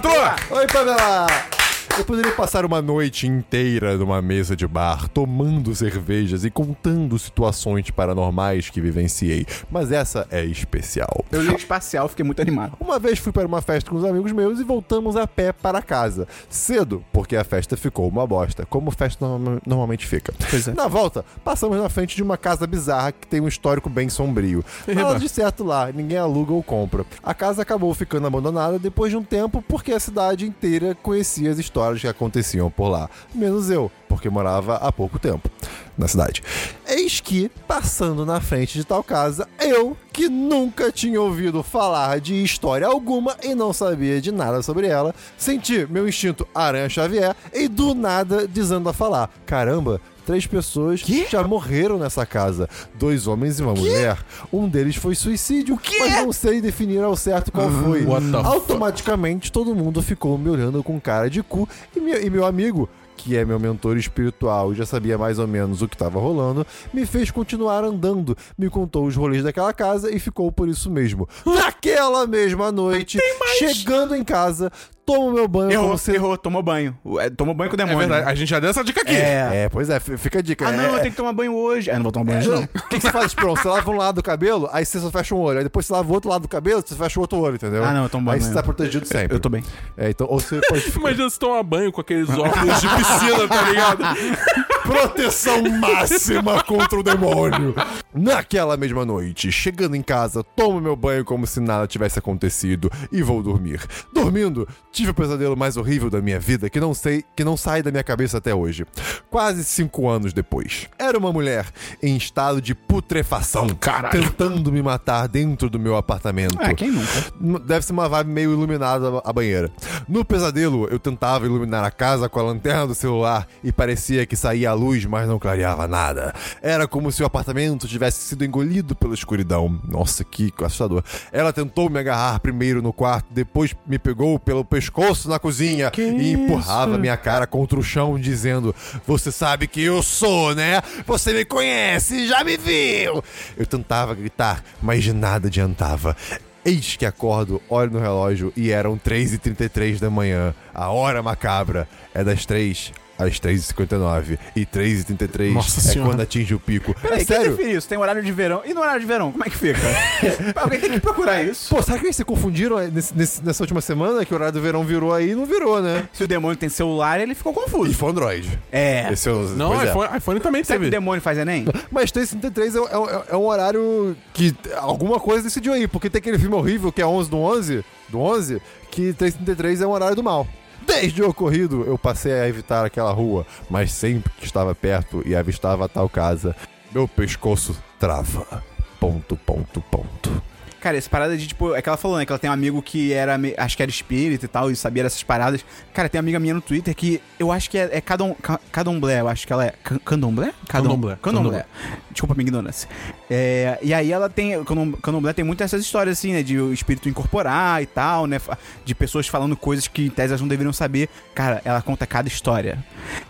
[0.00, 0.34] Patroa!
[0.50, 1.59] Oi, Pamela.
[2.00, 7.90] Eu poderia passar uma noite inteira numa mesa de bar, tomando cervejas e contando situações
[7.90, 11.22] paranormais que vivenciei, mas essa é especial.
[11.30, 12.72] Eu li espacial, fiquei muito animado.
[12.80, 15.82] Uma vez fui para uma festa com os amigos meus e voltamos a pé para
[15.82, 16.26] casa.
[16.48, 20.32] Cedo, porque a festa ficou uma bosta, como festa norma- normalmente fica.
[20.70, 20.72] É.
[20.72, 24.64] Na volta, passamos na frente de uma casa bizarra que tem um histórico bem sombrio.
[24.88, 27.04] Nada de certo lá, ninguém aluga ou compra.
[27.22, 31.58] A casa acabou ficando abandonada depois de um tempo porque a cidade inteira conhecia as
[31.58, 33.08] histórias que aconteciam por lá.
[33.34, 35.50] Menos eu, porque morava há pouco tempo
[35.96, 36.42] na cidade.
[36.86, 42.42] Eis que, passando na frente de tal casa, eu, que nunca tinha ouvido falar de
[42.42, 47.68] história alguma e não sabia de nada sobre ela, senti meu instinto Aranha Xavier e
[47.68, 50.00] do nada dizendo a falar: caramba.
[50.30, 52.68] Três pessoas já morreram nessa casa.
[52.94, 54.16] Dois homens e uma mulher.
[54.52, 58.06] Um deles foi suicídio, mas não sei definir ao certo qual foi.
[58.44, 61.68] Automaticamente todo mundo ficou me olhando com cara de cu.
[61.96, 65.48] E meu, e meu amigo, que é meu mentor espiritual e já sabia mais ou
[65.48, 66.64] menos o que estava rolando,
[66.94, 71.28] me fez continuar andando, me contou os rolês daquela casa e ficou por isso mesmo.
[71.44, 73.18] Naquela mesma noite,
[73.58, 74.70] chegando em casa,
[75.12, 76.12] tomo meu banho Errou, se...
[76.12, 76.96] errou, tomou banho.
[77.18, 78.08] É, Tomou banho com o É demônio.
[78.08, 79.14] verdade, a gente já deu essa dica aqui.
[79.14, 79.64] É.
[79.64, 80.68] É, pois é, fica a dica.
[80.68, 81.90] Ah, não, eu é, tenho que tomar banho hoje.
[81.90, 82.62] Ah, não vou tomar banho hoje, não.
[82.62, 85.10] O que, que você faz, Pronto, você lava um lado do cabelo, aí você só
[85.10, 85.58] fecha um olho.
[85.58, 87.84] Aí depois você lava o outro lado do cabelo, você fecha o outro olho, entendeu?
[87.84, 89.36] Ah, não, eu tomo banho Aí você tá protegido sempre.
[89.36, 89.64] Eu tô bem.
[89.96, 91.00] É, então, ou você pode ficar...
[91.00, 94.04] Imagina você tomar banho com aqueles óculos de piscina, tá ligado?
[94.90, 97.72] Proteção máxima contra o demônio.
[98.12, 103.22] Naquela mesma noite, chegando em casa, tomo meu banho como se nada tivesse acontecido e
[103.22, 103.80] vou dormir.
[104.12, 107.84] Dormindo, tive o pesadelo mais horrível da minha vida que não sei, que não sai
[107.84, 108.84] da minha cabeça até hoje.
[109.30, 110.88] Quase cinco anos depois.
[110.98, 111.66] Era uma mulher
[112.02, 114.20] em estado de putrefação, Caralho.
[114.20, 116.60] tentando me matar dentro do meu apartamento.
[116.60, 117.60] É, quem nunca?
[117.64, 119.70] Deve ser uma vibe meio iluminada a banheira.
[120.08, 124.34] No pesadelo, eu tentava iluminar a casa com a lanterna do celular e parecia que
[124.34, 126.34] saía a luz, mas não clareava nada.
[126.62, 129.80] Era como se o apartamento tivesse sido engolido pela escuridão.
[129.86, 131.02] Nossa, que assustador.
[131.32, 136.32] Ela tentou me agarrar primeiro no quarto, depois me pegou pelo pescoço na cozinha e
[136.32, 138.74] empurrava minha cara contra o chão, dizendo:
[139.06, 140.82] Você sabe que eu sou, né?
[141.06, 143.22] Você me conhece, já me viu.
[143.56, 146.16] Eu tentava gritar, mas de nada adiantava.
[146.62, 150.54] Eis que acordo, olho no relógio e eram 3h33 da manhã.
[150.74, 152.92] A hora macabra é das 3
[153.22, 154.38] às 3h59.
[154.56, 156.10] E 3h33 Nossa é Senhora.
[156.10, 156.94] quando atinge o pico.
[157.00, 157.56] Peraí, é quem sério?
[157.56, 157.88] define isso?
[157.88, 158.62] Tem horário de verão.
[158.64, 159.78] E no horário de verão, como é que fica?
[160.56, 161.74] Alguém tem que procurar isso.
[161.74, 164.24] Pô, será que eles se confundiram nesse- nesse- nessa última semana?
[164.24, 166.08] Que o horário do verão virou aí e não virou, né?
[166.12, 167.94] Se o demônio tem celular, ele ficou E confuso.
[167.94, 168.58] foi Android.
[168.72, 169.12] É.
[169.12, 169.90] Esse é o, Não, pois é.
[169.90, 170.90] iPhone, iPhone também Será que o teve.
[170.90, 171.66] demônio faz Enem?
[171.90, 176.38] Mas 333 é, é, é um horário que alguma coisa decidiu aí, porque tem aquele
[176.38, 178.60] filme horrível que é 11 do 11, do 11,
[178.90, 180.46] que 333 é um horário do mal.
[180.86, 185.34] Desde o ocorrido, eu passei a evitar aquela rua, mas sempre que estava perto e
[185.34, 186.54] avistava a tal casa,
[186.92, 188.62] meu pescoço trava.
[188.98, 190.42] Ponto, ponto, ponto.
[190.80, 192.24] Cara, essa parada de, tipo, é que ela falou, né?
[192.24, 195.02] Que ela tem um amigo que era, acho que era espírita e tal, e sabia
[195.02, 195.64] dessas paradas.
[195.92, 198.58] Cara, tem uma amiga minha no Twitter que eu acho que é, é cadom, ca-
[198.72, 199.74] cadomblé, eu acho que ela é.
[199.84, 200.52] Ca- Candomblé?
[200.68, 201.64] Candomblé, Candomblé.
[202.10, 202.88] Desculpa a minha ignorância.
[203.28, 204.64] É, e aí ela tem.
[204.64, 206.42] Candom- Candomblé tem muitas essas histórias, assim, né?
[206.42, 208.40] De o espírito incorporar e tal, né?
[208.84, 211.08] De pessoas falando coisas que em tese elas não deveriam saber.
[211.34, 212.78] Cara, ela conta cada história.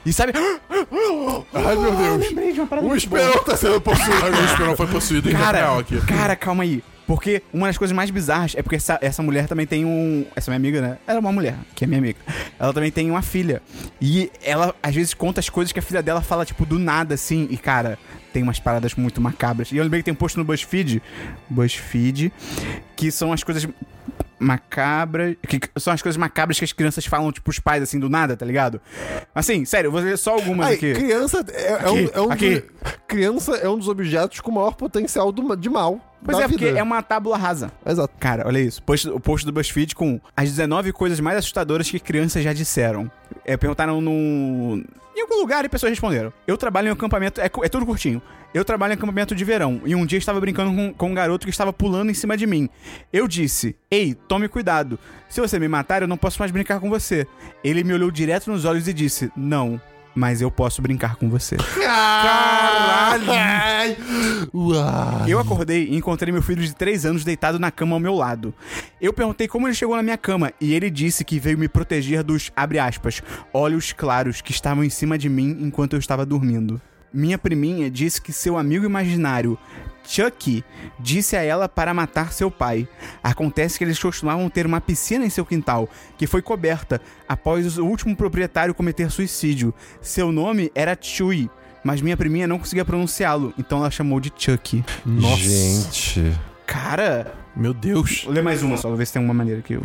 [0.06, 0.32] E sabe.
[1.52, 2.28] Ai, meu Deus.
[2.28, 2.94] Lembrei de uma parada O.
[2.96, 4.24] Esperão tá sendo possuído.
[4.24, 6.00] Ai, o Esperão foi possuído em Cara, real aqui.
[6.06, 6.82] cara, calma aí.
[7.10, 10.24] Porque uma das coisas mais bizarras é porque essa, essa mulher também tem um.
[10.36, 10.96] Essa minha amiga, né?
[11.08, 12.20] Ela é uma mulher, que é minha amiga.
[12.56, 13.60] Ela também tem uma filha.
[14.00, 17.14] E ela, às vezes, conta as coisas que a filha dela fala, tipo, do nada,
[17.14, 17.48] assim.
[17.50, 17.98] E, cara,
[18.32, 19.72] tem umas paradas muito macabras.
[19.72, 21.02] E eu lembrei que tem um post no BuzzFeed.
[21.50, 22.32] BuzzFeed.
[22.94, 23.66] Que são as coisas
[24.38, 25.34] macabras.
[25.48, 28.36] Que são as coisas macabras que as crianças falam, tipo, os pais, assim, do nada,
[28.36, 28.80] tá ligado?
[29.34, 30.92] Assim, sério, eu vou ler só algumas Ai, aqui.
[30.94, 32.54] criança é, é um, Aqui, é um aqui.
[32.60, 36.06] dos- criança é um dos objetos com maior potencial do de mal.
[36.24, 36.78] Pois da é, porque vida.
[36.78, 37.72] é uma tábula rasa.
[37.86, 38.12] Exato.
[38.18, 38.82] Cara, olha isso.
[38.82, 43.10] Post- o post do BuzzFeed com as 19 coisas mais assustadoras que crianças já disseram.
[43.44, 44.82] É, perguntaram no.
[45.16, 46.32] Em algum lugar e pessoas responderam.
[46.46, 47.40] Eu trabalho em um acampamento.
[47.40, 48.22] É, é tudo curtinho.
[48.52, 49.80] Eu trabalho em acampamento de verão.
[49.84, 52.46] E um dia estava brincando com, com um garoto que estava pulando em cima de
[52.46, 52.68] mim.
[53.12, 54.98] Eu disse: Ei, tome cuidado.
[55.28, 57.26] Se você me matar, eu não posso mais brincar com você.
[57.62, 59.80] Ele me olhou direto nos olhos e disse: Não.
[60.14, 61.56] Mas eu posso brincar com você.
[61.56, 63.26] Caralho!
[64.52, 65.28] Uau.
[65.28, 68.52] Eu acordei e encontrei meu filho de 3 anos deitado na cama ao meu lado.
[69.00, 72.22] Eu perguntei como ele chegou na minha cama e ele disse que veio me proteger
[72.22, 76.80] dos, abre aspas, olhos claros que estavam em cima de mim enquanto eu estava dormindo.
[77.12, 79.58] Minha priminha disse que seu amigo imaginário,
[80.04, 80.64] Chucky,
[80.98, 82.88] disse a ela para matar seu pai.
[83.22, 87.84] Acontece que eles costumavam ter uma piscina em seu quintal, que foi coberta após o
[87.84, 89.74] último proprietário cometer suicídio.
[90.00, 91.50] Seu nome era Chui,
[91.82, 94.84] mas minha priminha não conseguia pronunciá-lo, então ela chamou de Chucky.
[95.04, 95.42] Nossa.
[95.42, 96.38] Gente.
[96.66, 98.22] Cara, Meu Deus.
[98.24, 99.76] vou ler mais uma só, vou ver se tem uma maneira aqui.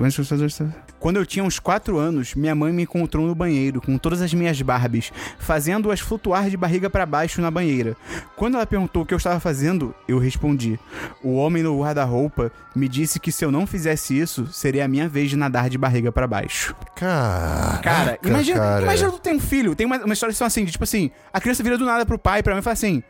[1.05, 4.33] Quando eu tinha uns 4 anos, minha mãe me encontrou no banheiro com todas as
[4.33, 7.95] minhas Barbies, fazendo-as flutuar de barriga pra baixo na banheira.
[8.35, 10.79] Quando ela perguntou o que eu estava fazendo, eu respondi.
[11.23, 15.07] O homem no guarda-roupa me disse que se eu não fizesse isso, seria a minha
[15.07, 16.75] vez de nadar de barriga pra baixo.
[16.95, 17.77] Cara.
[17.83, 18.81] Cara, imagina, cara.
[18.81, 21.61] imagina tu tem um filho, tem uma, uma história assim, de, tipo assim, a criança
[21.61, 23.03] vira do nada pro pai, pra mim e fala assim: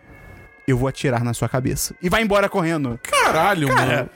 [0.67, 1.95] Eu vou atirar na sua cabeça.
[2.01, 2.99] E vai embora correndo.
[3.01, 4.09] Caralho, mano.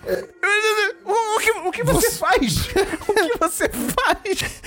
[1.12, 2.68] O, o que, o que você, faz?
[3.08, 4.62] o que você faz?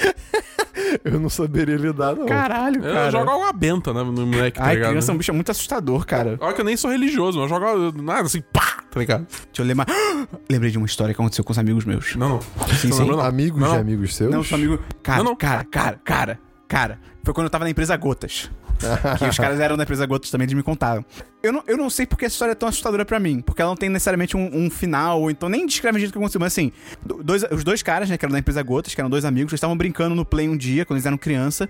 [1.05, 2.26] Eu não saberia lidar, não.
[2.26, 3.11] Caralho, Eu cara.
[3.11, 4.90] jogo água benta, né, no moleque, tá Ai, ligado?
[4.90, 6.36] criança é um bicho muito assustador, cara.
[6.40, 9.26] Olha que eu nem sou religioso, mas eu jogo nada assim, pá, tá ligado?
[9.26, 9.88] Deixa eu ler mais.
[10.51, 12.16] Lembrei de uma história que aconteceu com os amigos meus.
[12.16, 12.40] Não, não.
[12.40, 13.09] Sim, Você sim.
[13.09, 13.20] não?
[13.20, 13.72] Amigos Não.
[13.72, 14.30] de amigos seus?
[14.30, 14.78] Não, sou amigo.
[15.03, 15.36] Cara, Não, não.
[15.36, 16.99] cara, cara, cara, cara.
[17.22, 18.51] Foi quando eu tava na empresa Gotas.
[19.18, 21.04] que os caras eram da empresa Gotas também, eles me contaram.
[21.42, 23.40] Eu não, eu não sei porque essa história é tão assustadora pra mim.
[23.40, 26.18] Porque ela não tem necessariamente um, um final, ou então nem descreve o jeito que
[26.18, 26.40] aconteceu.
[26.40, 26.72] Mas assim,
[27.04, 29.52] do- dois, os dois caras, né, que eram da empresa Gotas, que eram dois amigos,
[29.52, 31.68] eles estavam brincando no play um dia, quando eles eram criança.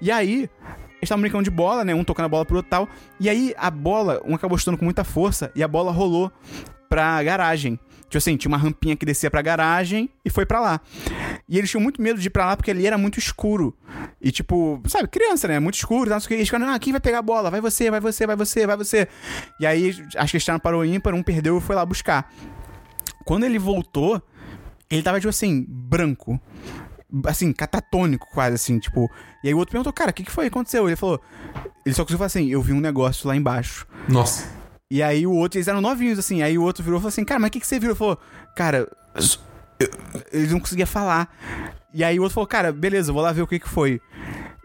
[0.00, 0.50] E aí, eles
[1.02, 1.94] estavam brincando de bola, né?
[1.94, 2.88] Um tocando a bola pro outro tal.
[3.20, 6.30] E aí, a bola, um acabou chutando com muita força e a bola rolou
[6.88, 7.78] pra garagem.
[8.08, 10.80] Tipo assim, tinha uma rampinha que descia pra garagem e foi pra lá.
[11.46, 13.76] E eles tinham muito medo de ir pra lá porque ali era muito escuro.
[14.20, 15.60] E tipo, sabe, criança, né?
[15.60, 16.34] Muito escuro, que.
[16.34, 17.50] E eles ficaram, ah, quem vai pegar a bola?
[17.50, 19.08] Vai você, vai você, vai você, vai você.
[19.60, 22.32] E aí, acho que eles estavam para o ímpar, um perdeu e foi lá buscar.
[23.26, 24.22] Quando ele voltou,
[24.88, 26.40] ele tava, tipo assim, branco.
[27.26, 29.10] Assim, catatônico quase, assim, tipo.
[29.44, 30.46] E aí o outro perguntou, cara, o que, que foi?
[30.46, 30.88] Aconteceu?
[30.88, 31.20] Ele falou.
[31.84, 33.86] Ele só conseguiu falar assim, eu vi um negócio lá embaixo.
[34.08, 34.57] Nossa.
[34.90, 36.42] E aí o outro, eles eram novinhos, assim.
[36.42, 37.90] Aí o outro virou e falou assim, cara, mas o que, que você viu?
[37.90, 38.18] Ele falou,
[38.56, 38.88] cara,
[39.80, 39.88] eu-
[40.32, 41.28] ele não conseguia falar.
[41.92, 44.00] E aí o outro falou, cara, beleza, eu vou lá ver o que, que foi.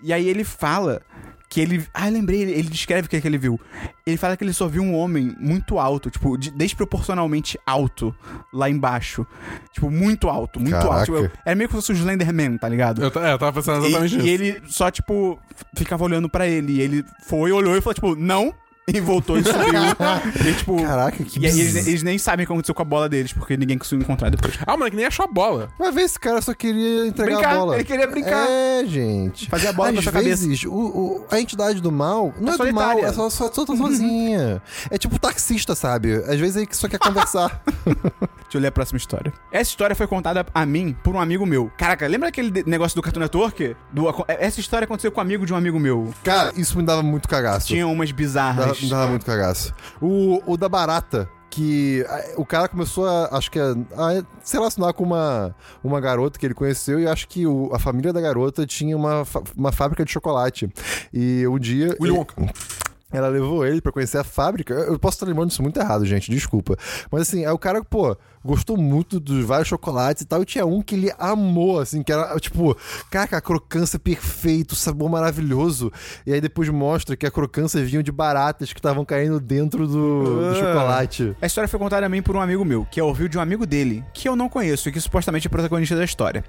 [0.01, 1.01] E aí ele fala
[1.49, 1.85] que ele.
[1.93, 3.59] Ah, eu lembrei, ele, ele descreve o que, que ele viu.
[4.05, 8.15] Ele fala que ele só viu um homem muito alto, tipo, de- desproporcionalmente alto
[8.51, 9.25] lá embaixo.
[9.73, 10.95] Tipo, muito alto, muito Caraca.
[11.11, 11.23] alto.
[11.23, 13.01] Tipo, era meio que fosse o Slenderman, tá ligado?
[13.03, 14.27] Eu, é, eu tava pensando exatamente E, nisso.
[14.27, 15.39] e ele só, tipo,
[15.77, 16.73] ficava olhando pra ele.
[16.73, 18.53] E ele foi, olhou e falou, tipo, não.
[18.85, 19.61] E voltou e subiu.
[20.49, 20.75] e, tipo.
[20.83, 23.31] Caraca, que E aí eles, eles nem sabem o que aconteceu com a bola deles,
[23.31, 24.57] porque ninguém conseguiu encontrar depois.
[24.67, 25.69] Ah, o moleque nem achou a bola.
[25.79, 27.75] Vai ver, esse cara só queria entregar Brincar, a bola.
[27.75, 28.45] ele queria brincar.
[28.49, 29.49] É, gente.
[29.49, 32.51] Fazer a bola Às com a sua vezes, o, o- a entidade do mal não
[32.51, 34.61] É é, do mal, é só, só, só tá sozinha.
[34.91, 36.15] é tipo taxista, sabe?
[36.15, 37.61] Às vezes ele só quer conversar.
[37.85, 39.31] Deixa eu ler a próxima história.
[39.51, 41.71] Essa história foi contada a mim por um amigo meu.
[41.77, 43.75] Caraca, lembra aquele negócio do Cartoon Network?
[43.91, 46.13] Do, essa história aconteceu com um amigo de um amigo meu.
[46.23, 47.67] Cara, isso me dava muito cagaço.
[47.67, 48.72] Tinha umas Dava, bizarras.
[48.81, 49.73] Me dava muito cagaço.
[50.01, 52.03] O, o da barata, que
[52.35, 56.45] o cara começou a, acho que a, a se relacionar com uma, uma garota que
[56.45, 59.23] ele conheceu e acho que o- a família da garota tinha uma,
[59.55, 60.67] uma fábrica de chocolate.
[61.13, 61.95] E um dia...
[61.99, 62.35] Willy ele- Wonka.
[63.13, 64.73] ela levou ele pra conhecer a fábrica.
[64.73, 66.75] Eu posso estar lembrando isso muito errado, gente, desculpa.
[67.11, 70.41] Mas assim, é o cara, pô, gostou muito dos vários chocolates e tal.
[70.41, 72.75] E tinha um que ele amou, assim, que era, tipo,
[73.09, 75.91] caraca, a crocância perfeita, o sabor maravilhoso.
[76.25, 80.23] E aí depois mostra que a crocância vinha de baratas que estavam caindo dentro do,
[80.23, 80.55] do Ah.
[80.55, 81.35] chocolate.
[81.41, 83.65] A história foi contada a mim por um amigo meu, que ouviu de um amigo
[83.65, 86.43] dele, que eu não conheço e que supostamente é protagonista da história.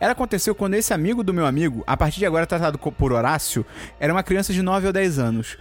[0.00, 3.64] Ela aconteceu quando esse amigo do meu amigo, a partir de agora tratado por Horácio,
[4.00, 5.56] era uma criança de 9 ou 10 anos.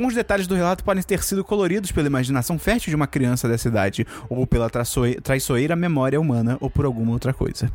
[0.00, 3.68] Alguns detalhes do relato podem ter sido coloridos pela imaginação fértil de uma criança dessa
[3.68, 4.70] idade, ou pela
[5.22, 7.70] traiçoeira memória humana, ou por alguma outra coisa.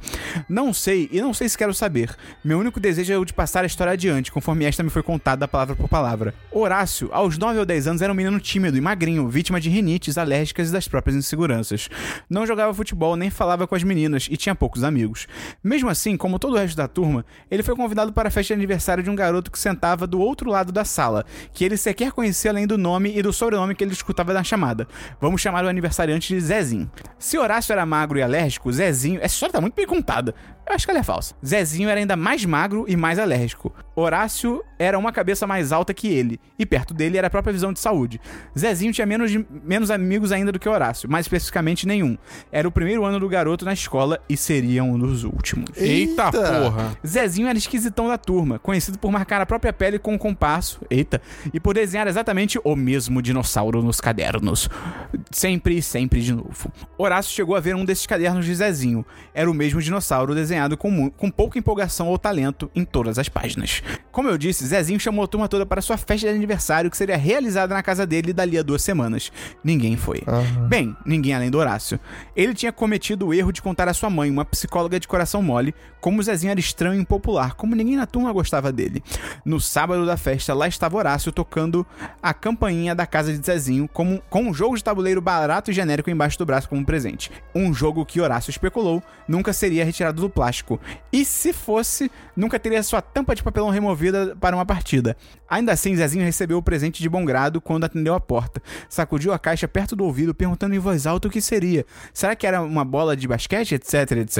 [0.49, 2.15] Não sei, e não sei se quero saber.
[2.43, 5.47] Meu único desejo é o de passar a história adiante, conforme esta me foi contada
[5.47, 6.33] palavra por palavra.
[6.51, 10.17] Horácio, aos 9 ou 10 anos, era um menino tímido e magrinho, vítima de rinites
[10.17, 11.89] alérgicas e das próprias inseguranças.
[12.27, 15.27] Não jogava futebol nem falava com as meninas e tinha poucos amigos.
[15.63, 18.59] Mesmo assim, como todo o resto da turma, ele foi convidado para a festa de
[18.59, 21.23] aniversário de um garoto que sentava do outro lado da sala,
[21.53, 24.87] que ele sequer conhecia além do nome e do sobrenome que ele escutava na chamada.
[25.19, 26.89] Vamos chamar o aniversariante de Zezinho.
[27.19, 29.19] Se Horácio era magro e alérgico, Zezinho.
[29.21, 30.33] Essa história tá muito bem contada.
[30.67, 31.35] Eu acho que ela é falsa.
[31.45, 33.71] Zezinho era ainda mais magro e mais alérgico.
[33.95, 37.71] Horácio era uma cabeça mais alta que ele, e perto dele era a própria visão
[37.71, 38.19] de saúde.
[38.57, 42.17] Zezinho tinha menos, de- menos amigos ainda do que Horácio, mais especificamente nenhum.
[42.51, 45.69] Era o primeiro ano do garoto na escola e seria um dos últimos.
[45.77, 46.31] Eita, Eita.
[46.31, 46.97] porra.
[47.05, 51.21] Zezinho era esquisitão da turma, conhecido por marcar a própria pele com um compasso, eita,
[51.53, 54.67] e por desenhar exatamente o mesmo dinossauro nos cadernos.
[55.31, 56.71] Sempre e sempre de novo.
[56.97, 59.05] Horácio chegou a ver um desses cadernos de Zezinho.
[59.33, 63.29] Era o mesmo dinossauro desenhado com, mu- com pouca empolgação ou talento em todas as
[63.29, 63.81] páginas.
[64.11, 67.17] Como eu disse, Zezinho chamou a turma toda para sua festa de aniversário que seria
[67.17, 69.31] realizada na casa dele dali a duas semanas.
[69.63, 70.21] Ninguém foi.
[70.67, 71.99] Bem, ninguém além do Horácio.
[72.35, 75.73] Ele tinha cometido o erro de contar à sua mãe, uma psicóloga de coração mole,
[75.99, 79.03] como Zezinho era estranho e impopular, como ninguém na turma gostava dele.
[79.43, 81.85] No sábado da festa, lá estava Horácio tocando
[82.21, 86.09] a campainha da casa de Zezinho como, com um jogo de tabuleiro barato e genérico
[86.09, 87.31] embaixo do braço como presente.
[87.53, 90.44] Um jogo que Horácio especulou nunca seria retirado do plástico.
[91.11, 95.15] E se fosse, nunca teria sua tampa de papelão removida para uma partida.
[95.49, 98.61] Ainda assim, Zezinho recebeu o presente de bom grado quando atendeu a porta.
[98.89, 101.85] Sacudiu a caixa perto do ouvido, perguntando em voz alta o que seria.
[102.13, 104.37] Será que era uma bola de basquete, etc, etc.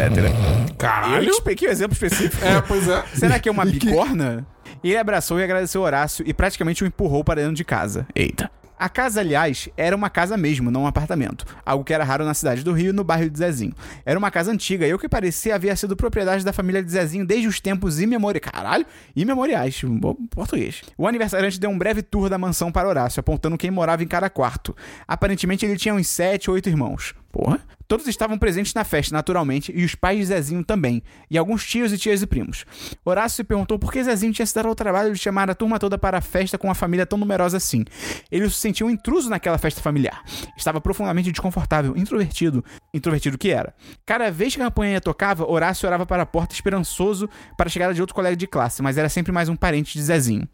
[0.69, 1.29] Eu Caralho.
[1.29, 2.43] expliquei o exemplo específico.
[2.43, 3.03] É, pois é.
[3.13, 4.45] Será que é uma bigorna?
[4.83, 8.05] Ele abraçou e agradeceu Horácio e praticamente o empurrou para dentro de casa.
[8.13, 8.51] Eita.
[8.77, 11.45] A casa, aliás, era uma casa mesmo, não um apartamento.
[11.65, 13.73] Algo que era raro na cidade do Rio, no bairro de Zezinho.
[14.05, 17.25] Era uma casa antiga e o que parecia havia sido propriedade da família de Zezinho
[17.25, 18.51] desde os tempos imemoriais.
[18.51, 19.81] Caralho, imemoriais.
[20.29, 20.81] Português.
[20.97, 24.29] O aniversariante deu um breve tour da mansão para Horácio, apontando quem morava em cada
[24.29, 24.75] quarto.
[25.07, 27.13] Aparentemente ele tinha uns sete ou oito irmãos.
[27.35, 27.59] Porra.
[27.85, 31.91] Todos estavam presentes na festa, naturalmente, e os pais de Zezinho também, e alguns tios
[31.91, 32.65] e tias e primos.
[33.03, 35.77] Horácio se perguntou por que Zezinho tinha se dado ao trabalho de chamar a turma
[35.77, 37.83] toda para a festa com uma família tão numerosa assim.
[38.31, 40.23] Ele se sentiu um intruso naquela festa familiar.
[40.57, 42.63] Estava profundamente desconfortável, introvertido.
[42.93, 43.75] Introvertido que era.
[44.05, 47.93] Cada vez que a campanha tocava, Horácio orava para a porta esperançoso para a chegada
[47.93, 50.47] de outro colega de classe, mas era sempre mais um parente de Zezinho.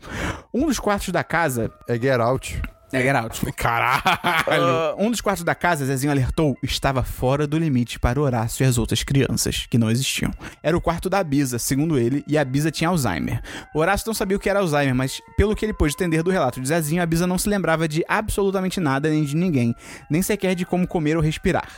[0.52, 2.60] Um dos quartos da casa É Get Out.
[2.94, 3.40] É, out.
[3.56, 4.02] Caralho.
[4.48, 8.68] Ah, um dos quartos da casa, Zezinho alertou, estava fora do limite para Horácio e
[8.68, 10.32] as outras crianças, que não existiam.
[10.62, 13.42] Era o quarto da Bisa, segundo ele, e a Bisa tinha Alzheimer.
[13.74, 16.60] Horácio não sabia o que era Alzheimer, mas pelo que ele pôde entender do relato
[16.60, 19.76] de Zezinho, a Bisa não se lembrava de absolutamente nada nem de ninguém,
[20.10, 21.70] nem sequer de como comer ou respirar.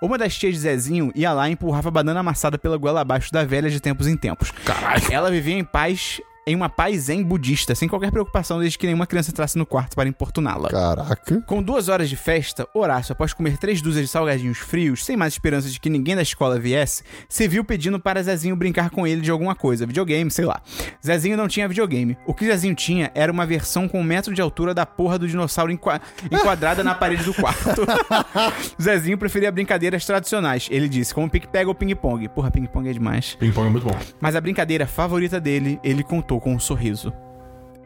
[0.00, 3.32] Uma das tias de Zezinho ia lá e empurrava a banana amassada pela goela abaixo
[3.32, 4.50] da velha de tempos em tempos.
[4.64, 5.02] Caralho.
[5.10, 9.06] Ela vivia em paz em uma paz zen budista, sem qualquer preocupação desde que nenhuma
[9.06, 10.68] criança entrasse no quarto para importuná-la.
[10.68, 11.40] Caraca.
[11.42, 15.34] Com duas horas de festa, Horácio, após comer três dúzias de salgadinhos frios, sem mais
[15.34, 19.20] esperança de que ninguém da escola viesse, se viu pedindo para Zezinho brincar com ele
[19.20, 20.60] de alguma coisa, videogame, sei lá.
[21.04, 22.16] Zezinho não tinha videogame.
[22.26, 25.28] O que Zezinho tinha era uma versão com um metro de altura da porra do
[25.28, 27.82] dinossauro enqua- enquadrada na parede do quarto.
[28.80, 32.28] Zezinho preferia brincadeiras tradicionais, ele disse, como pique-pega ou ping-pong.
[32.28, 33.36] Porra, ping-pong é demais.
[33.38, 33.96] Ping-pong é muito bom.
[34.20, 37.12] Mas a brincadeira favorita dele, ele contou com um sorriso.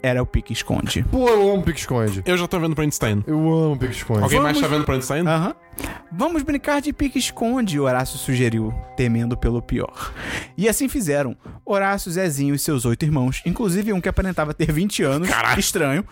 [0.03, 1.05] Era o pique-esconde.
[1.11, 2.23] Pô, eu amo pique-esconde.
[2.27, 3.25] Eu já tô vendo Einstein.
[3.27, 4.23] Eu amo pique-esconde.
[4.23, 5.27] Alguém mais Vamos- tá vendo Einstein?
[5.27, 5.55] Aham.
[6.11, 10.13] Vamos brincar de pique-esconde, Horácio sugeriu, temendo pelo pior.
[10.57, 11.37] E assim fizeram.
[11.67, 15.59] Horácio, Zezinho e seus oito irmãos, inclusive um que aparentava ter 20 anos, Caralho.
[15.61, 16.05] estranho,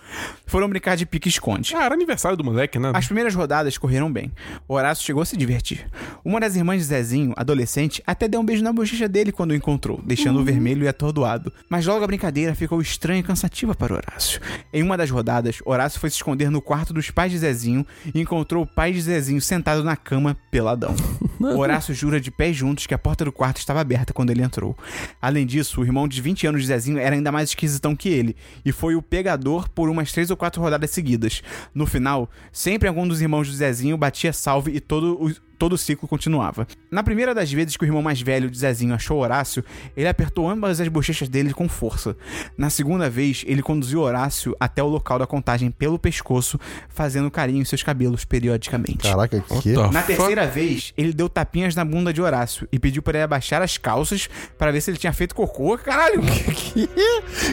[0.47, 1.75] foram brincar de pique-esconde.
[1.75, 2.91] Ah, era aniversário do moleque, né?
[2.95, 4.31] As primeiras rodadas correram bem.
[4.69, 5.87] Horácio chegou a se divertir.
[6.23, 9.55] Uma das irmãs de Zezinho, adolescente, até deu um beijo na bochecha dele quando o
[9.55, 11.51] encontrou, deixando-o vermelho e atordoado.
[11.71, 14.41] Mas logo a brincadeira ficou estranha e cansativa para Horácio.
[14.73, 18.21] Em uma das rodadas, Horácio foi se esconder no quarto dos pais de Zezinho e
[18.21, 20.95] encontrou o pai de Zezinho sentado na cama, peladão.
[21.41, 24.77] Horácio jura de pés juntos que a porta do quarto estava aberta quando ele entrou.
[25.21, 28.37] Além disso, o irmão de 20 anos de Zezinho era ainda mais esquisitão que ele,
[28.65, 31.43] e foi o pegador por umas três ou quatro rodadas seguidas.
[31.75, 35.45] No final, sempre algum dos irmãos do Zezinho batia salve e todo o.
[35.65, 36.69] Todo o ciclo continuava.
[36.91, 39.65] Na primeira das vezes que o irmão mais velho de Zezinho achou Horácio,
[39.97, 42.15] ele apertou ambas as bochechas dele com força.
[42.55, 46.61] Na segunda vez, ele conduziu Horácio até o local da contagem pelo pescoço,
[46.91, 49.09] fazendo carinho em seus cabelos periodicamente.
[49.09, 49.73] Caraca, que?
[49.91, 53.63] Na terceira vez, ele deu tapinhas na bunda de Horácio e pediu para ele abaixar
[53.63, 55.79] as calças para ver se ele tinha feito cocô.
[55.79, 56.21] Caralho!
[56.75, 56.89] Que?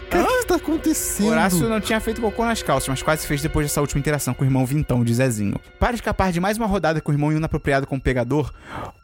[0.10, 1.30] Cara, o que tá acontecendo?
[1.30, 4.44] Horácio não tinha feito cocô nas calças, mas quase fez depois dessa última interação com
[4.44, 5.56] o irmão Vintão de Zezinho.
[5.80, 8.54] Para escapar de mais uma rodada com o irmão inapropriado com o pegador,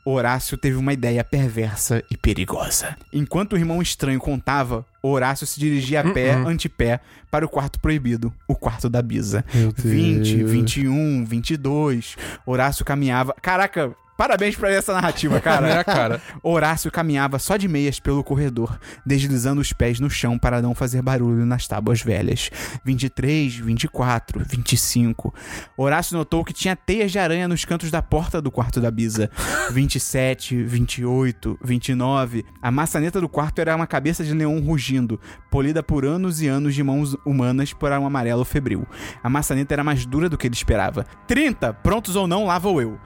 [0.03, 2.95] Horácio teve uma ideia perversa e perigosa.
[3.11, 8.33] Enquanto o irmão estranho contava, Horácio se dirigia a pé, antepé, para o quarto proibido,
[8.47, 9.43] o quarto da Bisa.
[9.53, 9.83] Meu Deus.
[9.83, 12.15] 20, 21, 22.
[12.45, 13.33] Horácio caminhava.
[13.41, 15.67] Caraca, parabéns pra essa narrativa, cara.
[15.77, 16.21] É, cara.
[16.41, 21.01] Horácio caminhava só de meias pelo corredor, deslizando os pés no chão para não fazer
[21.01, 22.49] barulho nas tábuas velhas.
[22.83, 25.33] 23, 24, 25.
[25.75, 29.29] Horácio notou que tinha teias de aranha nos cantos da porta do quarto da Bisa.
[29.71, 32.45] 27, 28, 29.
[32.61, 35.19] A maçaneta do quarto era uma cabeça de leão rugindo,
[35.51, 38.87] polida por anos e anos de mãos humanas por um amarelo febril.
[39.21, 41.05] A maçaneta era mais dura do que ele esperava.
[41.27, 42.99] 30, prontos ou não, lá vou eu.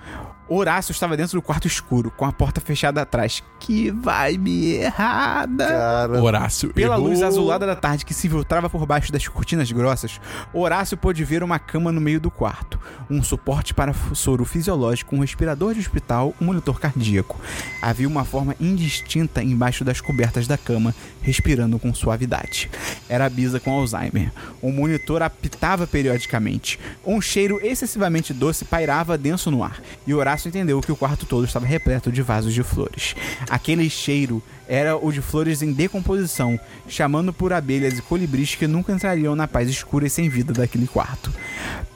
[0.48, 3.42] Horácio estava dentro do quarto escuro, com a porta fechada atrás.
[3.60, 5.68] Que vibe errada!
[5.68, 6.74] Cara, Horácio.
[6.74, 7.08] Pela errou.
[7.08, 10.20] luz azulada da tarde que se filtrava por baixo das cortinas grossas,
[10.54, 12.80] Horácio pôde ver uma cama no meio do quarto,
[13.10, 17.40] um suporte para soro fisiológico, um respirador de hospital, um monitor cardíaco.
[17.82, 22.70] Havia uma forma indistinta embaixo das cobertas da cama, respirando com suavidade.
[23.08, 24.32] Era a Bisa com Alzheimer.
[24.62, 26.80] O monitor apitava periodicamente.
[27.06, 31.46] Um cheiro excessivamente doce pairava denso no ar, e Horácio entendeu que o quarto todo
[31.46, 33.16] estava repleto de vasos de flores.
[33.50, 38.94] Aquele cheiro era o de flores em decomposição, chamando por abelhas e colibris que nunca
[38.94, 41.32] entrariam na paz escura e sem vida daquele quarto.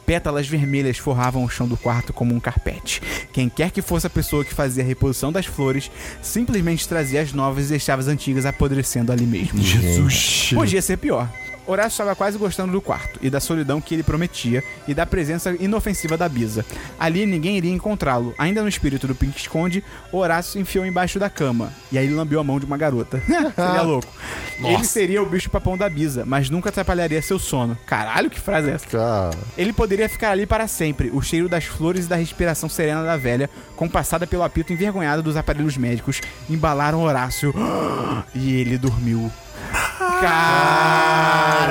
[0.06, 3.02] Pétalas vermelhas forravam o chão do quarto como um carpete.
[3.34, 5.90] Quem quer que fosse a pessoa que fazia a reposição das flores,
[6.22, 9.60] simplesmente trazia as novas e deixava as antigas apodrecendo ali mesmo.
[9.62, 10.52] Jesus.
[10.54, 11.28] Podia ser pior.
[11.68, 15.56] Horácio estava quase gostando do quarto e da solidão que ele prometia e da presença
[15.60, 16.66] inofensiva da Bisa.
[17.00, 18.34] Ali ninguém iria encontrá-lo.
[18.38, 22.14] Ainda no espírito do Pink Esconde, Horácio se enfiou embaixo da cama e aí ele
[22.16, 23.22] lambeu a mão de uma garota.
[23.56, 24.08] Seria louco.
[24.58, 24.86] Ele Nossa.
[24.86, 27.78] seria o bicho papão da Bisa, mas nunca atrapalharia seu sono.
[27.86, 28.88] Caralho, que frase é essa?
[28.88, 29.38] cara.
[29.58, 33.18] Ele poderia ficar ali para sempre, o cheiro das flores e da respiração serena da
[33.18, 37.54] velha, compassada pelo apito envergonhado dos aparelhos médicos, embalaram Horácio
[38.34, 39.30] e ele dormiu.
[39.98, 41.66] Cara!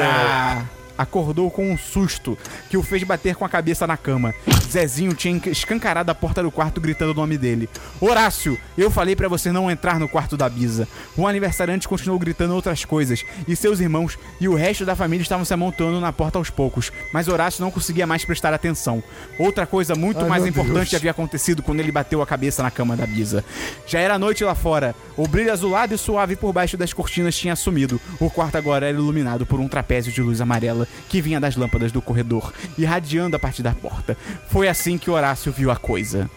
[0.96, 2.38] Acordou com um susto
[2.70, 4.32] que o fez bater com a cabeça na cama.
[4.70, 7.68] Zezinho tinha escancarado a porta do quarto gritando o nome dele.
[8.00, 10.88] Horácio, eu falei pra você não entrar no quarto da Bisa.
[11.16, 15.44] O aniversariante continuou gritando outras coisas, e seus irmãos e o resto da família estavam
[15.44, 19.02] se amontoando na porta aos poucos, mas Horácio não conseguia mais prestar atenção.
[19.38, 20.94] Outra coisa muito Ai, mais importante Deus.
[20.94, 23.44] havia acontecido quando ele bateu a cabeça na cama da Bisa.
[23.86, 24.94] Já era noite lá fora.
[25.16, 28.00] O brilho azulado e suave por baixo das cortinas tinha sumido.
[28.18, 31.56] O quarto agora era iluminado por um trapézio de luz amarela amarela que vinha das
[31.56, 34.16] lâmpadas do corredor, irradiando a partir da porta.
[34.48, 36.30] Foi assim que Horácio viu a coisa.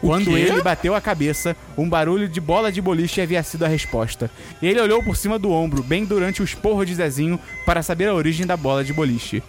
[0.00, 4.30] Quando ele bateu a cabeça, um barulho de bola de boliche havia sido a resposta.
[4.62, 8.14] Ele olhou por cima do ombro, bem durante o esporro de Zezinho, para saber a
[8.14, 9.42] origem da bola de boliche.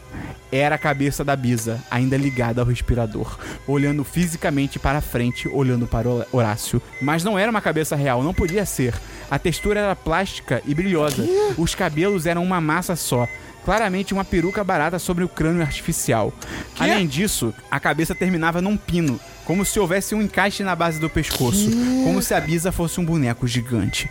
[0.52, 3.38] Era a cabeça da Bisa, ainda ligada ao respirador,
[3.68, 6.82] olhando fisicamente para frente, olhando para o Horácio.
[7.00, 8.96] Mas não era uma cabeça real, não podia ser.
[9.30, 11.24] A textura era plástica e brilhosa.
[11.56, 13.28] Os cabelos eram uma massa só.
[13.66, 16.34] Claramente uma peruca barata sobre o crânio artificial.
[16.80, 21.10] Além disso, a cabeça terminava num pino, como se houvesse um encaixe na base do
[21.10, 21.70] pescoço,
[22.04, 24.10] como se a Bisa fosse um boneco gigante.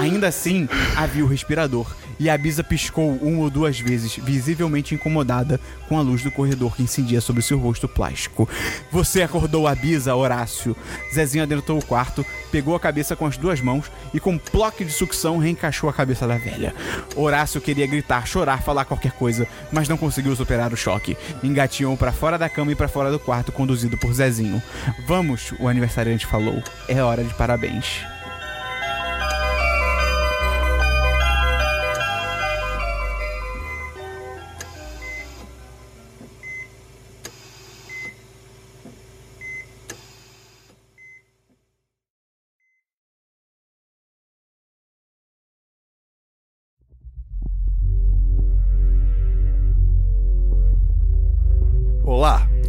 [0.00, 1.86] Ainda assim, havia o respirador,
[2.18, 6.76] e a Bisa piscou uma ou duas vezes, visivelmente incomodada com a luz do corredor
[6.76, 8.48] que incidia sobre seu rosto plástico.
[8.90, 10.76] Você acordou a Bisa, Horácio.
[11.12, 14.84] Zezinho adentrou o quarto, pegou a cabeça com as duas mãos e com um bloco
[14.84, 16.74] de sucção reencaixou a cabeça da velha.
[17.16, 21.16] Horácio queria gritar, chorar, falar qualquer coisa, mas não conseguiu superar o choque.
[21.42, 24.62] Engatinhou para fora da cama e para fora do quarto, conduzido por Zezinho.
[25.06, 26.62] Vamos, o aniversariante falou.
[26.88, 28.13] É hora de parabéns.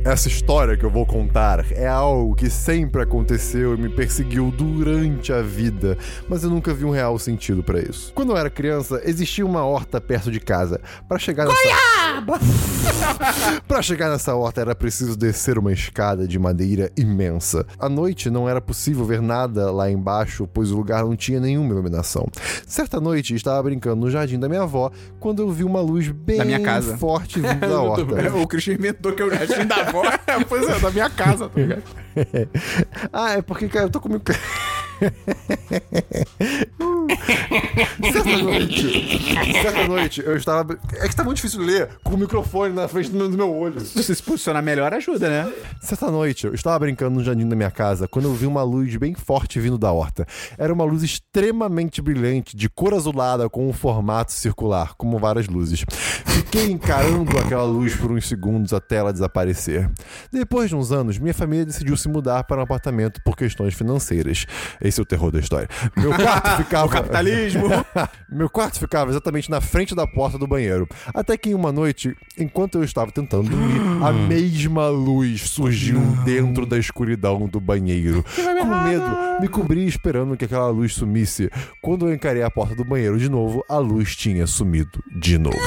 [0.06, 5.34] Essa história que eu vou contar é algo que sempre aconteceu e me perseguiu durante
[5.34, 5.97] a vida,
[6.30, 8.14] mas eu nunca vi um real sentido pra isso.
[8.14, 10.80] Quando eu era criança, existia uma horta perto de casa.
[11.08, 11.60] Pra chegar nessa
[13.68, 17.66] Pra chegar nessa horta era preciso descer uma escada de madeira imensa.
[17.80, 21.72] À noite não era possível ver nada lá embaixo, pois o lugar não tinha nenhuma
[21.72, 22.28] iluminação.
[22.68, 26.38] Certa noite estava brincando no jardim da minha avó quando eu vi uma luz bem
[26.38, 26.95] Da minha casa.
[26.95, 28.06] forte vindo da horta.
[28.36, 29.95] O Christian inventou que eu já tinha da avó.
[30.47, 31.84] Pois é, da minha casa, tá ligado?
[33.12, 34.24] ah, é porque, cara, eu tô comigo.
[38.14, 40.80] certa noite, certa noite, eu estava.
[40.93, 43.53] É que tá muito difícil ler com o microfone na frente do meu, do meu
[43.53, 43.82] olho.
[43.82, 45.51] Se você se posicionar melhor, ajuda, né?
[45.82, 48.95] Certa noite, eu estava brincando no jardim da minha casa quando eu vi uma luz
[48.95, 50.26] bem forte vindo da horta.
[50.58, 55.84] Era uma luz extremamente brilhante, de cor azulada, com um formato circular, como várias luzes.
[56.56, 59.91] Fiquei encarando aquela luz por uns segundos até ela desaparecer.
[60.32, 64.45] Depois de uns anos, minha família decidiu se mudar para um apartamento por questões financeiras.
[64.80, 65.68] Esse é o terror da história.
[65.97, 66.86] Meu quarto ficava.
[66.86, 67.64] O capitalismo.
[68.32, 70.88] Meu quarto ficava exatamente na frente da porta do banheiro.
[71.14, 76.66] Até que em uma noite, enquanto eu estava tentando dormir, a mesma luz surgiu dentro
[76.66, 78.24] da escuridão do banheiro.
[78.34, 81.51] Com medo, me cobri esperando que aquela luz sumisse.
[81.82, 85.58] Quando eu encarei a porta do banheiro de novo, a luz tinha sumido de novo.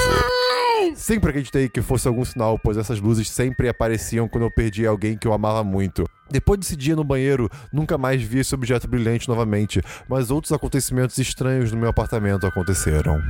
[0.95, 5.16] Sempre acreditei que fosse algum sinal, pois essas luzes sempre apareciam quando eu perdia alguém
[5.16, 6.05] que eu amava muito.
[6.30, 11.18] Depois desse dia no banheiro, nunca mais vi esse objeto brilhante novamente, mas outros acontecimentos
[11.18, 13.22] estranhos no meu apartamento aconteceram.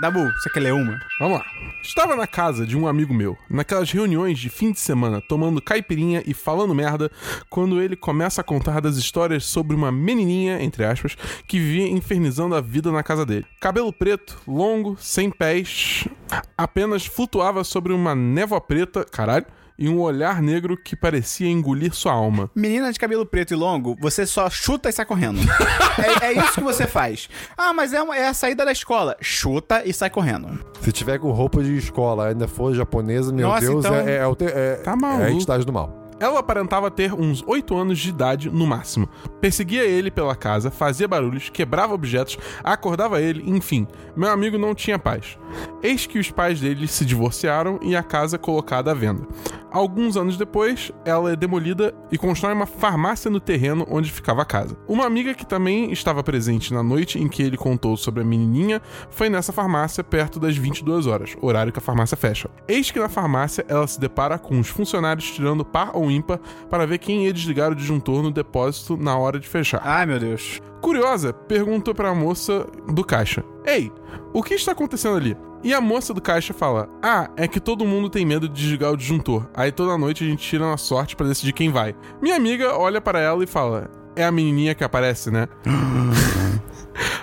[0.00, 0.98] Dabu, você quer ler uma?
[1.18, 1.44] Vamos lá.
[1.82, 6.22] Estava na casa de um amigo meu, naquelas reuniões de fim de semana, tomando caipirinha
[6.26, 7.10] e falando merda,
[7.50, 11.16] quando ele começa a contar das histórias sobre uma menininha, entre aspas,
[11.46, 13.44] que vivia infernizando a vida na casa dele.
[13.60, 16.06] Cabelo preto, longo, sem pés,
[16.56, 19.46] apenas flutuava sobre uma névoa preta, caralho,
[19.78, 22.50] e um olhar negro que parecia engolir sua alma.
[22.54, 25.38] Menina de cabelo preto e longo, você só chuta e sai correndo.
[26.20, 27.28] é, é isso que você faz.
[27.56, 29.16] Ah, mas é, uma- é a saída da escola.
[29.20, 30.58] Chuta e sai correndo.
[30.82, 34.26] Se tiver com roupa de escola, ainda for japonesa, meu Nossa, Deus, então- é, é,
[34.26, 35.22] o te- é, Tá maluco.
[35.22, 36.07] é a entidade do mal.
[36.20, 39.08] Ela aparentava ter uns 8 anos de idade no máximo.
[39.40, 43.86] Perseguia ele pela casa, fazia barulhos, quebrava objetos, acordava ele, enfim.
[44.16, 45.38] Meu amigo não tinha paz.
[45.82, 49.26] Eis que os pais dele se divorciaram e a casa colocada à venda.
[49.70, 54.44] Alguns anos depois, ela é demolida e constrói uma farmácia no terreno onde ficava a
[54.44, 54.76] casa.
[54.88, 58.80] Uma amiga que também estava presente na noite em que ele contou sobre a menininha
[59.10, 62.50] foi nessa farmácia perto das 22 horas, horário que a farmácia fecha.
[62.66, 66.86] Eis que na farmácia ela se depara com os funcionários tirando par ou ímpar para
[66.86, 69.80] ver quem ia desligar o disjuntor no depósito na hora de fechar.
[69.84, 70.60] Ai, meu Deus.
[70.80, 73.92] Curiosa, perguntou pra moça do caixa: Ei,
[74.32, 75.36] o que está acontecendo ali?
[75.62, 78.92] E a moça do caixa fala: Ah, é que todo mundo tem medo de desligar
[78.92, 79.48] o disjuntor.
[79.54, 81.94] Aí toda noite a gente tira uma sorte pra decidir quem vai.
[82.22, 85.48] Minha amiga olha para ela e fala: É a menininha que aparece, né?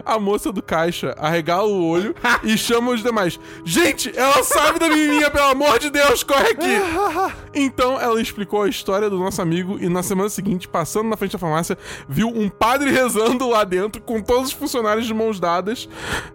[0.06, 3.40] A moça do caixa arregala o olho e chama os demais.
[3.64, 7.34] Gente, ela sabe da menininha, pelo amor de Deus, corre aqui!
[7.54, 11.34] Então ela explicou a história do nosso amigo e na semana seguinte, passando na frente
[11.34, 15.88] da farmácia, viu um padre rezando lá dentro com todos os funcionários de mãos dadas,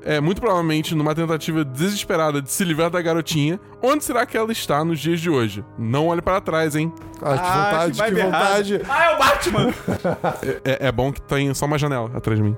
[0.03, 3.61] é, muito provavelmente numa tentativa desesperada de se livrar da garotinha.
[3.83, 5.65] Onde será que ela está nos dias de hoje?
[5.79, 6.93] Não olhe para trás, hein?
[7.23, 8.33] Ah, que vontade, vai que errado.
[8.33, 8.81] vontade.
[8.89, 9.75] Ah, é o Batman!
[10.65, 12.57] É, é bom que tem só uma janela atrás de mim.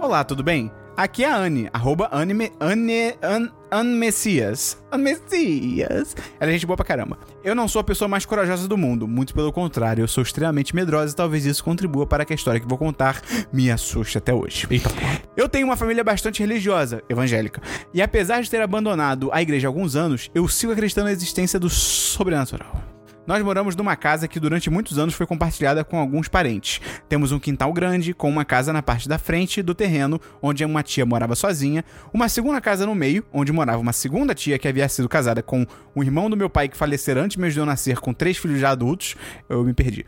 [0.00, 0.72] Olá, tudo bem?
[0.96, 4.82] Aqui é a Anne, arroba Anime, Anne, An, Anmessias.
[4.90, 6.16] Anmessias.
[6.40, 7.18] Ela é gente boa pra caramba.
[7.44, 10.74] Eu não sou a pessoa mais corajosa do mundo, muito pelo contrário, eu sou extremamente
[10.74, 13.20] medrosa e talvez isso contribua para que a história que vou contar
[13.52, 14.66] me assuste até hoje.
[14.70, 14.88] Eita.
[15.36, 17.60] Eu tenho uma família bastante religiosa, evangélica,
[17.92, 21.60] e apesar de ter abandonado a igreja há alguns anos, eu sigo acreditando na existência
[21.60, 22.99] do sobrenatural.
[23.26, 26.80] Nós moramos numa casa que durante muitos anos foi compartilhada com alguns parentes.
[27.08, 30.82] Temos um quintal grande, com uma casa na parte da frente do terreno, onde uma
[30.82, 34.88] tia morava sozinha, uma segunda casa no meio, onde morava uma segunda tia que havia
[34.88, 37.98] sido casada com o irmão do meu pai que falecera antes mesmo de eu nascer,
[37.98, 39.14] com três filhos já adultos.
[39.48, 40.04] Eu me perdi.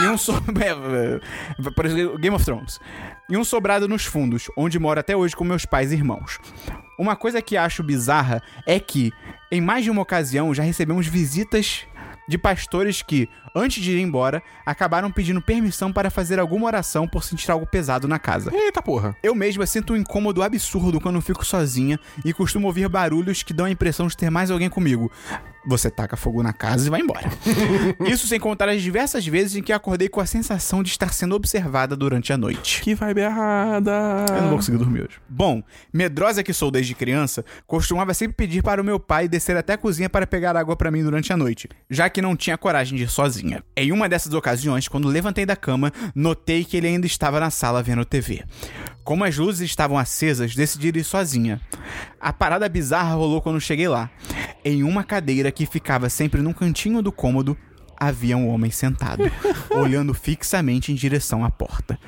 [0.00, 0.16] E um.
[1.74, 2.78] Por exemplo, Game of Thrones.
[3.28, 6.38] E um sobrado nos fundos, onde moro até hoje com meus pais e irmãos.
[6.98, 9.12] Uma coisa que acho bizarra é que,
[9.52, 11.86] em mais de uma ocasião, já recebemos visitas
[12.28, 17.24] de pastores que, antes de ir embora, acabaram pedindo permissão para fazer alguma oração por
[17.24, 18.50] sentir algo pesado na casa.
[18.54, 19.16] Eita porra.
[19.22, 23.66] Eu mesma sinto um incômodo absurdo quando fico sozinha e costumo ouvir barulhos que dão
[23.66, 25.10] a impressão de ter mais alguém comigo.
[25.66, 27.28] Você taca fogo na casa e vai embora.
[28.06, 31.34] Isso sem contar as diversas vezes em que acordei com a sensação de estar sendo
[31.34, 32.82] observada durante a noite.
[32.82, 34.26] Que vibe errada.
[34.28, 35.18] Eu não vou conseguir dormir hoje.
[35.28, 35.62] Bom,
[35.92, 39.78] medrosa que sou desde criança, costumava sempre pedir para o meu pai descer até a
[39.78, 43.04] cozinha para pegar água para mim durante a noite, já que não tinha coragem de
[43.04, 43.62] ir sozinha.
[43.76, 47.82] Em uma dessas ocasiões, quando levantei da cama, notei que ele ainda estava na sala
[47.82, 48.44] vendo TV.
[49.06, 51.60] Como as luzes estavam acesas, decidi ir sozinha.
[52.20, 54.10] A parada bizarra rolou quando cheguei lá.
[54.64, 57.56] Em uma cadeira que ficava sempre num cantinho do cômodo,
[57.96, 59.22] havia um homem sentado,
[59.70, 61.98] olhando fixamente em direção à porta.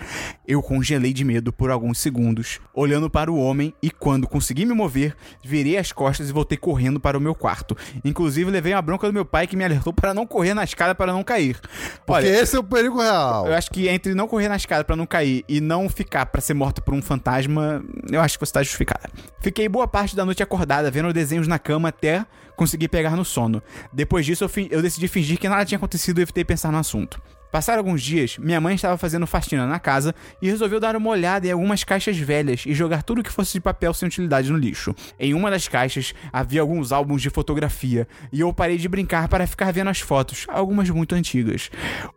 [0.46, 4.74] Eu congelei de medo por alguns segundos, olhando para o homem e quando consegui me
[4.74, 5.14] mover,
[5.44, 7.76] virei as costas e voltei correndo para o meu quarto.
[8.04, 10.94] Inclusive levei a bronca do meu pai que me alertou para não correr na escada
[10.94, 11.58] para não cair.
[12.06, 13.46] Porque Olha, esse é o perigo real.
[13.46, 16.40] eu acho que entre não correr na escada pra não cair e não ficar pra
[16.40, 19.10] ser morta por um fantasma, eu acho que você tá justificada.
[19.40, 22.24] Fiquei boa parte da noite acordada, vendo desenhos na cama até
[22.58, 23.62] conseguir pegar no sono.
[23.90, 27.22] Depois disso, eu, eu decidi fingir que nada tinha acontecido e evitei pensar no assunto.
[27.50, 31.46] Passaram alguns dias, minha mãe estava fazendo faxina na casa e resolveu dar uma olhada
[31.46, 34.94] em algumas caixas velhas e jogar tudo que fosse de papel sem utilidade no lixo.
[35.18, 39.46] Em uma das caixas havia alguns álbuns de fotografia e eu parei de brincar para
[39.46, 41.70] ficar vendo as fotos, algumas muito antigas.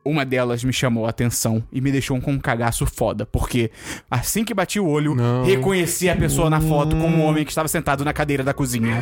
[0.03, 3.71] Uma delas me chamou a atenção e me deixou com um cagaço foda, porque
[4.09, 5.45] assim que bati o olho, Não.
[5.45, 9.01] reconheci a pessoa na foto como o homem que estava sentado na cadeira da cozinha.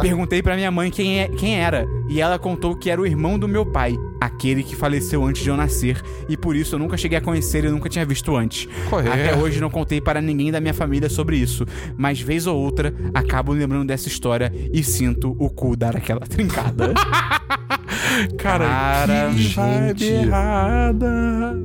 [0.00, 3.38] Perguntei pra minha mãe quem, é, quem era, e ela contou que era o irmão
[3.38, 6.96] do meu pai, aquele que faleceu antes de eu nascer, e por isso eu nunca
[6.96, 8.68] cheguei a conhecer e nunca tinha visto antes.
[8.88, 9.12] Correto.
[9.12, 11.64] Até hoje não contei para ninguém da minha família sobre isso,
[11.96, 16.92] mas vez ou outra acabo lembrando dessa história e sinto o cu dar aquela trincada.
[18.38, 20.04] Cara, Cara, que gente.
[20.04, 21.56] errada.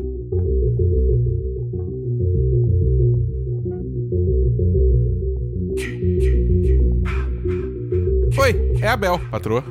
[8.37, 9.63] Oi, é a Bel, patroa.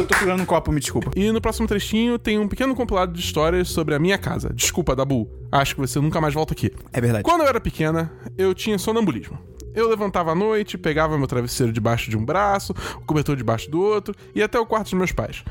[0.00, 1.10] Eu tô segurando um copo, me desculpa.
[1.14, 4.50] E no próximo trechinho tem um pequeno compilado de histórias sobre a minha casa.
[4.52, 5.28] Desculpa, Dabu.
[5.52, 6.72] Acho que você nunca mais volta aqui.
[6.92, 7.24] É verdade.
[7.24, 9.38] Quando eu era pequena, eu tinha sonambulismo.
[9.74, 13.80] Eu levantava à noite, pegava meu travesseiro debaixo de um braço, o cobertor debaixo do
[13.80, 15.44] outro e até o quarto dos meus pais.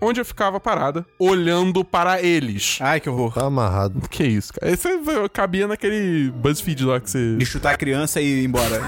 [0.00, 2.78] Onde eu ficava parada, olhando para eles.
[2.80, 3.32] Ai, que horror.
[3.32, 4.00] Tá amarrado.
[4.08, 4.72] Que isso, cara?
[4.72, 4.88] Esse
[5.32, 7.36] cabia naquele BuzzFeed lá que você.
[7.36, 8.80] De chutar a criança e ir embora.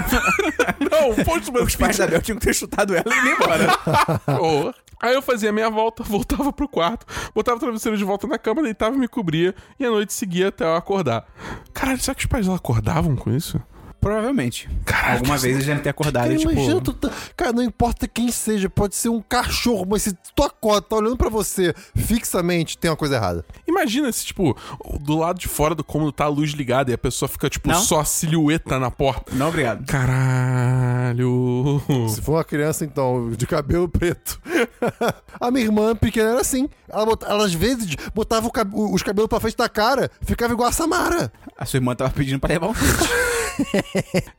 [0.91, 2.11] Não, post do Os pais da BuzzFeed.
[2.11, 3.79] Bel tinham que ter chutado ela e ir embora.
[4.43, 4.75] Horror.
[5.03, 8.38] Aí eu fazia a minha volta, voltava pro quarto, botava o travesseiro de volta na
[8.38, 11.26] cama, deitava, me cobria e a noite seguia até eu acordar.
[11.74, 13.61] Caralho, será que os pais dela acordavam com isso?
[14.00, 14.68] Provavelmente.
[14.84, 16.50] Caralho, Alguma vez eles devem ter acordado Cara, e tipo...
[16.50, 20.42] imagina tu tá- Cara, não importa quem seja, pode ser um cachorro, mas se tu
[20.42, 23.44] acorda, tá olhando pra você fixamente, tem uma coisa errada.
[23.73, 24.55] Imagina se, tipo,
[25.01, 27.68] do lado de fora do cômodo tá a luz ligada e a pessoa fica, tipo,
[27.70, 27.81] Não.
[27.81, 29.35] só a silhueta na porta.
[29.35, 29.87] Não, obrigado.
[29.87, 31.83] Caralho.
[32.09, 34.41] Se for uma criança, então, de cabelo preto.
[35.41, 36.68] a minha irmã pequena era assim.
[36.89, 40.73] Ela, ela, às vezes botava cab- os cabelos pra frente da cara, ficava igual a
[40.73, 41.33] Samara.
[41.57, 42.75] A sua irmã tava pedindo pra levar um.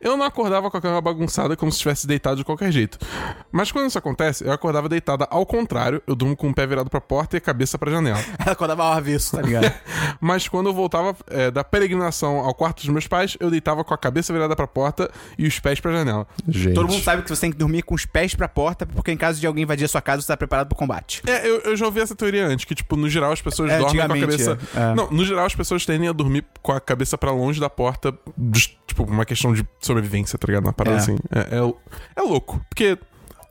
[0.01, 2.97] Eu não acordava com a cama bagunçada como se estivesse deitado de qualquer jeito.
[3.51, 6.89] Mas quando isso acontece, eu acordava deitada ao contrário, eu durmo com o pé virado
[6.89, 8.19] pra porta e a cabeça pra janela.
[8.39, 9.71] Ela acordava ao avesso, tá ligado?
[10.21, 13.93] Mas quando eu voltava é, da peregrinação ao quarto dos meus pais, eu deitava com
[13.93, 16.27] a cabeça virada pra porta e os pés pra janela.
[16.47, 16.73] Gente.
[16.75, 19.17] Todo mundo sabe que você tem que dormir com os pés pra porta, porque em
[19.17, 21.21] caso de alguém invadir a sua casa, você tá preparado pro combate.
[21.27, 23.77] É, eu, eu já ouvi essa teoria antes, que, tipo, no geral as pessoas É,
[23.79, 24.57] dormem com a cabeça.
[24.75, 24.79] é.
[24.79, 24.95] É.
[24.95, 28.13] Não, no geral as pessoas tendem a dormir com a cabeça pra longe da porta,
[28.87, 30.65] tipo, uma questão de sobrevivência, tá ligado?
[30.65, 30.99] Uma parada É.
[30.99, 31.17] assim.
[31.31, 31.73] É, é,
[32.15, 32.61] é louco.
[32.69, 32.97] Porque,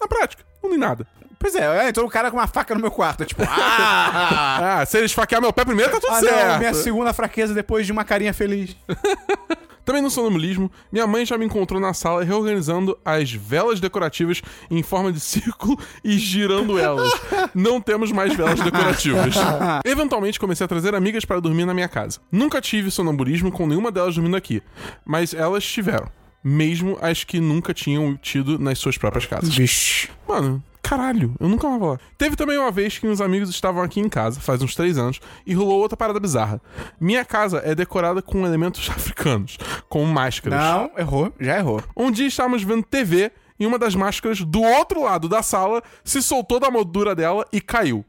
[0.01, 1.07] na prática, não tem nada.
[1.43, 4.79] Pois é, entrou um cara com uma faca no meu quarto, tipo, ah!
[4.79, 6.49] Ah, se ele esfaquear meu pé primeiro, tá tudo ah, certo.
[6.53, 8.77] não, minha segunda fraqueza depois de uma carinha feliz.
[9.85, 14.41] Também no sonambulismo, minha mãe já me encontrou na sala reorganizando as velas decorativas
[14.71, 17.13] em forma de círculo e girando elas.
[17.53, 19.35] Não temos mais velas decorativas.
[19.85, 22.21] Eventualmente comecei a trazer amigas para dormir na minha casa.
[22.31, 24.63] Nunca tive sonambulismo com nenhuma delas dormindo aqui,
[25.05, 26.07] mas elas tiveram.
[26.45, 29.53] Mesmo as que nunca tinham tido nas suas próprias casas.
[29.53, 30.09] Vixe.
[30.29, 30.63] Mano,
[30.93, 31.99] caralho, eu nunca mais vou lá.
[32.19, 35.21] Teve também uma vez que uns amigos estavam aqui em casa, faz uns três anos,
[35.47, 36.61] e rolou outra parada bizarra.
[37.01, 39.57] Minha casa é decorada com elementos africanos,
[39.89, 40.61] como máscaras.
[40.61, 41.83] Não, errou, já errou.
[41.97, 46.21] Um dia estávamos vendo TV e uma das máscaras do outro lado da sala se
[46.21, 48.05] soltou da moldura dela e caiu.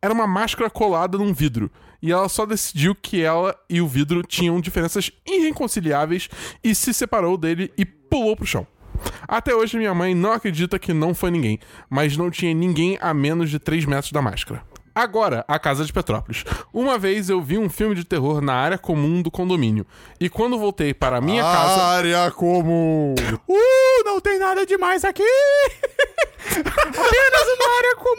[0.00, 1.70] Era uma máscara colada num vidro.
[2.00, 6.28] E ela só decidiu que ela e o vidro tinham diferenças irreconciliáveis
[6.62, 8.66] e se separou dele e pulou pro chão.
[9.26, 11.58] Até hoje minha mãe não acredita que não foi ninguém,
[11.88, 14.62] mas não tinha ninguém a menos de 3 metros da máscara.
[14.94, 16.44] Agora, a Casa de Petrópolis.
[16.72, 19.84] Uma vez eu vi um filme de terror na área comum do condomínio.
[20.20, 21.82] E quando voltei para a minha casa.
[21.82, 23.12] Área comum.
[23.48, 25.24] Uh, não tem nada demais aqui!
[26.46, 28.14] Apenas uma área comum!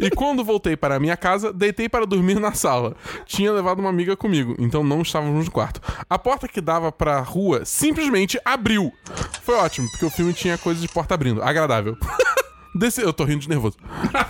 [0.00, 2.96] E quando voltei para a minha casa, deitei para dormir na sala.
[3.24, 5.80] Tinha levado uma amiga comigo, então não estávamos no quarto.
[6.08, 8.92] A porta que dava para a rua simplesmente abriu.
[9.42, 11.42] Foi ótimo, porque o filme tinha coisa de porta abrindo.
[11.42, 11.96] Agradável.
[12.74, 13.02] Deci...
[13.02, 13.76] Eu tô rindo de nervoso.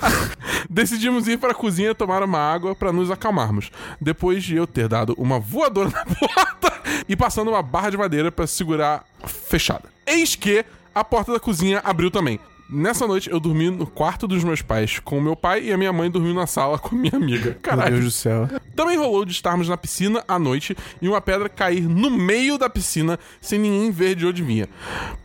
[0.68, 3.70] Decidimos ir para a cozinha tomar uma água para nos acalmarmos.
[4.00, 6.72] Depois de eu ter dado uma voadora na porta
[7.08, 9.90] e passando uma barra de madeira para segurar fechada.
[10.06, 10.64] Eis que
[10.94, 12.40] a porta da cozinha abriu também.
[12.72, 15.76] Nessa noite eu dormi no quarto dos meus pais com o meu pai e a
[15.76, 17.58] minha mãe dormiu na sala com a minha amiga.
[17.60, 18.00] Caralho.
[18.00, 18.48] do céu.
[18.76, 22.70] Também rolou de estarmos na piscina à noite e uma pedra cair no meio da
[22.70, 24.68] piscina sem ninguém ver de onde vinha.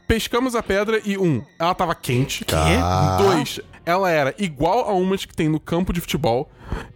[0.07, 2.43] Pescamos a pedra e, um, ela tava quente.
[3.19, 6.49] Dois, ela era igual a umas que tem no campo de futebol.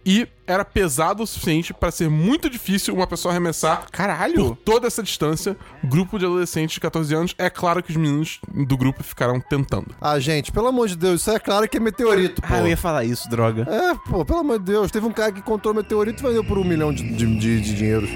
[0.04, 4.56] E era pesado o suficiente para ser muito difícil uma pessoa arremessar por Caralho!
[4.64, 5.56] toda essa distância.
[5.84, 7.34] Grupo de adolescentes de 14 anos.
[7.38, 9.94] É claro que os meninos do grupo ficaram tentando.
[10.00, 12.48] Ah, gente, pelo amor de Deus, isso é claro que é meteorito, pô.
[12.50, 13.66] Ah, eu ia falar isso, droga.
[13.70, 14.90] É, pô, pelo amor de Deus.
[14.90, 17.74] Teve um cara que encontrou meteorito e vendeu por um milhão de, de, de, de
[17.76, 18.08] dinheiro.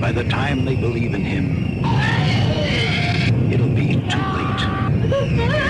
[0.00, 1.82] By the time they believe in him,
[3.50, 5.63] it'll be too late.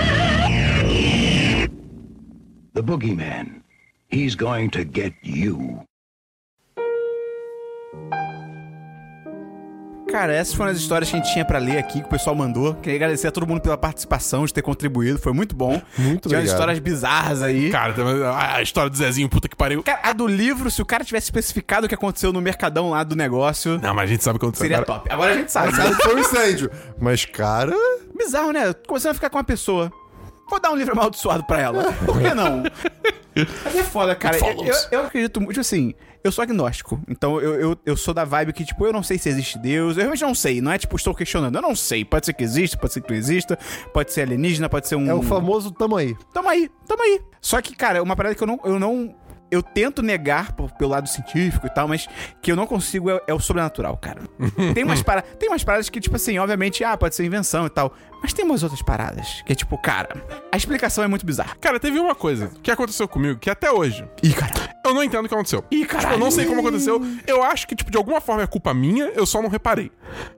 [2.75, 3.61] The boogeyman,
[4.09, 5.79] he's going to get you.
[10.11, 12.35] Cara, essas foram as histórias que a gente tinha pra ler aqui, que o pessoal
[12.35, 12.75] mandou.
[12.75, 15.17] Queria agradecer a todo mundo pela participação, de ter contribuído.
[15.17, 15.81] Foi muito bom.
[15.97, 17.69] Muito Tinha umas histórias bizarras aí.
[17.69, 17.93] Cara,
[18.37, 19.81] a história do Zezinho, puta que pariu.
[19.81, 23.05] Cara, a do livro, se o cara tivesse especificado o que aconteceu no mercadão lá
[23.05, 24.65] do negócio, Não, mas a gente sabe o que aconteceu.
[24.65, 24.99] seria cara.
[24.99, 25.09] top.
[25.11, 25.71] Agora a gente sabe.
[25.75, 26.71] Sabe que foi um incêndio.
[26.99, 27.73] Mas, cara.
[28.17, 28.73] Bizarro, né?
[28.85, 29.91] Começando a ficar com uma pessoa.
[30.49, 31.93] Vou dar um livro amaldiçoado pra ela.
[32.05, 32.63] Por que não?
[33.63, 34.37] Mas é foda, cara.
[34.37, 35.93] Eu, eu, eu acredito muito, tipo assim,
[36.23, 36.99] eu sou agnóstico.
[37.07, 39.95] Então eu, eu, eu sou da vibe que, tipo, eu não sei se existe Deus.
[39.95, 40.61] Eu realmente não sei.
[40.61, 41.55] Não é tipo, estou questionando.
[41.55, 42.05] Eu não sei.
[42.05, 43.59] Pode ser que exista, pode ser que não exista.
[43.93, 45.07] Pode ser alienígena, pode ser um.
[45.07, 46.15] É o famoso tamo aí.
[46.33, 47.21] Tamo aí, tamo aí.
[47.41, 48.59] Só que, cara, uma parada que eu não.
[48.63, 49.13] Eu, não,
[49.51, 52.07] eu tento negar por- pelo lado científico e tal, mas
[52.41, 54.21] que eu não consigo é, é o sobrenatural, cara.
[54.73, 57.69] Tem umas, para, tem umas paradas que, tipo assim, obviamente, ah, pode ser invenção e
[57.69, 57.93] tal.
[58.21, 60.15] Mas tem umas outras paradas que é tipo, cara,
[60.51, 61.55] a explicação é muito bizarra.
[61.61, 64.51] Cara, teve uma coisa que aconteceu comigo que até hoje Ih, cara.
[64.83, 65.63] eu não entendo o que aconteceu.
[65.69, 66.15] Ih, Tipo, caralho.
[66.15, 66.99] eu não sei como aconteceu.
[67.27, 69.91] Eu acho que, tipo, de alguma forma é culpa minha, eu só não reparei.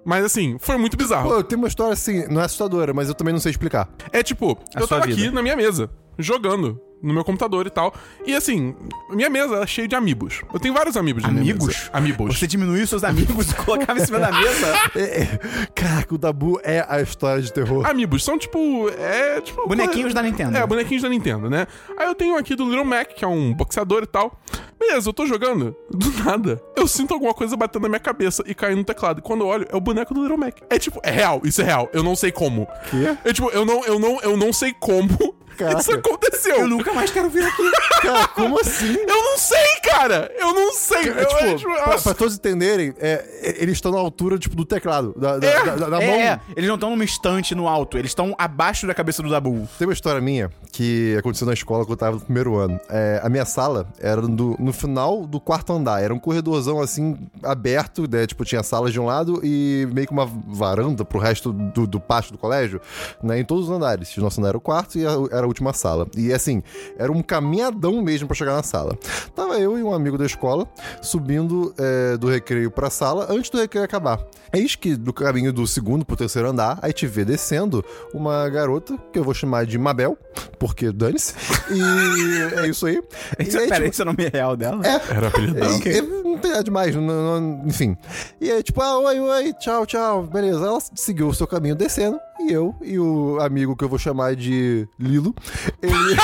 [0.03, 1.29] Mas assim, foi muito bizarro.
[1.29, 3.87] Pô, eu tenho uma história assim, não é assustadora, mas eu também não sei explicar.
[4.11, 5.21] É tipo, A eu tava vida.
[5.21, 5.89] aqui na minha mesa,
[6.19, 7.93] jogando no meu computador e tal.
[8.25, 8.75] E assim,
[9.09, 10.41] minha mesa é cheia de amigos.
[10.53, 11.89] Eu tenho vários amigos na minha Amigos?
[11.93, 12.39] Amigos.
[12.39, 14.67] Você diminuiu seus amigos e colocava em cima da mesa.
[14.95, 15.39] É, é,
[15.75, 17.85] caraca, o Dabu é a história de terror.
[17.85, 18.89] Amigos, são tipo.
[18.89, 19.67] É tipo.
[19.67, 20.57] Bonequinhos da Nintendo.
[20.57, 21.67] É, bonequinhos da Nintendo, né?
[21.97, 24.39] Aí eu tenho aqui do Little Mac, que é um boxeador e tal.
[24.79, 25.75] Beleza, eu tô jogando.
[25.89, 29.19] Do nada, eu sinto alguma coisa batendo na minha cabeça e caindo no teclado.
[29.19, 30.57] E quando eu olho, é o boneco do Little Mac.
[30.69, 31.89] É tipo, é real, isso é real.
[31.93, 32.67] Eu não sei como.
[32.89, 33.17] Quê?
[33.23, 35.79] É tipo, eu não, eu não, eu não sei como Caraca.
[35.79, 36.55] isso aconteceu.
[36.57, 37.71] Eu nunca mais quero vir aqui.
[38.01, 38.93] Cara, como assim?
[38.93, 40.31] Eu não sei, cara!
[40.37, 41.09] Eu não sei.
[41.09, 42.03] É, eu, tipo, acho- pra, nossa.
[42.03, 45.63] pra todos entenderem, é, é, eles estão na altura tipo, do teclado, da, da, É.
[45.75, 46.15] da- da- É, mão.
[46.15, 49.67] é, eles não estão numa estante no alto, eles estão abaixo da cabeça do Dabu.
[49.77, 52.79] Tem uma história minha que aconteceu na escola quando eu tava no primeiro ano.
[52.89, 56.01] É, a minha sala era do- no final do quarto andar.
[56.03, 58.27] Era um corredorzão assim, aberto, né?
[58.27, 61.99] Tipo, tinha salas de um lado e meio que uma varanda pro resto do, do
[61.99, 62.79] pátio do colégio,
[63.23, 63.39] né?
[63.39, 64.15] Em todos os andares.
[64.17, 66.07] O nosso andar era o quarto e era a última sala.
[66.15, 66.61] E assim,
[66.97, 68.97] era um caminhadão mesmo pra chegar na sala.
[69.35, 70.67] Tava eu e um amigo da escola
[71.01, 74.19] subindo é, do recreio pra sala antes do recreio acabar.
[74.53, 77.83] Eis que do caminho do segundo pro terceiro andar, a gente vê descendo
[78.13, 80.17] uma garota, que eu vou chamar de Mabel,
[80.57, 81.33] porque dane-se.
[81.71, 83.01] E é isso aí.
[83.39, 84.81] Isso, aí, pera, tipo, esse é o nome real dela?
[84.85, 85.73] Era o apelido dela.
[85.85, 87.95] e- e não tem nada demais, não- não- enfim.
[88.39, 90.65] E aí, tipo, ah, oi, oi, tchau, tchau, beleza.
[90.65, 94.35] Ela seguiu o seu caminho descendo, e eu e o amigo que eu vou chamar
[94.35, 95.33] de Lilo,
[95.81, 96.17] ele.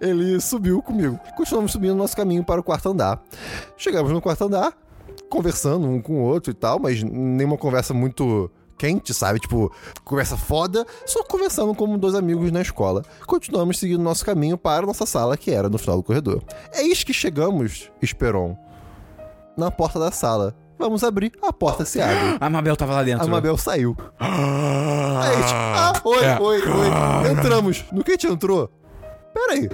[0.00, 1.18] ele subiu comigo.
[1.36, 3.22] Continuamos subindo nosso caminho para o quarto andar.
[3.76, 4.72] Chegamos no quarto andar,
[5.28, 9.40] conversando um com o outro e tal, mas nenhuma conversa muito quente, sabe?
[9.40, 9.72] Tipo,
[10.04, 13.02] conversa foda, só conversando como dois amigos na escola.
[13.26, 16.42] Continuamos seguindo nosso caminho para nossa sala, que era no final do corredor.
[16.74, 18.56] Eis que chegamos, Esperon,
[19.56, 20.54] na porta da sala.
[20.78, 22.36] Vamos abrir, a porta se abre.
[22.40, 23.24] A Mabel tava lá dentro.
[23.24, 23.96] A Mabel saiu.
[24.18, 26.38] Aí, tipo, ah, oi, É.
[26.40, 27.30] oi, oi.
[27.32, 27.84] Entramos.
[27.92, 28.70] No que a gente entrou?
[29.32, 29.68] Pera aí.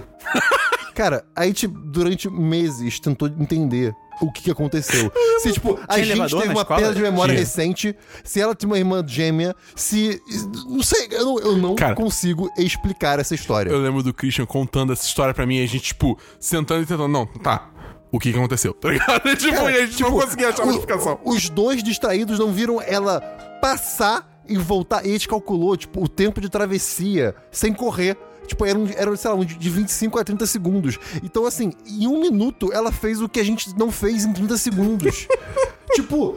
[0.95, 5.11] Cara, a gente, durante meses, tentou entender o que, que aconteceu.
[5.41, 6.65] Se, tipo, a Tinha gente teve uma escola?
[6.81, 7.41] perda de memória Tinha.
[7.41, 10.21] recente, se ela tem uma irmã gêmea, se.
[10.69, 13.71] Não sei, eu não, eu não Cara, consigo explicar essa história.
[13.71, 16.87] Eu lembro do Christian contando essa história pra mim e a gente, tipo, sentando e
[16.87, 17.09] tentando.
[17.09, 17.71] Não, tá.
[18.13, 18.73] O que que aconteceu?
[18.75, 19.23] Tá ligado?
[19.37, 21.21] tipo, Cara, e a gente não tipo, conseguia achar uma o- explicação.
[21.25, 23.21] Os dois distraídos não viram ela
[23.63, 25.05] passar e voltar.
[25.07, 28.17] E a gente calculou, tipo, o tempo de travessia sem correr.
[28.47, 30.99] Tipo, era, um, era sei lá, um de de 25 a 30 segundos.
[31.23, 34.57] Então, assim, em um minuto ela fez o que a gente não fez em 30
[34.57, 35.29] segundos.
[35.95, 36.37] tipo,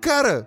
[0.00, 0.44] cara,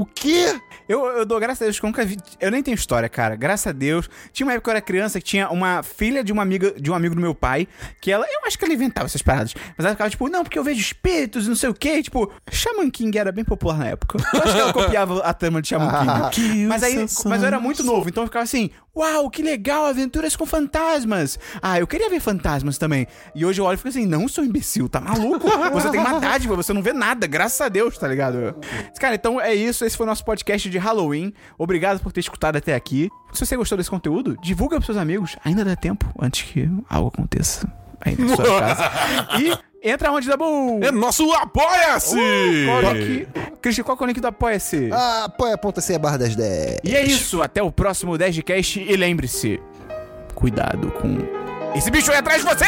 [0.00, 0.60] o quê?
[0.88, 2.18] Eu, eu dou graças a Deus que eu nunca vi.
[2.38, 3.34] Eu nem tenho história, cara.
[3.34, 4.08] Graças a Deus.
[4.32, 6.90] Tinha uma época que eu era criança que tinha uma filha de uma amiga de
[6.90, 7.66] um amigo do meu pai.
[8.00, 8.26] Que ela.
[8.26, 9.54] Eu acho que ela inventava essas paradas.
[9.76, 12.02] Mas ela ficava tipo, não, porque eu vejo espíritos e não sei o quê.
[12.02, 14.18] Tipo, Shaman King era bem popular na época.
[14.32, 16.66] Eu acho que ela copiava a trama de Shaman King.
[16.66, 17.06] mas aí.
[17.24, 21.38] Mas eu era muito novo, então eu ficava assim, uau, que legal, aventuras com fantasmas.
[21.62, 23.06] Ah, eu queria ver fantasmas também.
[23.34, 25.48] E hoje eu olho e fico assim, não, seu imbecil, tá maluco?
[25.72, 28.54] Você tem uma dádiva, você não vê nada, graças a Deus, tá ligado?
[28.98, 29.85] Cara, então é isso.
[29.86, 31.32] Esse foi o nosso podcast de Halloween.
[31.56, 33.08] Obrigado por ter escutado até aqui.
[33.32, 35.36] Se você gostou desse conteúdo, divulga pros seus amigos.
[35.44, 38.90] Ainda dá tempo antes que algo aconteça aí na sua casa.
[39.40, 40.80] E entra onde, Dabu?
[40.82, 42.16] É nosso Apoia-se!
[42.66, 43.56] Qual?
[43.62, 44.90] Christian, qual que é o link do Apoia-se?
[44.92, 46.78] Ah, apoia.se barra 1010.
[46.82, 49.60] E é isso, até o próximo 10 de cast e lembre-se,
[50.34, 51.16] cuidado com
[51.76, 52.64] esse bicho aí atrás de você!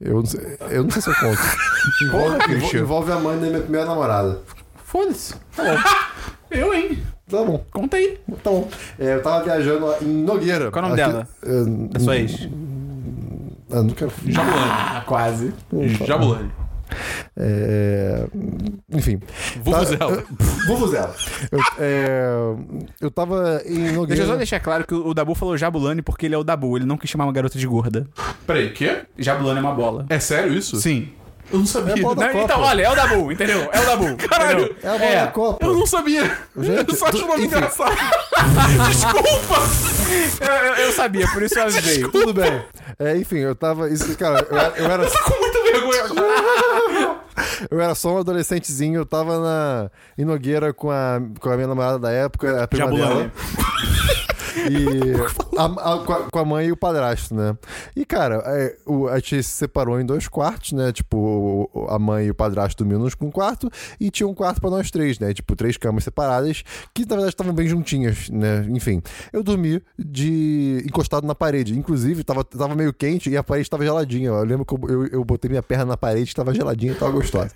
[0.00, 1.40] Eu, não sei- eu não sei se eu conto.
[2.02, 4.40] envolve, envolve, envolve a mãe da minha primeira namorada.
[4.84, 5.34] Foda-se.
[6.50, 7.02] Eu, hein?
[7.30, 8.18] Tá bom, Conta aí.
[8.42, 8.66] tá bom.
[8.98, 10.70] É, eu tava viajando em Nogueira.
[10.70, 11.28] Qual é o nome Aqui- dela?
[11.42, 12.48] É, Da sua ex.
[13.70, 14.10] Ah, não quero.
[14.40, 15.52] Ah, quase.
[16.06, 16.50] Jabulani.
[17.36, 18.24] É,
[18.92, 19.20] enfim.
[19.62, 20.16] Vuvuzela.
[20.22, 20.24] Tá,
[20.66, 21.14] Vuvuzela.
[21.50, 22.30] Eu, é,
[23.00, 26.34] eu tava em Deixa eu só deixar claro que o Dabu falou Jabulani porque ele
[26.34, 28.06] é o Dabu, ele não quis chamar uma garota de gorda.
[28.46, 29.02] Peraí, quê?
[29.16, 30.06] Jabulani é uma bola.
[30.08, 30.76] É sério isso?
[30.80, 31.10] Sim.
[31.50, 31.94] Eu não sabia.
[31.94, 32.44] É bola da Não, Copa.
[32.44, 33.70] então, olha, é o Dabu, entendeu?
[33.72, 34.16] É o Dabu.
[34.28, 34.64] Caralho.
[34.64, 34.76] entendeu?
[34.82, 35.64] É a bola da Copa.
[35.66, 36.30] Eu não sabia.
[36.58, 37.96] Gente, eu só acho o nome engraçado.
[38.88, 39.56] Desculpa!
[40.40, 42.02] Eu, eu- eu sabia, por isso eu avisei.
[42.02, 42.62] Tudo bem.
[42.98, 43.88] É, enfim, eu tava.
[43.88, 45.18] Isso, cara, eu, era- eu era, Tô
[47.70, 51.68] eu era só um adolescentezinho, eu tava na, em Nogueira com a, com a minha
[51.68, 53.14] namorada da época, a prima Jabulani.
[53.14, 53.32] dela.
[54.70, 57.56] E a, a- com, a, com a mãe e o padrasto, né?
[57.94, 60.92] E, cara, é, o, a gente se separou em dois quartos, né?
[60.92, 63.70] Tipo, a mãe e o padrasto dormiam num um quarto
[64.00, 65.32] e tinha um quarto pra nós três, né?
[65.34, 66.62] Tipo, três camas separadas
[66.94, 68.66] que, na verdade, estavam bem juntinhas, né?
[68.70, 69.02] Enfim,
[69.32, 71.76] eu dormi de encostado na parede.
[71.78, 74.28] Inclusive, tava, tava meio quente e a parede tava geladinha.
[74.28, 77.12] Eu lembro que eu, eu, eu botei minha perna na parede, tava geladinha e tava
[77.12, 77.50] gostosa.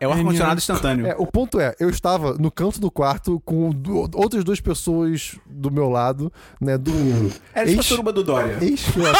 [0.00, 1.06] É o ar-condicionado instantâneo.
[1.06, 3.70] É, o ponto é, eu estava no canto do quarto com
[4.14, 7.32] outras duas pessoas do meu lado né, dormindo.
[7.54, 8.58] Era tipo a do Dória.
[8.60, 9.06] Eis que eu...
[9.06, 9.16] Era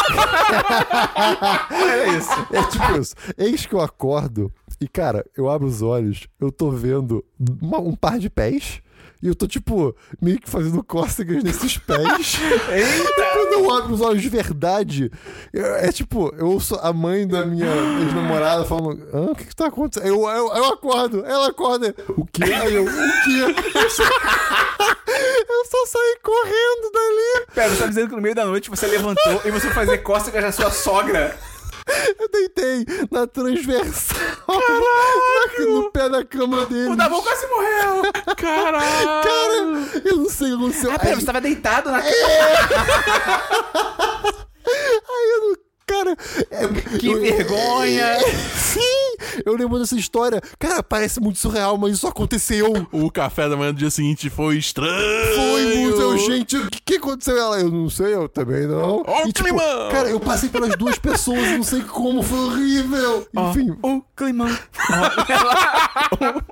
[2.18, 2.46] isso.
[2.52, 3.14] É tipo isso.
[3.36, 7.24] Eis que eu acordo e, cara, eu abro os olhos, eu tô vendo
[7.60, 8.80] uma- um par de pés.
[9.22, 12.02] E eu tô, tipo, meio que fazendo cócegas nesses pés.
[12.72, 13.22] Eita!
[13.32, 15.08] Quando eu abro os olhos de verdade,
[15.52, 17.68] eu- é tipo, eu ouço a mãe da minha
[18.02, 20.08] ex-namorada falando: Hã, o que que tá acontecendo?
[20.08, 21.94] Eu, eu, eu acordo, ela acorda.
[22.16, 22.42] O quê?
[22.42, 23.78] Aí eu, o quê?
[23.78, 24.02] Eu só,
[25.48, 27.46] eu só saí correndo dali.
[27.54, 30.42] Pera, você tá dizendo que no meio da noite você levantou e você fazer cócegas
[30.42, 31.36] na sua sogra.
[32.18, 34.16] Eu deitei na transversal,
[34.48, 36.90] na- no pé da cama dele.
[36.90, 38.02] O Dabu quase morreu.
[38.36, 39.06] Caralho!
[39.06, 40.92] Cara, eu não sei o que aconteceu.
[40.92, 42.12] Ah, pera, você tava deitado na cama.
[44.64, 45.71] Aí eu não.
[45.92, 46.16] Cara.
[46.50, 48.18] é- Que eu- vergonha.
[48.56, 48.80] Sim!
[49.44, 50.40] Eu lembro dessa história.
[50.58, 52.72] Cara, parece muito surreal, mas isso aconteceu.
[52.90, 55.34] O café da manhã do dia seguinte foi estranho.
[55.34, 56.00] Foi muito.
[56.00, 57.36] Eu, gente, o que, que aconteceu?
[57.36, 59.02] Ela, eu não sei, eu também não.
[59.06, 59.90] Ó o e, tipo, climão!
[59.90, 63.28] cara, eu passei pelas duas pessoas, não sei como, foi horrível.
[63.34, 63.76] Enfim.
[63.82, 64.48] O climão.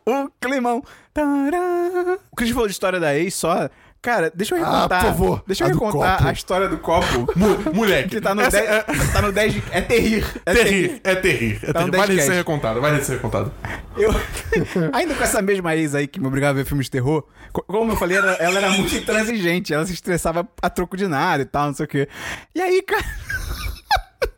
[0.06, 0.82] o, o climão.
[1.12, 2.18] Tará.
[2.30, 3.68] O Cris falou de história da ex só.
[4.02, 5.00] Cara, deixa eu Ah, recontar.
[5.00, 7.26] por favor, Deixa eu a recontar a história do copo.
[7.74, 8.08] Moleque.
[8.16, 10.24] Que tá no, essa 10, tá no 10 de, É terrir.
[10.46, 11.58] É Terrir, é terrir.
[11.62, 12.06] É Tá terrir.
[12.06, 13.52] 10 ser recontado, vale ser recontado.
[13.98, 14.10] Eu,
[14.94, 17.62] ainda com essa mesma ex aí que me obrigava a ver filmes de terror, co-
[17.64, 21.42] como eu falei, ela, ela era muito intransigente, ela se estressava a troco de nada
[21.42, 22.08] e tal, não sei o quê.
[22.54, 23.04] E aí, cara.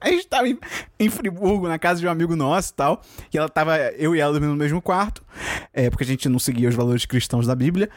[0.02, 0.58] A gente tava em,
[0.98, 3.02] em Friburgo, na casa de um amigo nosso e tal.
[3.32, 5.24] E ela tava, eu e ela dormindo no mesmo quarto.
[5.72, 7.88] É, porque a gente não seguia os valores cristãos da Bíblia.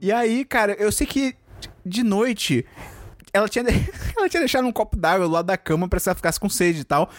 [0.00, 1.34] E aí, cara, eu sei que
[1.84, 2.64] de noite
[3.32, 3.64] ela tinha,
[4.16, 6.48] ela tinha deixado um copo d'água do lado da cama pra se ela ficasse com
[6.48, 7.10] sede e tal.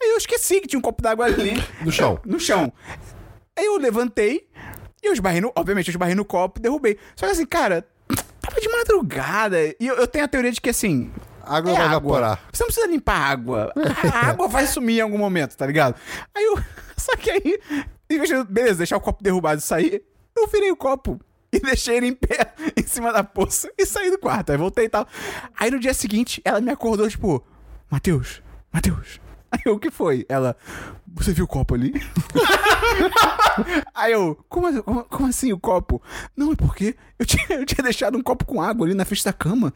[0.00, 1.54] Aí eu esqueci que tinha um copo d'água ali.
[1.82, 2.20] No chão.
[2.24, 2.72] No chão.
[3.56, 4.46] Aí eu levantei
[5.02, 5.52] e eu esbarrei no.
[5.56, 6.98] Obviamente, eu esbarrei no copo e derrubei.
[7.16, 7.84] Só que assim, cara,
[8.40, 9.58] tava de madrugada.
[9.80, 11.10] E eu, eu tenho a teoria de que assim.
[11.48, 11.96] Água é vai água.
[11.96, 12.40] evaporar.
[12.52, 13.72] Você não precisa limpar a água.
[14.12, 15.94] A água vai sumir em algum momento, tá ligado?
[16.34, 16.58] Aí eu.
[16.96, 17.60] Só que aí,
[18.48, 20.02] beleza, deixar o copo derrubado e sair,
[20.36, 21.20] eu virei o copo.
[21.52, 24.50] E deixei ele em pé em cima da poça e saí do quarto.
[24.50, 25.06] Aí voltei e tal.
[25.58, 27.42] Aí no dia seguinte, ela me acordou, tipo,
[27.90, 28.42] Matheus,
[28.72, 29.18] Matheus.
[29.50, 30.26] Aí eu, o que foi?
[30.28, 30.56] Ela,
[31.06, 31.92] você viu o copo ali?
[33.94, 36.02] Aí eu, como, assim- como, como assim o copo?
[36.36, 39.24] Não, é porque eu tinha, eu tinha deixado um copo com água ali na frente
[39.24, 39.72] da cama.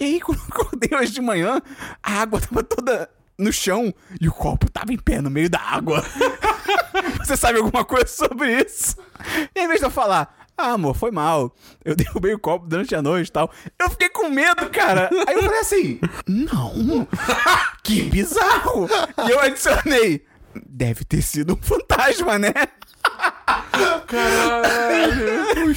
[0.00, 1.60] E aí, quando eu acordei hoje de manhã,
[2.02, 5.60] a água tava toda no chão e o copo tava em pé no meio da
[5.60, 6.04] água.
[7.18, 8.96] Você sabe alguma coisa sobre isso?
[9.54, 11.54] E ao invés de eu falar, ah, amor, foi mal.
[11.84, 13.50] Eu derrubei o copo durante a noite e tal.
[13.78, 15.10] Eu fiquei com medo, cara.
[15.26, 17.06] Aí eu falei assim, não.
[17.82, 18.88] Que bizarro.
[19.26, 20.24] E eu adicionei,
[20.66, 22.52] deve ter sido um fantasma, né?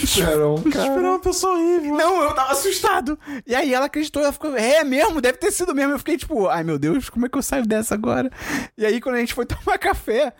[0.04, 0.88] Esperão, cara.
[0.88, 1.96] Esperar uma pessoa horrível.
[1.96, 3.18] Não, eu tava assustado.
[3.46, 5.94] E aí ela acreditou, ela ficou, é mesmo, deve ter sido mesmo.
[5.94, 8.32] Eu fiquei tipo, ai meu Deus, como é que eu saio dessa agora?
[8.78, 10.34] E aí quando a gente foi tomar café,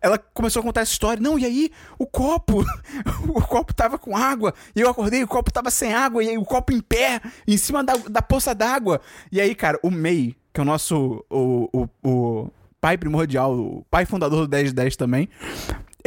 [0.00, 1.22] ela começou a contar essa história.
[1.22, 2.64] Não, e aí o copo,
[3.28, 4.54] o copo tava com água.
[4.74, 6.22] E eu acordei, o copo tava sem água.
[6.22, 9.00] E aí o copo em pé, em cima da, da poça d'água.
[9.30, 12.50] E aí, cara, o May, que é o nosso, o, o, o
[12.80, 15.28] pai primordial, o pai fundador do 1010 também,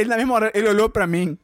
[0.00, 1.36] ele na mesma hora, ele olhou pra mim.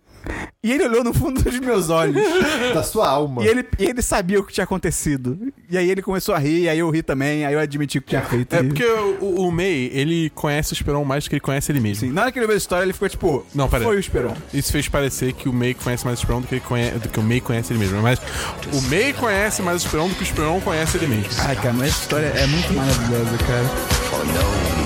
[0.60, 2.16] E ele olhou no fundo dos meus olhos.
[2.74, 3.44] Da sua alma.
[3.44, 5.38] E ele, e ele sabia o que tinha acontecido.
[5.70, 8.08] E aí ele começou a rir, aí eu ri também, aí eu admiti o que
[8.08, 8.52] tinha feito.
[8.52, 11.70] É E- porque o, o May, ele conhece o Esperon mais do que ele conhece
[11.70, 12.08] ele mesmo.
[12.08, 13.86] Sim, na hora que ele viu a história, ele ficou tipo, Não, pera aí.
[13.86, 14.34] foi o Esperon.
[14.52, 17.08] Isso fez parecer que o May conhece mais o Esperon do que, ele conhece, do
[17.08, 18.02] que o May conhece ele mesmo.
[18.02, 18.18] Mas
[18.72, 21.28] o May conhece mais o Esperon do que o Esperon conhece ele mesmo.
[21.38, 24.85] Ai, cara, mas essa história é muito maravilhosa, cara.